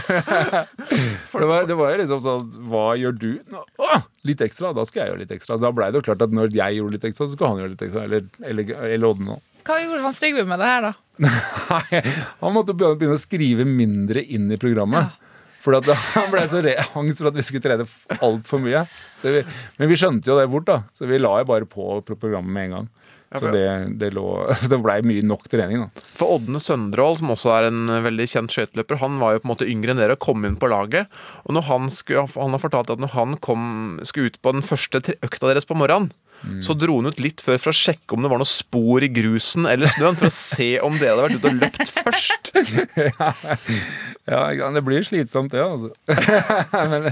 For 1.33 1.41
det 1.43 1.51
var, 1.51 1.69
det 1.69 1.79
var 1.83 1.93
jo 1.93 2.01
liksom 2.05 2.23
sånn 2.23 2.49
Hva 2.71 2.87
gjør 3.01 3.19
du? 3.19 3.31
Nå, 3.51 3.65
Å, 3.83 4.01
litt 4.29 4.43
ekstra, 4.47 4.71
da 4.77 4.87
skal 4.87 5.03
jeg 5.03 5.13
gjøre 5.13 5.25
litt 5.25 5.35
ekstra. 5.35 5.59
Så 5.59 5.67
da 5.67 5.75
blei 5.75 5.91
det 5.91 5.99
jo 5.99 6.07
klart 6.13 6.23
at 6.23 6.35
når 6.35 6.55
jeg 6.55 6.79
gjorde 6.79 6.95
litt 6.95 7.11
ekstra, 7.11 7.27
så 7.27 7.35
skulle 7.35 7.53
han 7.57 7.63
gjøre 7.65 7.75
litt 7.75 7.87
ekstra. 7.89 8.07
Eller, 8.07 8.29
eller, 8.47 8.75
eller 8.87 9.11
Odden 9.11 9.35
òg. 9.35 9.45
Hva 9.69 9.77
gjorde 9.83 10.05
Hans 10.07 10.21
Trygve 10.23 10.45
med 10.49 10.63
det 10.63 10.69
her, 10.71 10.87
da? 10.87 10.93
Nei, 11.29 12.03
han 12.41 12.55
måtte 12.55 12.77
begynne 12.79 13.19
å 13.19 13.21
skrive 13.21 13.67
mindre 13.69 14.23
inn 14.25 14.47
i 14.55 14.61
programmet. 14.61 15.19
For 15.63 15.75
han 16.15 16.31
ble 16.33 16.45
så 16.51 16.63
angst 16.99 17.23
for 17.23 17.31
at 17.33 17.39
vi 17.39 17.45
skulle 17.47 17.65
trene 17.65 17.89
altfor 18.23 18.63
mye. 18.63 18.85
Så 19.19 19.35
vi, 19.35 19.43
men 19.81 19.91
vi 19.91 19.99
skjønte 19.99 20.31
jo 20.31 20.39
det 20.39 20.49
fort, 20.53 20.69
da. 20.69 20.79
Så 20.95 21.11
vi 21.11 21.21
la 21.21 21.35
jo 21.41 21.49
bare 21.51 21.69
på 21.69 22.01
programmet 22.15 22.55
med 22.55 22.69
en 22.69 22.77
gang. 22.77 22.89
Så 23.37 23.51
det, 23.53 23.65
det, 24.01 24.09
lå, 24.17 24.25
det 24.71 24.79
blei 24.81 25.01
mye 25.05 25.25
nok 25.27 25.49
trening, 25.53 25.85
da. 25.85 26.05
For 26.17 26.39
Ådne 26.39 26.61
Søndrål, 26.63 27.19
som 27.21 27.35
også 27.35 27.53
er 27.59 27.69
en 27.69 27.83
veldig 28.07 28.29
kjent 28.31 28.55
skøyteløper, 28.55 29.03
han 29.03 29.19
var 29.21 29.35
jo 29.35 29.43
på 29.43 29.49
en 29.49 29.53
måte 29.53 29.69
yngre 29.69 29.93
enn 29.93 30.01
dere 30.01 30.17
og 30.17 30.23
kom 30.25 30.47
inn 30.49 30.57
på 30.61 30.71
laget. 30.73 31.11
Og 31.45 31.61
han, 31.69 31.91
skulle, 31.93 32.25
han 32.39 32.57
har 32.57 32.63
fortalt 32.63 32.95
at 32.95 33.03
når 33.03 33.13
han 33.17 33.37
kom, 33.45 33.67
skulle 34.09 34.33
ut 34.33 34.41
på 34.41 34.55
den 34.57 34.65
første 34.65 35.03
økta 35.19 35.51
deres 35.51 35.69
på 35.69 35.77
morgenen, 35.77 36.15
så 36.63 36.75
dro 36.79 37.01
hun 37.01 37.09
ut 37.11 37.19
litt 37.21 37.41
før 37.43 37.59
for 37.59 37.73
å 37.73 37.77
sjekke 37.77 38.15
om 38.15 38.23
det 38.23 38.31
var 38.31 38.39
noe 38.39 38.47
spor 38.49 39.03
i 39.03 39.09
grusen 39.11 39.67
eller 39.67 39.91
snøen, 39.91 40.15
for 40.17 40.31
å 40.31 40.35
se 40.35 40.69
om 40.87 40.95
dere 41.01 41.17
hadde 41.17 41.25
vært 41.27 41.39
ute 41.39 41.51
og 41.51 41.59
løpt 41.65 41.93
først. 41.97 42.53
Ja, 44.29 44.41
ja, 44.53 44.67
det 44.75 44.83
blir 44.85 45.01
slitsomt, 45.07 45.55
det, 45.55 45.63
altså. 45.65 45.89
Men, 46.93 47.07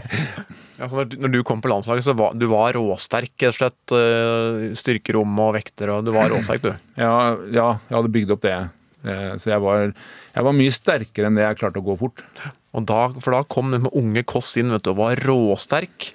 Ja, 0.77 0.89
når, 0.93 1.31
du- 1.33 1.43
kom 1.49 1.63
på 1.65 1.71
landslaget, 1.73 2.05
så 2.05 2.13
var 2.19 2.35
du 2.37 2.45
var 2.51 2.75
råsterk, 2.77 3.33
rett 3.41 3.49
og 3.55 3.57
slett. 3.57 3.95
øh, 3.97 4.75
Styrkerom 4.77 5.39
og 5.41 5.55
vekter, 5.57 5.95
og 5.95 6.05
du 6.05 6.13
var 6.13 6.29
råsterk, 6.35 6.61
du. 6.67 6.73
ja, 7.01 7.15
ja, 7.57 7.69
jeg 7.89 7.97
hadde 7.97 8.13
bygd 8.13 8.35
opp 8.37 8.45
det. 8.45 8.57
Eh, 9.07 9.33
Så 9.41 9.49
jeg 9.55 9.63
var, 9.65 9.87
jeg 10.37 10.45
var 10.45 10.53
mye 10.61 10.75
sterkere 10.77 11.31
enn 11.31 11.41
det 11.41 11.47
jeg 11.47 11.61
klarte 11.63 11.81
å 11.81 11.87
gå 11.87 11.97
fort. 12.05 12.21
Og 12.77 12.85
da, 12.85 13.07
for 13.17 13.33
da 13.33 13.41
kom 13.49 13.73
den 13.73 13.87
med 13.87 13.97
unge 13.97 14.23
Kåss 14.29 14.59
inn 14.61 14.69
vet 14.75 14.85
du, 14.85 14.91
og 14.93 15.01
var 15.01 15.17
råsterk. 15.25 16.11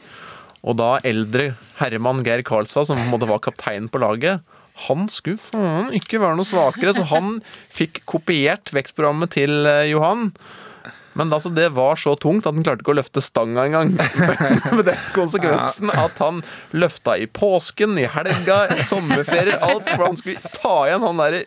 Og 0.61 0.77
da 0.77 0.95
eldre 1.07 1.53
herremann 1.79 2.23
Geir 2.25 2.43
Karlstad, 2.45 2.87
som 2.89 2.99
på 2.99 3.05
en 3.07 3.13
måte 3.13 3.29
var 3.29 3.41
kaptein 3.43 3.89
på 3.89 4.01
laget, 4.01 4.43
han 4.87 5.07
skulle 5.11 5.41
faen 5.41 5.91
ikke 5.93 6.21
være 6.21 6.37
noe 6.39 6.47
svakere, 6.47 6.93
så 6.95 7.05
han 7.11 7.39
fikk 7.73 8.03
kopiert 8.09 8.71
vektprogrammet 8.73 9.33
til 9.35 9.65
eh, 9.69 9.89
Johan. 9.91 10.29
Men 11.13 11.33
altså, 11.33 11.51
det 11.51 11.67
var 11.75 11.99
så 11.99 12.13
tungt 12.15 12.45
at 12.47 12.55
han 12.55 12.63
klarte 12.63 12.85
ikke 12.85 12.93
å 12.93 12.99
løfte 13.01 13.23
stanga 13.23 13.65
engang. 13.67 13.91
Med 14.77 14.85
den 14.87 15.01
konsekvensen 15.15 15.91
at 15.91 16.21
han 16.23 16.39
løfta 16.71 17.17
i 17.19 17.27
påsken, 17.27 17.97
i 17.99 18.07
helga, 18.09 18.63
sommerferier, 18.79 19.59
alt. 19.59 19.91
For 19.91 20.07
han 20.07 20.19
skulle 20.19 20.53
ta 20.55 20.75
igjen 20.87 21.03
han 21.03 21.19
derre 21.19 21.43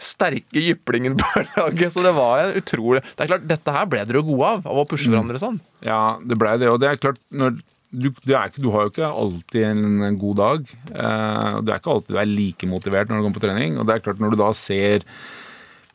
sterke 0.00 0.62
jyplingen 0.64 1.18
på 1.20 1.44
laget. 1.52 1.92
Så 1.92 2.02
det 2.04 2.14
var 2.16 2.46
en 2.46 2.56
utrolig 2.58 3.04
Det 3.04 3.26
er 3.26 3.34
klart, 3.34 3.46
dette 3.50 3.76
her 3.76 3.92
ble 3.92 4.02
dere 4.08 4.22
jo 4.22 4.26
gode 4.32 4.56
av, 4.56 4.66
av 4.72 4.82
å 4.82 4.88
pushe 4.88 5.12
hverandre 5.12 5.40
sånn. 5.42 5.60
Ja, 5.84 6.16
det 6.24 6.40
blei 6.40 6.56
det. 6.60 6.72
Og 6.72 6.80
det 6.80 6.90
er 6.90 7.00
klart, 7.00 7.20
når 7.28 7.60
du, 7.94 8.10
du, 8.10 8.34
ikke, 8.34 8.62
du 8.62 8.70
har 8.74 8.86
jo 8.86 8.92
ikke 8.92 9.08
alltid 9.08 9.64
en 9.68 10.18
god 10.20 10.38
dag. 10.40 10.68
Du 10.90 10.98
og 10.98 11.72
er 11.72 11.78
ikke 11.78 11.94
alltid 11.94 12.14
du 12.14 12.20
er 12.20 12.30
like 12.30 12.68
motivert 12.70 13.10
når 13.10 13.20
du 13.20 13.26
kommer 13.26 13.38
på 13.38 13.46
trening. 13.46 13.78
Og 13.78 13.88
det 13.88 13.96
er 13.96 14.04
klart, 14.04 14.22
når 14.22 14.34
du 14.34 14.40
da 14.42 14.50
ser 14.58 15.06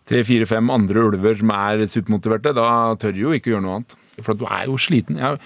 tre, 0.09 0.23
fire, 0.25 0.47
fem 0.49 0.71
andre 0.73 1.03
ulver 1.09 1.37
som 1.39 1.51
er 1.53 1.83
supermotiverte, 1.91 2.55
da 2.57 2.69
tør 2.99 3.15
du 3.15 3.25
jo 3.27 3.35
ikke 3.35 3.53
gjøre 3.53 3.65
noe 3.65 3.81
annet. 3.81 3.97
For 4.25 4.37
du 4.37 4.47
er 4.49 4.65
jo 4.67 4.79
sliten. 4.81 5.19
Jeg, 5.21 5.37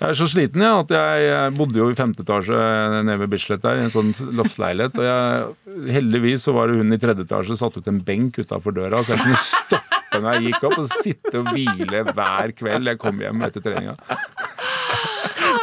jeg 0.00 0.10
er 0.10 0.18
så 0.18 0.26
sliten 0.28 0.62
ja, 0.64 0.74
at 0.82 0.92
jeg 0.92 1.54
bodde 1.56 1.80
jo 1.80 1.88
i 1.90 1.96
femte 1.98 2.24
etasje 2.26 2.58
nede 3.06 3.18
ved 3.22 3.32
Bislett 3.32 3.62
der, 3.64 3.80
i 3.80 3.86
en 3.86 3.94
sånn 3.94 4.12
loftsleilighet. 4.36 4.98
Og 5.00 5.08
jeg, 5.08 5.88
heldigvis 5.96 6.46
så 6.48 6.54
var 6.56 6.68
det 6.68 6.82
hun 6.82 6.94
i 6.94 7.00
tredje 7.00 7.26
etasje 7.26 7.58
satt 7.58 7.78
ut 7.78 7.90
en 7.90 8.02
benk 8.04 8.42
utafor 8.42 8.76
døra, 8.76 9.00
så 9.02 9.14
jeg 9.14 9.24
kunne 9.24 9.44
stoppe 9.46 9.94
når 10.14 10.36
jeg 10.36 10.44
gikk 10.48 10.66
opp, 10.68 10.76
og 10.78 10.90
sitte 10.90 11.40
og 11.40 11.48
hvile 11.50 12.02
hver 12.14 12.52
kveld 12.54 12.90
jeg 12.92 13.00
kom 13.02 13.22
hjem 13.22 13.40
etter 13.48 13.64
treninga. 13.64 13.96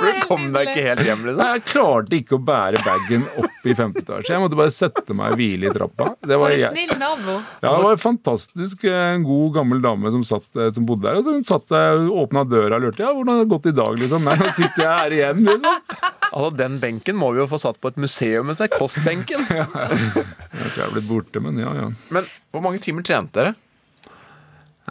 For 0.02 0.10
du 0.18 0.26
kom 0.26 0.48
deg 0.56 0.72
ikke 0.72 0.84
helt 0.88 1.04
hjem, 1.06 1.22
liksom. 1.28 1.40
Nei, 1.42 1.50
Jeg 1.60 1.64
klarte 1.70 2.18
ikke 2.18 2.38
å 2.38 2.42
bære 2.48 2.82
bagen 2.86 3.26
opp 3.44 3.68
i 3.70 3.76
femte 3.78 4.02
etasje. 4.02 4.32
Jeg 4.34 4.42
måtte 4.42 4.58
bare 4.58 4.74
sette 4.74 5.16
meg 5.18 5.36
og 5.36 5.42
hvile 5.42 5.70
i 5.70 5.74
trappa. 5.76 6.08
Det 6.26 6.40
var, 6.42 6.56
jeg, 6.58 6.72
snill 6.74 6.94
nabo. 7.02 7.36
ja, 7.62 7.68
det 7.70 7.84
var 7.86 7.94
en 7.96 8.02
fantastisk 8.02 8.86
en 8.90 9.26
god, 9.28 9.48
gammel 9.60 9.84
dame 9.86 10.12
som, 10.18 10.24
satt, 10.26 10.50
eh, 10.58 10.72
som 10.74 10.88
bodde 10.90 11.06
der. 11.08 11.22
Og 11.22 11.30
hun 11.30 11.46
satt 11.48 11.70
der, 11.72 12.02
åpna 12.24 12.44
døra 12.50 12.80
og 12.82 12.88
lurte 12.88 13.06
ja, 13.06 13.14
hvordan 13.14 13.36
har 13.38 13.46
det 13.46 13.52
gått 13.54 13.70
i 13.72 13.76
dag. 13.78 14.00
liksom. 14.02 14.26
Nei, 14.28 14.38
nå 14.42 14.52
sitter 14.58 14.84
jeg 14.86 14.92
her 14.98 15.18
igjen. 15.20 15.44
liksom. 15.46 16.12
Altså, 16.32 16.52
Den 16.64 16.80
benken 16.82 17.20
må 17.22 17.32
vi 17.36 17.44
jo 17.44 17.48
få 17.52 17.62
satt 17.62 17.80
på 17.84 17.92
et 17.94 18.00
museum 18.02 18.50
med 18.52 18.58
seg. 18.60 18.74
Koss-benken. 18.80 19.46
Jeg 19.52 20.70
tror 20.76 20.82
jeg 20.82 20.86
er 20.86 20.94
blitt 20.94 21.08
borte, 21.08 21.42
men 21.44 21.58
ja, 21.62 21.72
ja. 21.78 21.86
Men 22.14 22.26
hvor 22.52 22.64
mange 22.64 22.80
timer 22.84 23.06
trente 23.08 23.34
dere? 23.40 23.54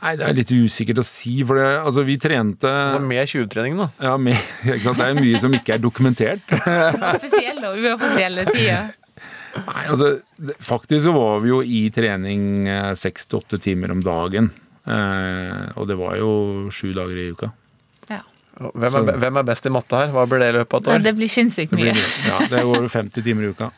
Nei, 0.00 0.14
Det 0.16 0.24
er 0.28 0.36
litt 0.38 0.52
usikkert 0.54 1.02
å 1.02 1.04
si, 1.04 1.34
for 1.44 1.60
det, 1.60 1.66
altså, 1.84 2.04
vi 2.08 2.16
trente 2.20 2.70
Altså 2.70 3.02
Med 3.04 3.28
20-treningen, 3.28 3.82
da? 3.82 3.88
Ja, 4.08 4.14
med, 4.16 4.38
ikke 4.64 4.80
sant? 4.86 4.98
Det 5.02 5.08
er 5.10 5.20
mye 5.20 5.42
som 5.42 5.56
ikke 5.58 5.76
er 5.76 5.82
dokumentert. 5.84 6.56
Offisielle 7.14 7.68
og 7.74 7.78
uoffisielle 7.84 8.46
tider. 8.48 8.90
Nei, 9.60 9.84
altså, 9.90 10.10
Faktisk 10.62 11.04
så 11.08 11.12
var 11.16 11.40
vi 11.44 11.52
jo 11.52 11.60
i 11.66 11.82
trening 11.92 12.68
eh, 12.70 12.92
seks 12.96 13.28
til 13.28 13.42
åtte 13.42 13.58
timer 13.60 13.92
om 13.92 14.00
dagen. 14.04 14.48
Eh, 14.88 15.64
og 15.76 15.88
det 15.90 15.98
var 16.00 16.16
jo 16.20 16.30
sju 16.72 16.92
dager 16.96 17.18
i 17.20 17.30
uka. 17.34 17.50
Hvem 18.60 18.96
er, 18.98 19.16
hvem 19.22 19.38
er 19.40 19.44
best 19.48 19.64
i 19.64 19.70
matte 19.72 19.96
her? 19.96 20.10
Hva 20.12 20.26
blir 20.28 20.42
det 20.42 20.48
i 20.50 20.54
løpet 20.58 20.74
av 20.74 20.82
et 20.82 20.88
år? 20.98 21.04
Det 21.06 21.12
blir 21.16 21.30
sinnssykt 21.32 21.70
Det, 21.72 21.78
mye. 21.80 21.94
blir, 21.96 22.08
ja, 22.28 22.40
det 22.50 22.64
går 22.68 22.88
50 22.92 23.24
timer 23.24 23.46
i 23.46 23.52
uka. 23.54 23.70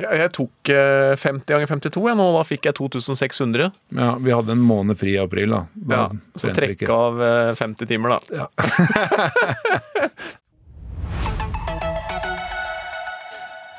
Ja, 0.00 0.10
jeg 0.22 0.32
tok 0.36 0.70
eh, 0.72 1.14
50 1.20 1.46
ganger 1.50 1.70
52, 1.70 2.02
jeg 2.10 2.18
nå, 2.18 2.26
og 2.30 2.38
da 2.38 2.44
fikk 2.48 2.68
jeg 2.70 2.76
2600. 2.78 3.70
Ja, 3.96 4.10
Vi 4.20 4.34
hadde 4.34 4.54
en 4.56 4.64
måned 4.64 4.98
fri 5.00 5.16
i 5.16 5.22
april. 5.22 5.56
da, 5.56 5.64
da 5.74 5.96
Ja, 5.96 6.06
så 6.38 6.54
trekke 6.56 6.92
av 6.94 7.22
eh, 7.24 7.54
50 7.58 7.90
timer, 7.90 8.16
da. 8.16 8.46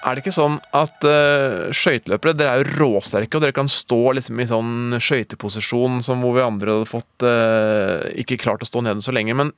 Er 0.01 0.17
det 0.17 0.23
ikke 0.23 0.33
sånn 0.33 0.55
at 0.73 1.05
uh, 1.05 1.69
skøyteløpere 1.75 2.33
Dere 2.33 2.55
er 2.55 2.63
jo 2.63 2.77
råsterke, 2.79 3.37
og 3.37 3.43
dere 3.43 3.53
kan 3.53 3.69
stå 3.69 3.99
liksom 4.17 4.39
i 4.41 4.47
sånn 4.49 4.97
skøyteposisjon 4.97 5.99
som 6.05 6.23
hvor 6.25 6.33
vi 6.39 6.41
andre 6.45 6.73
hadde 6.73 6.89
fått 6.89 7.25
uh, 7.27 8.01
Ikke 8.17 8.39
klart 8.41 8.65
å 8.65 8.69
stå 8.69 8.81
nede 8.81 9.05
så 9.05 9.13
lenge. 9.13 9.35
Men 9.37 9.53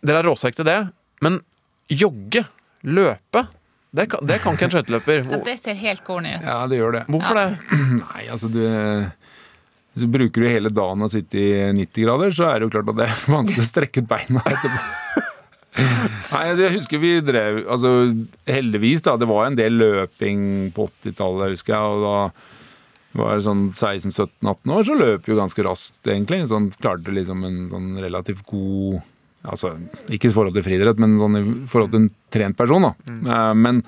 dere 0.00 0.22
er 0.22 0.28
råsterke 0.30 0.62
til 0.62 0.68
det. 0.70 0.78
Men 1.24 1.42
jogge, 1.92 2.46
løpe, 2.88 3.44
det 3.96 4.08
kan, 4.12 4.26
det 4.28 4.40
kan 4.42 4.56
ikke 4.56 4.68
en 4.68 4.74
skøyteløper. 4.74 5.22
Ja, 5.24 5.38
det 5.46 5.56
ser 5.62 5.78
helt 5.80 6.04
corny 6.04 6.34
ut. 6.36 6.44
Ja, 6.44 6.58
det 6.68 6.80
gjør 6.80 6.98
det. 6.98 7.04
Hvorfor 7.12 7.38
det? 7.38 7.46
Nei, 8.02 8.26
altså 8.34 8.50
du 8.52 8.60
så 9.96 10.06
bruker 10.12 10.44
du 10.44 10.48
hele 10.50 10.68
dagen 10.68 11.04
å 11.06 11.08
sitte 11.08 11.40
i 11.40 11.52
90 11.72 12.04
grader, 12.04 12.34
så 12.36 12.50
er 12.50 12.58
det 12.58 12.66
jo 12.66 12.72
klart 12.74 12.90
at 12.92 12.98
det 12.98 13.06
er 13.08 13.22
vanskelig 13.36 13.64
å 13.64 13.70
strekke 13.70 14.02
ut 14.04 14.10
beina 14.10 14.42
etterpå. 14.44 15.22
Nei, 16.32 16.42
jeg 16.56 16.72
husker 16.72 17.00
vi 17.02 17.10
drev 17.20 17.58
Altså, 17.68 17.90
heldigvis, 18.48 19.02
da. 19.04 19.16
Det 19.20 19.28
var 19.28 19.44
en 19.44 19.58
del 19.58 19.76
løping 19.76 20.40
på 20.76 20.86
80-tallet, 20.88 21.52
husker 21.56 21.74
jeg. 21.74 21.96
Og 21.96 22.04
da 22.04 23.20
var 23.20 23.36
det 23.36 23.46
sånn 23.46 23.66
16-17-18 23.72 24.72
år, 24.76 24.86
så 24.88 24.96
løp 24.96 25.26
vi 25.26 25.32
jo 25.32 25.40
ganske 25.40 25.64
raskt, 25.64 26.00
egentlig. 26.04 26.42
Sånn 26.52 26.70
klarte 26.76 27.12
liksom 27.16 27.44
en 27.48 27.60
sånn 27.72 27.90
relativt 28.04 28.44
god 28.48 29.00
Altså, 29.46 29.74
ikke 30.10 30.30
i 30.30 30.34
forhold 30.34 30.56
til 30.56 30.64
friidrett, 30.66 30.98
men 31.02 31.16
sånn 31.20 31.38
i 31.40 31.44
forhold 31.70 31.92
til 31.94 32.04
en 32.04 32.10
trent 32.34 32.58
person, 32.58 32.88
da. 32.88 32.92
Eh, 33.14 33.54
Men 33.54 33.82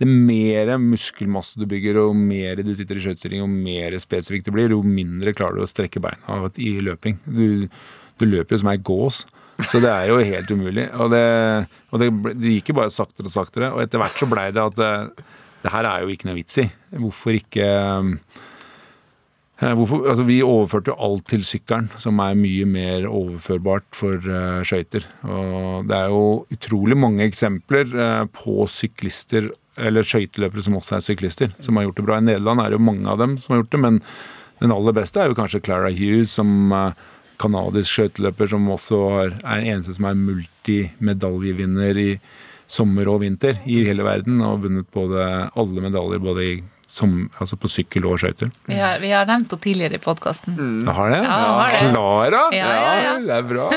det 0.00 0.08
mer 0.10 0.72
muskelmasse 0.82 1.60
du 1.60 1.68
bygger, 1.70 2.00
og 2.02 2.16
mer 2.18 2.56
du 2.66 2.72
sitter 2.74 2.98
i 2.98 3.04
skøytestilling, 3.04 3.44
og 3.44 3.52
mer 3.52 3.94
spesifikt 4.02 4.48
det 4.50 4.54
blir, 4.56 4.74
jo 4.74 4.82
mindre 4.82 5.32
klarer 5.36 5.60
du 5.60 5.62
å 5.62 5.70
strekke 5.70 6.02
beina 6.02 6.40
i 6.58 6.72
løping. 6.82 7.20
Du, 7.24 7.68
du 8.18 8.26
løper 8.26 8.56
jo 8.56 8.62
som 8.64 8.72
ei 8.74 8.80
gås. 8.82 9.22
Så 9.70 9.78
det 9.78 9.86
er 9.92 10.08
jo 10.10 10.18
helt 10.18 10.50
umulig. 10.50 10.88
Og 10.98 11.12
det, 11.14 11.22
og 11.94 12.02
det, 12.02 12.08
det 12.42 12.56
gikk 12.56 12.72
jo 12.72 12.78
bare 12.80 12.90
saktere 12.90 13.30
og 13.30 13.36
saktere. 13.36 13.68
Og 13.70 13.84
etter 13.84 14.02
hvert 14.02 14.18
så 14.18 14.26
blei 14.26 14.48
det 14.50 14.64
at 14.64 14.74
det, 14.80 14.90
det 15.62 15.70
her 15.70 15.86
er 15.86 16.02
jo 16.02 16.10
ikke 16.10 16.26
noe 16.26 16.40
vits 16.40 16.58
i. 16.58 16.66
Hvorfor 16.98 17.38
ikke 17.38 17.68
eh, 17.70 18.10
Hvorfor, 19.72 20.02
altså 20.10 20.24
vi 20.26 20.42
overførte 20.44 20.92
alt 21.00 21.28
til 21.30 21.44
sykkelen, 21.46 21.86
som 22.02 22.18
er 22.20 22.36
mye 22.36 22.66
mer 22.68 23.06
overførbart 23.08 23.86
for 23.96 24.18
uh, 24.26 24.60
skøyter. 24.66 25.06
Det 25.88 25.94
er 25.96 26.10
jo 26.12 26.44
utrolig 26.52 26.98
mange 26.98 27.24
eksempler 27.24 27.88
uh, 27.94 28.24
på 28.34 28.66
syklister, 28.68 29.48
eller 29.78 30.04
skøyteløpere 30.06 30.66
som 30.66 30.76
også 30.76 30.98
er 30.98 31.06
syklister, 31.06 31.54
som 31.64 31.78
har 31.78 31.86
gjort 31.86 32.02
det 32.02 32.06
bra. 32.08 32.18
I 32.18 32.26
Nederland 32.26 32.60
er 32.60 32.72
det 32.72 32.80
jo 32.80 32.88
mange 32.90 33.08
av 33.10 33.22
dem 33.22 33.38
som 33.40 33.54
har 33.54 33.62
gjort 33.62 33.72
det, 33.76 33.82
men 33.86 34.00
den 34.60 34.74
aller 34.74 34.96
beste 34.96 35.22
er 35.22 35.30
jo 35.30 35.38
kanskje 35.38 35.62
Clara 35.64 35.92
Hughes, 35.94 36.34
som 36.34 36.74
uh, 36.74 36.90
kanadisk 37.40 37.94
skøyteløper, 37.94 38.50
som 38.52 38.68
også 38.74 39.00
er 39.22 39.34
den 39.38 39.70
eneste 39.72 39.96
som 39.96 40.10
er 40.10 40.20
multimedaljevinner 40.20 42.04
i 42.04 42.10
sommer 42.70 43.08
og 43.12 43.22
vinter 43.22 43.58
i 43.70 43.82
hele 43.86 44.04
verden, 44.06 44.40
og 44.42 44.56
har 44.56 44.62
vunnet 44.66 44.94
både 44.94 45.26
alle 45.54 45.84
medaljer 45.84 46.22
både 46.22 46.46
i 46.46 46.54
som, 46.94 47.14
altså 47.42 47.56
på 47.58 47.70
sykkel 47.72 48.04
og 48.06 48.20
skøyter. 48.22 48.50
Vi 48.70 48.76
har, 48.78 49.00
vi 49.02 49.10
har 49.10 49.26
nevnt 49.26 49.50
henne 49.50 49.64
tidligere 49.64 49.98
i 49.98 50.02
podkasten. 50.04 50.54
Mm. 50.54 50.90
har 50.94 51.10
det? 51.10 51.22
Ja, 51.26 51.38
har 51.58 51.72
det. 51.74 51.80
Klara? 51.90 52.42
Ja, 52.54 52.68
ja, 52.78 52.92
ja. 53.02 53.14
Det 53.24 53.38
er 53.40 53.48
bra. 53.50 53.70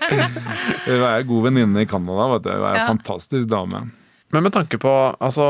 Hun 0.86 1.06
er 1.10 1.24
god 1.28 1.48
venninne 1.48 1.82
i 1.84 1.88
Canada. 1.90 2.28
vet 2.36 2.46
du. 2.46 2.52
Hun 2.54 2.62
er 2.68 2.74
en 2.76 2.80
Ja. 2.84 2.86
fantastisk 2.86 3.48
dame. 3.50 3.90
Men 4.32 4.44
med 4.46 4.52
tanke 4.54 4.78
på 4.78 4.90
altså, 5.18 5.44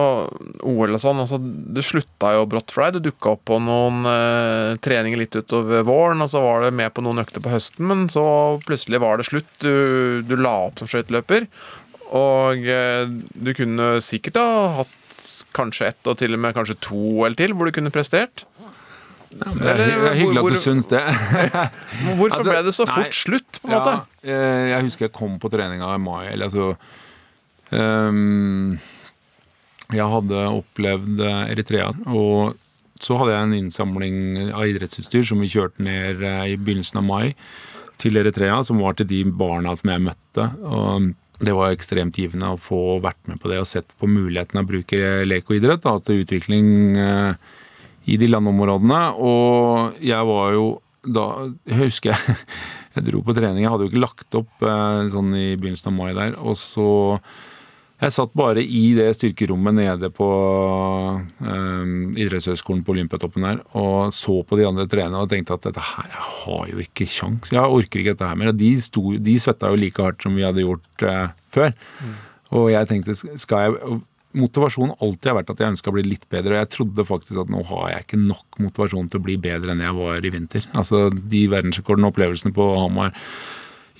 OL 0.64 0.94
og 0.96 1.00
sånn, 1.02 1.18
altså, 1.20 1.36
du 1.36 1.82
slutta 1.84 2.30
jo 2.38 2.46
brått 2.48 2.72
for 2.72 2.86
deg. 2.86 2.96
Du 2.96 3.10
dukka 3.10 3.34
opp 3.34 3.42
på 3.50 3.58
noen 3.60 4.06
eh, 4.08 4.76
treninger 4.80 5.20
litt 5.20 5.36
utover 5.36 5.82
våren, 5.84 6.22
og 6.24 6.30
så 6.32 6.40
var 6.40 6.64
du 6.64 6.70
med 6.72 6.88
på 6.96 7.04
noen 7.04 7.20
økter 7.20 7.44
på 7.44 7.52
høsten, 7.52 7.84
men 7.90 8.06
så 8.08 8.24
plutselig 8.64 9.02
var 9.04 9.20
det 9.20 9.28
slutt. 9.28 9.52
Du, 9.60 10.22
du 10.24 10.32
la 10.40 10.54
opp 10.70 10.80
som 10.80 10.88
skøyteløper. 10.88 11.44
Og 12.16 12.64
eh, 12.64 13.04
du 13.36 13.52
kunne 13.54 14.00
sikkert 14.00 14.40
ha 14.40 14.48
hatt 14.80 14.96
kanskje 15.56 15.88
ett 15.92 16.10
og 16.10 16.18
til 16.20 16.34
og 16.36 16.40
med 16.42 16.54
kanskje 16.56 16.76
to 16.84 16.98
OL 17.24 17.34
til 17.38 17.52
hvor 17.56 17.68
du 17.70 17.74
kunne 17.78 17.92
prestert. 17.94 18.44
Det 19.30 19.46
er, 19.46 19.78
Eller, 19.78 19.92
er 20.10 20.16
hyggelig 20.18 20.40
at 20.42 20.54
du 20.56 20.58
syns 20.58 20.88
det. 20.90 21.00
Hvorfor 22.18 22.40
Altså, 22.40 22.48
ble 22.50 22.62
det 22.66 22.72
så 22.74 22.86
nei, 22.88 22.94
fort 22.96 23.14
slutt, 23.14 23.60
på 23.62 23.68
en 23.68 23.74
ja, 23.76 23.78
måte? 23.78 23.92
eh, 24.26 24.64
Jeg 24.72 24.86
husker 24.88 25.06
jeg 25.06 25.12
kom 25.14 25.36
på 25.38 25.50
treninga 25.52 25.92
i 25.94 26.00
mai. 26.02 26.24
Eller 26.32 26.48
altså 26.48 26.72
um, 27.70 28.72
Jeg 29.94 30.06
hadde 30.16 30.42
opplevd 30.50 31.22
eh, 31.26 31.44
Eritrea, 31.54 31.88
og 32.10 32.56
så 33.00 33.16
hadde 33.16 33.32
jeg 33.36 33.46
en 33.46 33.54
innsamling 33.56 34.18
av 34.52 34.66
idrettsutstyr 34.68 35.24
som 35.30 35.40
vi 35.40 35.48
kjørte 35.50 35.82
ned 35.86 36.20
eh, 36.26 36.42
i 36.52 36.58
begynnelsen 36.60 37.00
av 37.00 37.06
mai 37.08 37.30
til 38.00 38.16
Eritrea, 38.20 38.58
som 38.64 38.80
var 38.82 38.94
til 38.98 39.08
de 39.10 39.22
barna 39.30 39.72
som 39.76 39.90
jeg 39.92 40.02
møtte. 40.10 40.46
Og 40.66 41.10
det 41.40 41.54
var 41.56 41.72
ekstremt 41.72 42.18
givende 42.20 42.52
å 42.52 42.60
få 42.60 42.98
vært 43.00 43.20
med 43.30 43.40
på 43.40 43.48
det 43.48 43.60
og 43.62 43.68
sett 43.68 43.94
på 44.00 44.08
muligheten 44.10 44.60
av 44.60 44.66
å 44.66 44.70
bruke 44.70 44.98
lek 45.24 45.48
og 45.48 45.56
idrett 45.56 45.82
da, 45.86 45.94
til 46.04 46.20
utvikling 46.20 46.98
eh, 47.00 47.32
i 48.12 48.18
de 48.20 48.28
landområdene. 48.28 49.00
Og 49.16 50.02
jeg 50.04 50.30
var 50.30 50.54
jo 50.56 50.70
da 51.00 51.22
Jeg 51.64 51.78
husker 51.78 52.10
jeg, 52.12 52.34
jeg 52.98 53.06
dro 53.06 53.22
på 53.24 53.32
trening, 53.32 53.62
jeg 53.64 53.72
hadde 53.72 53.86
jo 53.86 53.92
ikke 53.92 54.02
lagt 54.02 54.36
opp 54.36 54.66
eh, 54.68 55.06
sånn 55.14 55.32
i 55.32 55.46
begynnelsen 55.56 55.88
av 55.88 55.96
mai 55.96 56.10
der. 56.12 56.36
Og 56.44 56.58
så 56.60 56.90
Jeg 58.00 58.14
satt 58.16 58.32
bare 58.38 58.62
i 58.64 58.94
det 58.96 59.10
styrkerommet 59.18 59.76
nede 59.76 60.08
på 60.16 60.26
eh, 61.44 61.90
idrettshøyskolen 62.24 62.80
på 62.86 62.94
Olympiatoppen 62.94 63.44
her 63.44 63.60
og 63.76 64.14
så 64.16 64.38
på 64.40 64.56
de 64.56 64.64
andre 64.68 64.86
trenerne 64.88 65.20
og 65.20 65.28
tenkte 65.32 65.58
at 65.58 65.66
dette 65.68 65.84
her, 65.84 66.08
jeg 66.08 66.28
har 66.38 66.70
jo 66.72 66.80
ikke 66.80 67.08
kjangs. 67.10 67.52
Jeg 67.52 67.60
orker 67.60 68.00
ikke 68.00 68.14
dette 68.14 68.30
her 68.30 68.40
mer. 68.40 68.54
De, 68.56 68.70
sto, 68.80 69.04
de 69.20 69.36
svetta 69.42 69.68
jo 69.68 69.80
like 69.80 70.00
hardt 70.00 70.24
som 70.24 70.38
vi 70.38 70.46
hadde 70.48 70.64
gjort 70.64 71.04
eh, 71.04 71.34
før. 71.52 71.76
Og 72.56 72.70
jeg 72.72 72.88
tenkte, 72.90 73.18
skal 73.38 73.66
jeg 73.66 74.00
Motivasjonen 74.30 74.94
alltid 75.02 75.26
har 75.26 75.40
vært 75.40 75.48
at 75.50 75.58
jeg 75.58 75.72
ønska 75.72 75.90
å 75.90 75.94
bli 75.96 76.04
litt 76.06 76.28
bedre. 76.30 76.54
Og 76.54 76.60
jeg 76.60 76.70
trodde 76.70 77.04
faktisk 77.06 77.40
at 77.42 77.48
nå 77.50 77.64
har 77.66 77.88
jeg 77.90 78.04
ikke 78.04 78.18
nok 78.22 78.60
motivasjon 78.62 79.08
til 79.10 79.18
å 79.18 79.24
bli 79.26 79.34
bedre 79.42 79.74
enn 79.74 79.82
jeg 79.82 79.96
var 79.96 80.22
i 80.22 80.30
vinter. 80.30 80.68
Altså 80.78 81.08
De 81.10 81.40
verdensrekordene 81.50 82.06
og 82.06 82.14
opplevelsene 82.14 82.54
på 82.54 82.68
Hamar 82.78 83.10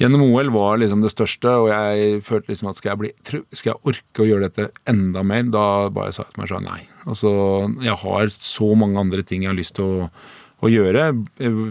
gjennom 0.00 0.22
OL 0.24 0.48
var 0.54 0.78
liksom 0.80 1.02
det 1.04 1.12
største, 1.12 1.52
og 1.60 1.68
jeg 1.68 2.22
følte 2.24 2.52
liksom 2.52 2.70
at 2.70 2.78
skal 2.78 2.92
jeg, 2.92 3.00
bli, 3.02 3.10
skal 3.52 3.74
jeg 3.74 3.92
orke 3.92 4.24
å 4.24 4.28
gjøre 4.28 4.48
dette 4.48 4.70
enda 4.88 5.24
mer, 5.26 5.50
da 5.52 5.64
bare 5.92 6.14
sa 6.16 6.24
jeg 6.24 6.34
til 6.34 6.42
meg 6.42 6.50
sjøl 6.50 6.64
nei. 6.64 6.80
Altså, 7.04 7.32
jeg 7.84 7.98
har 8.04 8.32
så 8.36 8.70
mange 8.80 9.02
andre 9.02 9.24
ting 9.26 9.44
jeg 9.44 9.52
har 9.52 9.58
lyst 9.58 9.76
til 9.76 9.90
å, 10.06 10.08
å 10.64 10.72
gjøre, 10.72 11.10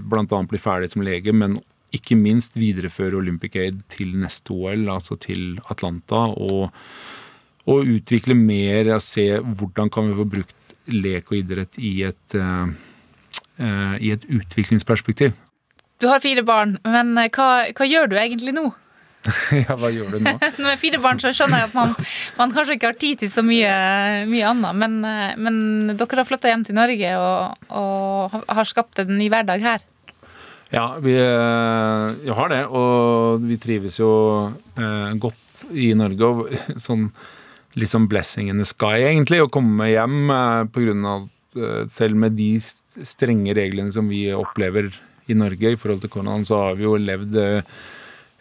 blant 0.05 0.35
annet 0.35 0.53
bli 0.53 0.61
ferdig 0.61 0.91
som 0.93 1.05
lege, 1.05 1.33
men 1.33 1.57
ikke 1.95 2.17
minst 2.19 2.57
videreføre 2.59 3.17
Olympic 3.17 3.57
Aid 3.57 3.81
til 3.89 4.13
neste 4.21 4.53
OL, 4.53 4.85
altså 4.93 5.17
til 5.17 5.57
Atlanta, 5.73 6.27
og, 6.29 6.69
og 7.65 7.93
utvikle 7.97 8.37
mer, 8.37 8.93
og 8.93 9.01
se 9.05 9.31
hvordan 9.41 9.89
kan 9.93 10.09
vi 10.09 10.17
få 10.19 10.29
brukt 10.37 10.73
lek 10.93 11.31
og 11.31 11.41
idrett 11.41 11.81
i 11.81 11.95
et, 12.05 12.37
uh, 12.37 12.69
uh, 13.57 13.95
i 13.97 14.13
et 14.13 14.29
utviklingsperspektiv. 14.29 15.33
Du 15.99 16.07
har 16.07 16.21
fire 16.23 16.43
barn, 16.47 16.77
men 16.87 17.15
eh, 17.19 17.27
hva, 17.35 17.49
hva 17.75 17.87
gjør 17.89 18.07
du 18.11 18.15
egentlig 18.19 18.53
nå? 18.55 18.69
ja, 19.51 19.75
hva 19.75 19.89
gjør 19.91 20.13
du 20.15 20.21
nå? 20.23 20.31
Når 20.59 20.63
jeg 20.63 20.71
har 20.71 20.79
fire 20.79 20.99
barn 21.03 21.19
så 21.19 21.33
skjønner 21.35 21.59
jeg 21.65 21.69
at 21.69 21.75
man, 21.75 21.91
man 22.39 22.53
kanskje 22.55 22.77
ikke 22.77 22.91
har 22.93 22.99
tid 23.01 23.19
til 23.23 23.31
så 23.33 23.43
mye, 23.45 23.71
mye 24.31 24.45
annet, 24.47 24.77
men, 24.79 24.95
eh, 25.03 25.33
men 25.37 25.57
dere 25.99 26.21
har 26.21 26.27
flytta 26.29 26.53
hjem 26.53 26.63
til 26.69 26.77
Norge 26.79 27.11
og, 27.19 27.65
og 27.81 28.37
har- 28.47 28.69
skapt 28.69 29.01
en 29.03 29.11
ny 29.19 29.27
hverdag 29.33 29.65
her. 29.65 29.83
Ja, 30.71 30.85
vi, 31.01 31.15
eh, 31.17 32.07
vi 32.21 32.31
har 32.37 32.51
det, 32.53 32.61
og 32.69 33.41
vi 33.49 33.57
trives 33.59 33.97
jo 33.99 34.09
eh, 34.77 35.11
godt 35.19 35.63
i 35.73 35.89
Norge. 35.97 36.29
Og 36.29 36.55
sånn 36.87 37.09
litt 37.79 37.91
sånn 37.91 38.07
blessing 38.09 38.47
in 38.53 38.61
the 38.61 38.65
sky, 38.67 38.95
egentlig, 39.09 39.41
å 39.43 39.49
komme 39.51 39.89
hjem 39.91 40.31
eh, 40.31 40.63
på 40.71 40.85
grunn 40.87 41.03
av 41.09 41.27
eh, 41.59 41.83
Selv 41.91 42.15
med 42.21 42.37
de 42.39 42.53
strenge 42.63 43.53
reglene 43.57 43.91
som 43.93 44.07
vi 44.09 44.27
opplever 44.37 44.93
i 45.29 45.37
Norge 45.37 45.73
i 45.73 45.79
forhold 45.79 46.03
til 46.03 46.13
Conan, 46.13 46.45
så 46.47 46.63
har 46.63 46.79
vi 46.79 46.87
jo 46.87 46.97
levd 46.99 47.37
eh, 47.39 47.79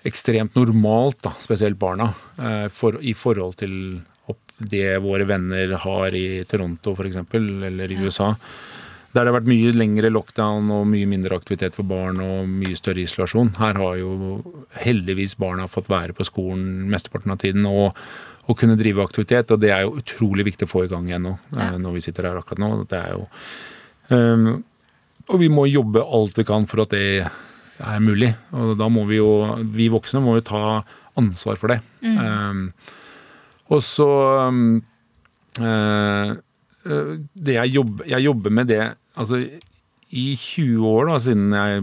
ekstremt 0.09 0.57
normalt, 0.59 1.20
da, 1.26 1.32
spesielt 1.41 1.78
barna, 1.80 2.11
eh, 2.39 2.66
for, 2.72 3.01
i 3.01 3.14
forhold 3.18 3.59
til 3.62 3.74
det 4.59 4.99
våre 4.99 5.24
venner 5.24 5.76
har 5.84 6.14
i 6.14 6.43
Toronto 6.49 6.95
f.eks., 6.97 7.20
eller 7.34 7.93
i 7.93 7.99
USA. 8.03 8.32
Der 9.14 9.24
det 9.24 9.30
har 9.30 9.39
vært 9.39 9.49
mye 9.49 9.72
lengre 9.72 10.11
lockdown 10.12 10.68
og 10.74 10.89
mye 10.91 11.09
mindre 11.09 11.39
aktivitet 11.39 11.78
for 11.78 11.89
barn 11.89 12.18
og 12.20 12.49
mye 12.51 12.76
større 12.76 13.01
isolasjon. 13.01 13.55
Her 13.57 13.78
har 13.80 13.97
jo 14.01 14.11
heldigvis 14.82 15.39
barna 15.41 15.68
fått 15.70 15.89
være 15.89 16.16
på 16.16 16.26
skolen 16.28 16.91
mesteparten 16.93 17.32
av 17.32 17.41
tiden 17.41 17.64
og, 17.70 17.97
og 18.47 18.59
kunne 18.59 18.76
drive 18.78 19.05
aktivitet, 19.05 19.55
og 19.55 19.62
det 19.62 19.72
er 19.72 19.86
jo 19.86 19.97
utrolig 20.03 20.51
viktig 20.51 20.68
å 20.68 20.72
få 20.74 20.84
i 20.84 20.93
gang 20.93 21.09
igjen 21.09 21.24
nå, 21.24 21.36
ja. 21.57 21.70
når 21.80 21.97
vi 21.97 22.05
sitter 22.05 22.28
her 22.28 22.43
akkurat 22.43 22.62
nå. 22.62 22.70
Det 22.91 23.01
er 23.01 23.16
jo 23.16 23.24
um, 24.12 24.51
Og 25.29 25.43
vi 25.43 25.51
må 25.53 25.66
jobbe 25.68 26.03
alt 26.03 26.39
vi 26.41 26.47
kan 26.49 26.66
for 26.68 26.85
at 26.85 26.95
det 26.95 27.26
er 27.79 28.01
mulig. 28.03 28.33
Og 28.57 28.74
da 28.81 28.89
må 28.91 29.05
vi 29.09 29.20
jo, 29.20 29.31
vi 29.74 29.91
voksne 29.93 30.22
må 30.24 30.39
jo 30.39 30.47
ta 30.49 30.62
ansvar 31.18 31.59
for 31.61 31.74
det. 31.74 31.81
Mm. 32.03 32.18
Um, 32.18 32.62
og 33.68 33.83
så 33.85 34.09
um, 34.49 34.79
eh, 35.61 36.31
det 37.35 37.57
jeg 37.59 37.74
jobber, 37.74 38.07
jeg 38.09 38.24
jobber 38.24 38.55
med 38.55 38.70
det 38.70 38.81
altså 39.18 39.43
i 40.09 40.24
20 40.39 40.87
år 40.89 41.11
da, 41.11 41.18
siden 41.20 41.53
jeg 41.53 41.83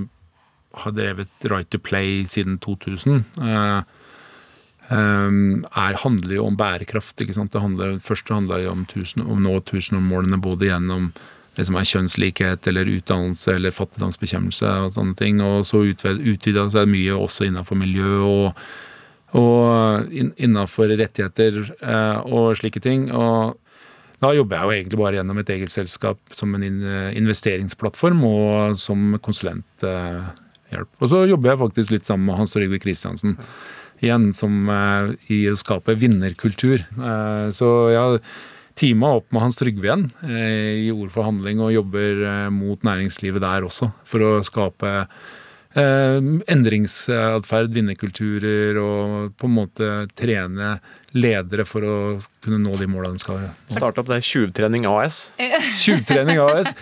har 0.82 0.96
drevet 0.96 1.46
Right 1.52 1.70
to 1.70 1.80
Play 1.80 2.24
siden 2.32 2.58
2000 2.64 3.22
uh, 3.38 3.84
er, 4.90 6.00
handler 6.02 6.36
jo 6.36 6.48
om 6.50 6.58
bærekraft. 6.58 7.22
ikke 7.22 7.36
sant? 7.38 7.54
Det 7.54 7.62
handler, 7.62 8.00
først 8.02 8.30
handla 8.34 8.60
det 8.62 8.72
om, 8.72 8.84
tusen, 8.90 9.24
om 9.26 9.42
nå 9.44 9.60
tusenårsmålene 9.66 10.42
både 10.42 10.72
gjennom 10.72 11.12
det 11.56 11.66
som 11.68 11.78
er 11.80 11.88
kjønnslikhet 11.88 12.68
eller 12.70 12.90
utdannelse 12.98 13.56
eller 13.56 13.76
fattigdomsbekjempelse 13.76 14.72
og 14.86 14.96
sånne 14.96 15.16
ting. 15.20 15.42
Og 15.44 15.66
så 15.68 15.84
utvida 15.86 16.68
seg 16.74 16.90
mye 16.92 17.16
også 17.16 17.48
innenfor 17.48 17.80
miljø 17.80 18.16
og, 18.24 18.64
og 19.40 20.10
innafor 20.12 20.42
innenfor 20.48 20.96
rettigheter 21.00 21.62
eh, 21.80 22.18
og 22.28 22.58
slike 22.60 22.84
ting. 22.84 23.08
Og 23.16 23.56
da 24.24 24.32
jobber 24.36 24.58
jeg 24.58 24.66
jo 24.66 24.76
egentlig 24.80 25.00
bare 25.00 25.20
gjennom 25.20 25.40
et 25.42 25.54
eget 25.56 25.72
selskap 25.72 26.20
som 26.36 26.56
en 26.56 26.66
investeringsplattform 26.66 28.24
og 28.28 28.80
som 28.80 29.16
konsulenthjelp. 29.24 30.92
Og 31.00 31.08
så 31.12 31.24
jobber 31.30 31.52
jeg 31.54 31.62
faktisk 31.64 31.96
litt 31.96 32.08
sammen 32.08 32.28
med 32.30 32.40
Hans 32.40 32.56
Trygve 32.56 32.80
Kristiansen. 32.84 33.38
Igjen 34.04 34.34
som 34.36 34.68
eh, 34.68 35.14
i 35.32 35.46
å 35.48 35.56
skape 35.60 35.96
vinnerkultur. 36.00 36.84
Eh, 36.84 37.48
så 37.56 37.72
ja 37.96 38.06
teama 38.76 39.16
opp 39.20 39.32
med 39.34 39.46
Hans 39.46 39.58
Trygve 39.60 39.88
igjen 39.88 40.06
eh, 40.28 40.86
i 40.86 40.92
Ord 40.94 41.12
for 41.14 41.28
handling 41.28 41.64
og 41.64 41.74
jobber 41.76 42.22
eh, 42.28 42.52
mot 42.54 42.86
næringslivet 42.86 43.44
der 43.44 43.68
også, 43.68 43.90
for 44.08 44.26
å 44.26 44.32
skape 44.46 44.92
eh, 45.00 46.20
endringsatferd, 46.52 47.72
vinnerkulturer 47.76 48.80
og 48.82 49.36
på 49.40 49.50
en 49.50 49.58
måte 49.58 49.92
trene 50.18 50.76
ledere 51.16 51.68
for 51.68 51.88
å 51.88 51.98
kunne 52.44 52.60
nå 52.64 52.76
de 52.82 52.90
måla 52.92 53.14
de 53.14 53.24
skal. 53.24 53.48
Starte 53.72 54.04
opp 54.04 54.12
det 54.12 54.20
Tjuvtrening 54.28 54.88
AS. 54.92 55.30
Tjuvtrening 55.84 56.42
AS! 56.44 56.76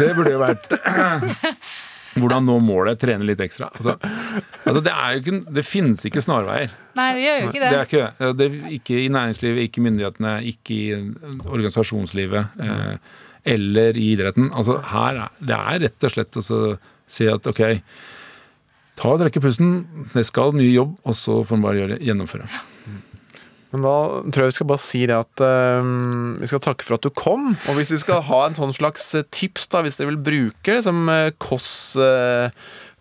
Det 0.00 0.14
burde 0.16 0.38
jo 0.38 0.44
vært 0.44 0.72
hvordan 2.14 2.46
nå 2.48 2.56
målet, 2.64 2.98
trene 3.00 3.26
litt 3.26 3.42
ekstra. 3.44 3.68
Altså, 3.74 3.96
altså 4.64 4.82
det, 4.84 4.94
ikke, 5.20 5.40
det 5.56 5.64
finnes 5.66 6.06
ikke 6.08 6.22
snarveier. 6.24 6.72
Nei, 6.98 7.08
det 7.16 7.24
gjør 7.24 7.38
jo 7.40 7.50
ikke 7.50 7.62
det. 7.62 7.70
Det 7.70 7.78
er 7.78 7.88
ikke, 7.88 8.32
det 8.38 8.48
er 8.48 8.74
ikke 8.78 8.98
i 9.02 9.12
næringslivet, 9.16 9.68
ikke 9.68 9.82
i 9.82 9.86
myndighetene, 9.88 10.34
ikke 10.52 10.74
i 10.78 10.84
organisasjonslivet 11.44 12.60
eh, 12.64 13.14
eller 13.54 14.00
i 14.00 14.10
idretten. 14.14 14.50
Altså 14.54 14.78
her 14.92 15.24
er, 15.26 15.38
Det 15.40 15.56
er 15.60 15.82
rett 15.88 16.06
og 16.08 16.14
slett 16.14 16.40
å 16.40 16.44
si 17.14 17.26
at 17.30 17.50
ok, 17.50 17.64
ta 19.00 19.10
og 19.10 19.20
trekke 19.20 19.42
pusten, 19.42 19.74
det 20.14 20.24
skal 20.28 20.54
mye 20.56 20.70
jobb, 20.70 20.94
og 21.04 21.18
så 21.18 21.40
får 21.44 21.58
man 21.58 21.68
bare 21.68 21.82
gjøre, 21.82 22.00
gjennomføre. 22.06 22.48
Men 23.74 23.82
da 23.82 23.94
tror 24.30 24.44
jeg 24.44 24.52
vi 24.52 24.56
skal 24.60 24.70
bare 24.70 24.84
si 24.84 25.02
det 25.10 25.18
at 25.18 25.42
uh, 25.42 25.82
vi 26.38 26.48
skal 26.50 26.62
takke 26.62 26.86
for 26.86 26.96
at 26.96 27.04
du 27.04 27.10
kom. 27.10 27.52
Og 27.66 27.78
hvis 27.78 27.90
vi 27.96 28.00
skal 28.04 28.22
ha 28.28 28.44
en 28.46 28.54
sånn 28.54 28.74
slags 28.76 29.10
tips, 29.34 29.66
da, 29.72 29.82
hvis 29.82 29.98
dere 29.98 30.14
vil 30.14 30.24
bruke 30.30 30.80
liksom, 30.80 31.08
Koss... 31.42 31.70
Uh, 31.98 32.50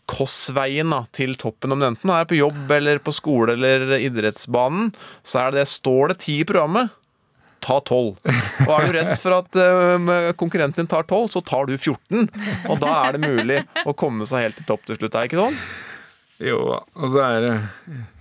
Kossveien 0.03 0.91
da, 0.91 1.05
til 1.15 1.37
toppen, 1.39 1.71
om 1.71 1.79
det 1.79 1.87
enten 1.93 2.11
er 2.11 2.25
på 2.27 2.35
jobb 2.35 2.71
eller 2.75 2.99
på 2.99 3.13
skole 3.15 3.55
eller 3.55 3.95
idrettsbanen, 4.01 4.91
så 5.23 5.45
er 5.45 5.55
det 5.55 5.69
Står 5.71 6.11
det 6.11 6.17
ti 6.25 6.41
i 6.41 6.47
programmet, 6.47 6.91
ta 7.63 7.79
tolv. 7.87 8.17
Og 8.67 8.73
er 8.75 8.85
du 8.85 8.97
redd 8.97 9.13
for 9.21 9.37
at 9.37 9.55
uh, 9.55 10.33
konkurrenten 10.39 10.83
din 10.83 10.91
tar 10.91 11.07
tolv, 11.07 11.31
så 11.31 11.41
tar 11.45 11.69
du 11.69 11.77
14. 11.77 12.27
Og 12.67 12.83
da 12.83 12.91
er 13.05 13.15
det 13.15 13.23
mulig 13.23 13.63
å 13.87 13.95
komme 13.95 14.27
seg 14.29 14.49
helt 14.49 14.59
til 14.59 14.69
topp 14.73 14.85
til 14.89 14.99
slutt, 14.99 15.13
er 15.13 15.23
det 15.23 15.31
ikke 15.31 15.43
sånn? 15.45 15.59
Jo 16.41 16.57
da. 16.65 16.79
Og 16.97 17.11
så 17.13 17.21
er 17.27 17.43
det 17.43 17.53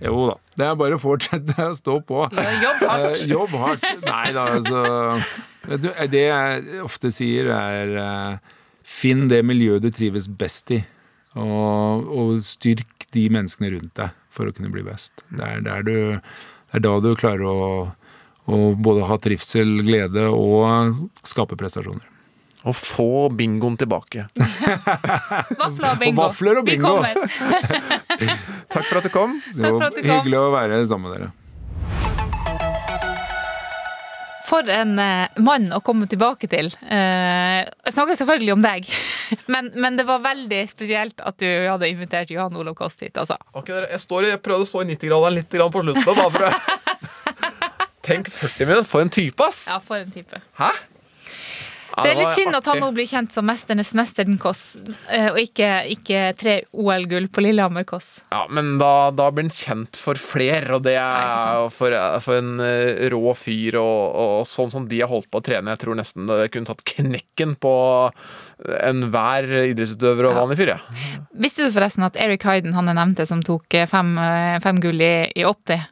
Jo 0.05 0.27
da. 0.29 0.35
Det 0.53 0.65
er 0.67 0.75
bare 0.77 0.97
å 0.99 1.01
fortsette 1.01 1.55
å 1.65 1.73
stå 1.77 1.97
på. 2.05 2.25
jobb 2.29 2.83
hardt. 2.85 3.21
Eh, 3.21 3.25
jobb 3.31 3.55
hardt. 3.57 3.87
Nei 4.05 4.27
da, 4.35 4.43
altså 4.59 4.83
Det 6.11 6.25
jeg 6.27 6.81
ofte 6.85 7.09
sier, 7.15 7.49
er 7.55 7.95
eh, 8.03 8.53
finn 8.85 9.25
det 9.31 9.41
miljøet 9.47 9.83
du 9.85 9.89
trives 9.93 10.27
best 10.29 10.73
i. 10.75 10.83
Og, 11.39 12.05
og 12.13 12.43
styrk 12.45 13.07
de 13.15 13.25
menneskene 13.33 13.71
rundt 13.73 13.95
deg 13.97 14.13
for 14.33 14.49
å 14.49 14.53
kunne 14.53 14.69
bli 14.73 14.83
best. 14.85 15.25
Det 15.33 15.45
er, 15.47 15.63
der 15.65 15.85
du, 15.87 15.95
det 16.19 16.77
er 16.77 16.85
da 16.85 16.93
du 17.01 17.09
klarer 17.17 17.49
å, 17.49 17.67
å 18.45 18.61
både 18.77 19.07
ha 19.09 19.17
trivsel, 19.21 19.79
glede 19.87 20.27
og 20.29 21.07
skape 21.25 21.57
prestasjoner. 21.57 22.05
Og 22.63 22.75
få 22.79 23.29
bingoen 23.35 23.75
tilbake. 23.77 24.27
Vafler 25.59 25.89
og 25.89 25.99
bingo. 25.99 26.15
Og 26.15 26.27
vafler 26.29 26.59
og 26.61 26.65
bingo. 26.67 26.97
Vi 27.03 27.11
kommer. 27.11 27.15
Takk 28.73 28.85
for 28.87 28.99
at 29.01 29.07
du 29.07 29.11
kom. 29.11 29.39
Det 29.51 29.71
var 29.75 29.97
hyggelig 29.97 30.39
å 30.39 30.51
være 30.53 30.83
sammen 30.87 31.11
med 31.11 31.17
dere. 31.19 31.31
For 34.47 34.69
en 34.69 34.95
uh, 34.99 35.41
mann 35.43 35.71
å 35.73 35.81
komme 35.83 36.07
tilbake 36.07 36.47
til. 36.51 36.69
Uh, 36.85 37.63
jeg 37.65 37.95
snakker 37.95 38.19
selvfølgelig 38.19 38.53
om 38.53 38.63
deg, 38.63 38.87
men, 39.53 39.71
men, 39.73 39.97
det 39.97 40.05
var 40.07 40.23
veldig 40.23 40.61
spesielt 40.69 41.23
at 41.25 41.39
du 41.41 41.47
hadde 41.47 41.89
invitert 41.89 42.31
Johan 42.31 42.55
Olav 42.61 42.77
Koss 42.79 42.99
hit. 43.01 43.17
Altså. 43.17 43.39
Okay, 43.57 43.87
jeg, 43.89 44.01
står, 44.03 44.29
jeg 44.29 44.43
prøvde 44.45 44.67
å 44.67 44.71
stå 44.71 44.85
i 44.85 44.91
90-graderen 44.93 45.39
litt 45.39 45.51
på 45.51 45.83
slutten. 45.83 46.05
Da, 46.05 46.29
for 46.29 46.71
Tenk 48.03 48.27
40 48.29 48.67
minutter! 48.67 48.87
For 48.87 49.03
en 49.03 49.13
type, 49.15 49.39
ass! 49.47 49.65
Ja, 49.71 49.79
for 49.83 50.03
en 50.03 50.11
type. 50.11 50.39
Hæ? 50.59 50.73
Det 52.01 52.09
er 52.09 52.17
litt 52.17 52.37
synd 52.37 52.57
at 52.57 52.67
han 52.71 52.79
nå 52.81 52.89
blir 52.95 53.05
kjent 53.09 53.33
som 53.33 53.45
'Mesternes 53.45 53.93
mester', 53.97 54.29
Kåss, 54.41 54.61
eh, 55.13 55.27
og 55.29 55.37
ikke, 55.37 55.69
ikke 55.93 56.21
tre 56.39 56.55
OL-gull 56.73 57.27
på 57.29 57.43
Lillehammer 57.45 57.85
Kåss. 57.85 58.23
Ja, 58.33 58.47
men 58.49 58.77
da, 58.81 59.11
da, 59.13 59.29
blir 59.31 59.45
han 59.45 59.53
kjent 59.53 59.99
for 59.99 60.17
flere, 60.17 60.77
og 60.77 60.83
det 60.87 60.95
er 60.97 61.69
for, 61.75 61.93
for 62.25 62.39
en 62.39 62.63
eh, 62.63 63.05
rå 63.13 63.35
fyr. 63.37 63.77
Og, 63.81 63.99
og, 64.23 64.47
sånn 64.49 64.73
som 64.73 64.87
de 64.89 65.03
har 65.03 65.11
holdt 65.11 65.29
på 65.29 65.41
å 65.41 65.45
trene, 65.45 65.75
jeg 65.75 65.83
tror 65.83 65.99
nesten 65.99 66.25
det 66.29 66.49
kunne 66.53 66.71
tatt 66.71 66.83
knekken 66.95 67.55
på 67.61 67.75
enhver 68.63 69.49
idrettsutøver 69.67 70.29
og 70.29 70.39
vanlig 70.39 70.59
fyr. 70.63 70.73
Ja. 70.75 71.21
Visste 71.45 71.67
du 71.67 71.73
forresten 71.75 72.07
at 72.07 72.17
Eric 72.17 72.47
Hayden, 72.47 72.73
han 72.77 72.89
jeg 72.89 72.97
nevnte, 72.97 73.27
som 73.29 73.43
tok 73.45 73.81
fem, 73.91 74.15
fem 74.63 74.81
gull 74.81 75.03
i, 75.03 75.15
i 75.35 75.45
80, 75.45 75.83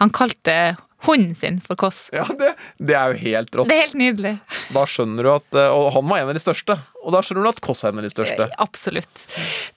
han 0.00 0.12
kalte 0.14 0.76
hunden 1.06 1.34
sin 1.34 1.60
for 1.64 1.78
Kåss. 1.80 2.08
Ja, 2.14 2.24
det, 2.38 2.54
det, 2.78 2.96
er 2.96 3.12
jo 3.12 3.20
helt 3.20 3.56
rått. 3.56 3.70
Det 3.70 3.76
er 3.76 3.86
helt 3.86 3.98
nydelig. 4.00 4.34
Da 4.74 4.84
skjønner 4.88 5.26
du 5.26 5.30
at 5.34 5.58
eh, 5.58 5.74
Og 5.74 5.90
han 5.96 6.08
var 6.10 6.22
en 6.22 6.32
av 6.32 6.38
de 6.38 6.42
største. 6.42 6.76
Og 7.04 7.12
da 7.12 7.20
skjønner 7.24 7.44
du 7.44 7.50
at 7.52 7.60
Kåss 7.64 7.84
er 7.84 7.92
en 7.92 8.00
av 8.00 8.06
de 8.06 8.12
største. 8.12 8.48
Eh, 8.48 8.56
absolutt. 8.64 9.26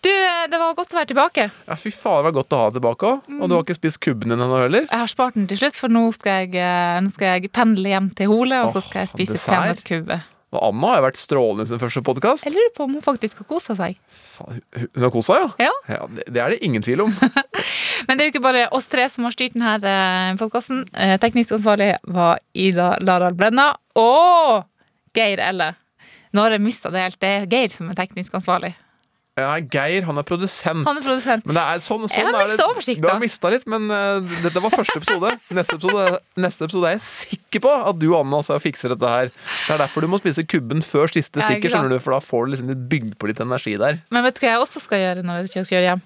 Du, 0.05 0.11
det 0.11 0.61
var 0.61 0.77
godt 0.77 0.95
å 0.95 1.01
være 1.01 1.11
tilbake. 1.11 1.49
Ja, 1.67 1.79
fy 1.79 1.91
faen, 1.91 2.21
det 2.21 2.29
var 2.29 2.37
godt 2.39 2.55
å 2.55 2.61
ha 2.61 2.69
deg 2.69 2.79
tilbake 2.79 3.11
òg. 3.11 3.27
Og 3.41 3.43
du 3.51 3.57
har 3.57 3.67
ikke 3.67 3.79
spist 3.79 4.01
kubben 4.03 4.33
din 4.33 4.39
ennå 4.39 4.63
heller? 4.63 4.87
Jeg 4.87 5.03
har 5.03 5.11
spart 5.11 5.37
den 5.39 5.49
til 5.51 5.61
slutt, 5.61 5.77
for 5.79 5.93
nå 5.93 6.07
skal 6.15 6.45
jeg, 6.45 6.55
eh, 6.63 6.95
nå 7.03 7.13
skal 7.13 7.35
jeg 7.37 7.53
pendle 7.55 7.93
hjem 7.93 8.09
til 8.17 8.31
Hole, 8.31 8.63
og 8.63 8.73
så 8.75 8.83
skal 8.85 9.05
jeg 9.05 9.15
spise 9.15 9.43
peanøttkubbe. 9.43 10.21
Og 10.55 10.61
Anna 10.63 10.93
har 10.93 11.01
vært 11.03 11.19
strålende 11.19 11.65
i 11.65 11.69
sin 11.69 11.79
første 11.81 12.01
podkast. 12.07 12.45
Jeg 12.47 12.55
lurer 12.55 12.69
på 12.75 12.85
om 12.85 12.93
hun 12.95 13.03
faktisk 13.03 13.41
har 13.41 13.47
kosa 13.49 13.75
seg. 13.75 13.97
Hun 14.39 15.03
har 15.03 15.11
kosa 15.11 15.41
ja? 15.41 15.49
Ja. 15.67 15.73
ja 15.91 16.05
det, 16.07 16.23
det, 16.31 16.39
er 16.39 16.53
det 16.55 16.61
ingen 16.63 16.85
tvil 16.85 17.03
om. 17.03 17.11
Men 18.07 18.17
det 18.17 18.23
er 18.23 18.29
jo 18.29 18.35
ikke 18.35 18.45
bare 18.45 18.67
oss 18.75 18.89
tre 18.91 19.07
som 19.11 19.27
har 19.27 19.35
styrt 19.35 19.57
denne 19.57 19.75
eh, 19.81 20.37
podkasten. 20.39 20.85
Eh, 20.93 21.17
teknisk 21.21 21.57
ansvarlig 21.57 21.93
var 22.07 22.41
Ida 22.53 22.93
Laral 23.03 23.37
Brenna 23.37 23.71
og 23.97 24.67
Geir 25.17 25.41
Elle. 25.41 25.73
Nå 26.35 26.43
har 26.43 26.53
jeg 26.53 26.65
mista 26.65 26.91
det 26.93 27.07
helt. 27.07 27.21
Det 27.21 27.31
er 27.33 27.47
Geir 27.49 27.73
som 27.73 27.89
er 27.89 27.97
teknisk 27.97 28.35
ansvarlig. 28.37 28.75
Ja, 29.37 29.51
Geir 29.61 30.07
han 30.07 30.17
er 30.17 30.25
produsent. 30.25 30.81
Han 30.87 30.97
er 30.97 31.05
produsent. 31.05 31.45
Men 31.45 31.59
det 31.59 31.63
er 31.69 31.81
sånn, 31.83 32.07
sånn 32.09 32.23
jeg 32.23 32.25
har 32.25 32.37
mista 32.49 32.65
oversikta. 32.71 33.03
Du 33.03 33.07
har 33.11 33.19
mista 33.21 33.51
litt, 33.53 33.67
men 33.69 33.85
uh, 33.93 34.37
dette 34.41 34.63
var 34.63 34.73
første 34.73 34.97
episode. 34.97 35.33
Neste, 35.53 35.77
episode. 35.77 36.05
neste 36.41 36.65
episode 36.65 36.89
er 36.89 36.95
jeg 36.95 37.05
sikker 37.05 37.63
på 37.67 37.75
at 37.91 37.99
du 38.01 38.07
og 38.09 38.23
Anna 38.23 38.41
altså, 38.41 38.57
fikser 38.61 38.95
dette 38.95 39.11
her. 39.13 39.29
Det 39.29 39.75
er 39.75 39.83
derfor 39.83 40.05
du 40.05 40.09
må 40.09 40.17
spise 40.23 40.45
kubben 40.49 40.81
før 40.85 41.13
siste 41.13 41.43
stikker, 41.43 41.69
skjønner 41.69 41.93
du, 41.93 41.99
for 42.01 42.17
da 42.17 42.21
får 42.23 42.47
du 42.47 42.55
liksom 42.55 42.73
bygd 42.89 43.13
på 43.21 43.29
litt 43.29 43.41
energi 43.45 43.77
der. 43.77 44.01
Men 44.09 44.25
vet 44.25 44.39
du 44.39 44.45
hva 44.45 44.55
jeg 44.55 44.65
også 44.65 44.81
skal 44.87 45.05
gjøre 45.05 45.25
når 45.27 45.43
jeg 45.43 45.53
skal 45.53 45.69
kjøre 45.69 45.91
hjem? 45.91 46.05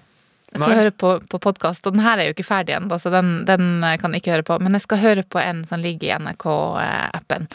Jeg 0.52 0.60
skal 0.60 0.72
Nei. 0.74 0.78
høre 0.82 0.92
på, 0.92 1.10
på 1.32 1.40
podkast, 1.40 1.86
og 1.88 1.94
den 1.96 2.04
her 2.04 2.20
er 2.20 2.28
jo 2.28 2.34
ikke 2.36 2.44
ferdig 2.44 2.76
ennå, 2.76 2.98
så 3.00 3.12
den, 3.12 3.42
den, 3.48 3.84
kan 4.00 4.12
jeg 4.12 4.20
ikke 4.20 4.34
høre 4.34 4.48
på. 4.50 4.58
Men 4.60 4.76
jeg 4.76 4.84
skal 4.84 5.00
høre 5.00 5.24
på 5.24 5.40
en 5.40 5.62
som 5.68 5.80
ligger 5.80 6.10
i 6.10 6.16
NRK-appen. 6.20 7.48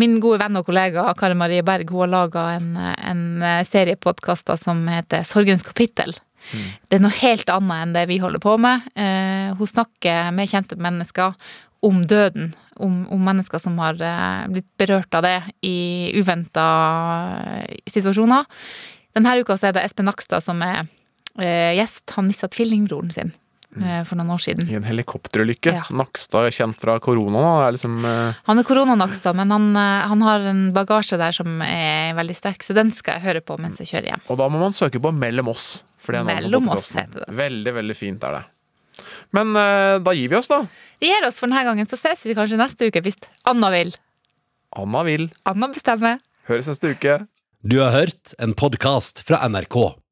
Min 0.00 0.16
gode 0.22 0.38
venn 0.40 0.56
og 0.56 0.66
kollega 0.66 1.08
Kari 1.18 1.36
Marie 1.38 1.64
Berg 1.66 1.90
hun 1.92 2.06
har 2.06 2.12
laga 2.12 2.44
en, 2.54 2.70
en 2.78 3.24
serie 3.68 3.98
podkaster 4.00 4.56
som 4.58 4.86
heter 4.88 5.26
Sorgens 5.26 5.66
kapittel. 5.66 6.14
Mm. 6.52 6.64
Det 6.88 6.98
er 6.98 7.04
noe 7.04 7.18
helt 7.20 7.50
annet 7.52 7.82
enn 7.82 7.94
det 7.96 8.08
vi 8.10 8.18
holder 8.22 8.42
på 8.42 8.56
med. 8.60 8.88
Eh, 8.98 9.52
hun 9.56 9.70
snakker 9.70 10.32
med 10.34 10.50
kjente 10.50 10.78
mennesker 10.80 11.36
om 11.84 12.02
døden. 12.08 12.52
Om, 12.74 13.04
om 13.14 13.20
mennesker 13.22 13.60
som 13.62 13.76
har 13.78 14.00
eh, 14.02 14.46
blitt 14.50 14.70
berørt 14.80 15.14
av 15.14 15.22
det 15.26 15.36
i 15.62 16.10
uventa 16.18 16.66
situasjoner. 17.86 18.48
Denne 19.14 19.36
uka 19.38 19.54
så 19.58 19.68
er 19.68 19.76
det 19.76 19.84
Espen 19.86 20.08
Nakstad 20.10 20.42
som 20.42 20.62
er 20.66 20.82
eh, 20.82 20.92
gjest. 21.40 22.04
Han 22.16 22.28
mista 22.30 22.48
tvillingbroren 22.48 23.10
sin. 23.14 23.32
Mm. 23.76 23.84
Eh, 23.88 24.02
for 24.06 24.18
noen 24.18 24.30
år 24.30 24.42
siden. 24.42 24.68
I 24.70 24.76
en 24.78 24.86
helikopterulykke. 24.86 25.72
Ja. 25.74 25.82
Nakstad 25.94 26.46
er 26.46 26.54
kjent 26.54 26.78
fra 26.80 26.96
korona. 27.02 27.42
Er 27.66 27.74
liksom, 27.74 27.96
uh... 28.06 28.36
Han 28.46 28.60
er 28.60 28.66
korona-Nakstad, 28.68 29.34
men 29.38 29.50
han, 29.50 29.66
han, 29.74 30.22
har 30.22 30.46
en 30.50 30.64
bagasje 30.76 31.18
der 31.20 31.34
som 31.34 31.58
er 31.66 32.14
veldig 32.18 32.36
sterk, 32.38 32.62
så 32.62 32.76
den 32.76 32.92
skal 32.94 33.18
jeg 33.18 33.26
høre 33.28 33.44
på 33.44 33.58
mens 33.58 33.80
jeg 33.82 33.90
kjører 33.90 34.12
hjem. 34.12 34.24
Og 34.30 34.38
da 34.40 34.48
må 34.52 34.62
man 34.62 34.76
søke 34.76 35.02
på 35.02 35.14
Mellom 35.14 35.50
oss. 35.50 35.68
Mellom 36.06 36.70
oss 36.74 36.92
heter 36.98 37.24
det. 37.24 37.30
Veldig, 37.34 37.74
veldig 37.80 37.98
fint 37.98 38.26
er 38.28 38.38
det. 38.38 38.44
Men 39.34 39.54
uh, 39.58 39.98
da 40.04 40.14
gir 40.14 40.30
vi 40.30 40.38
oss, 40.38 40.50
da. 40.52 40.62
Vi 41.02 41.10
gir 41.10 41.26
oss 41.26 41.40
for 41.42 41.50
denne 41.50 41.64
gangen, 41.66 41.90
så 41.90 41.98
ses 41.98 42.22
vi 42.28 42.36
kanskje 42.38 42.60
neste 42.60 42.90
uke 42.90 43.02
hvis 43.04 43.18
Anna 43.50 43.72
vil. 43.74 43.90
Anna 44.78 45.02
vil. 45.06 45.28
Anna 45.48 45.70
bestemmer. 45.74 46.22
Høres 46.50 46.70
neste 46.70 46.94
uke. 46.94 47.18
Du 47.64 47.80
har 47.80 47.94
hørt 47.96 48.36
en 48.38 48.54
podkast 48.54 49.24
fra 49.26 49.40
NRK. 49.48 50.03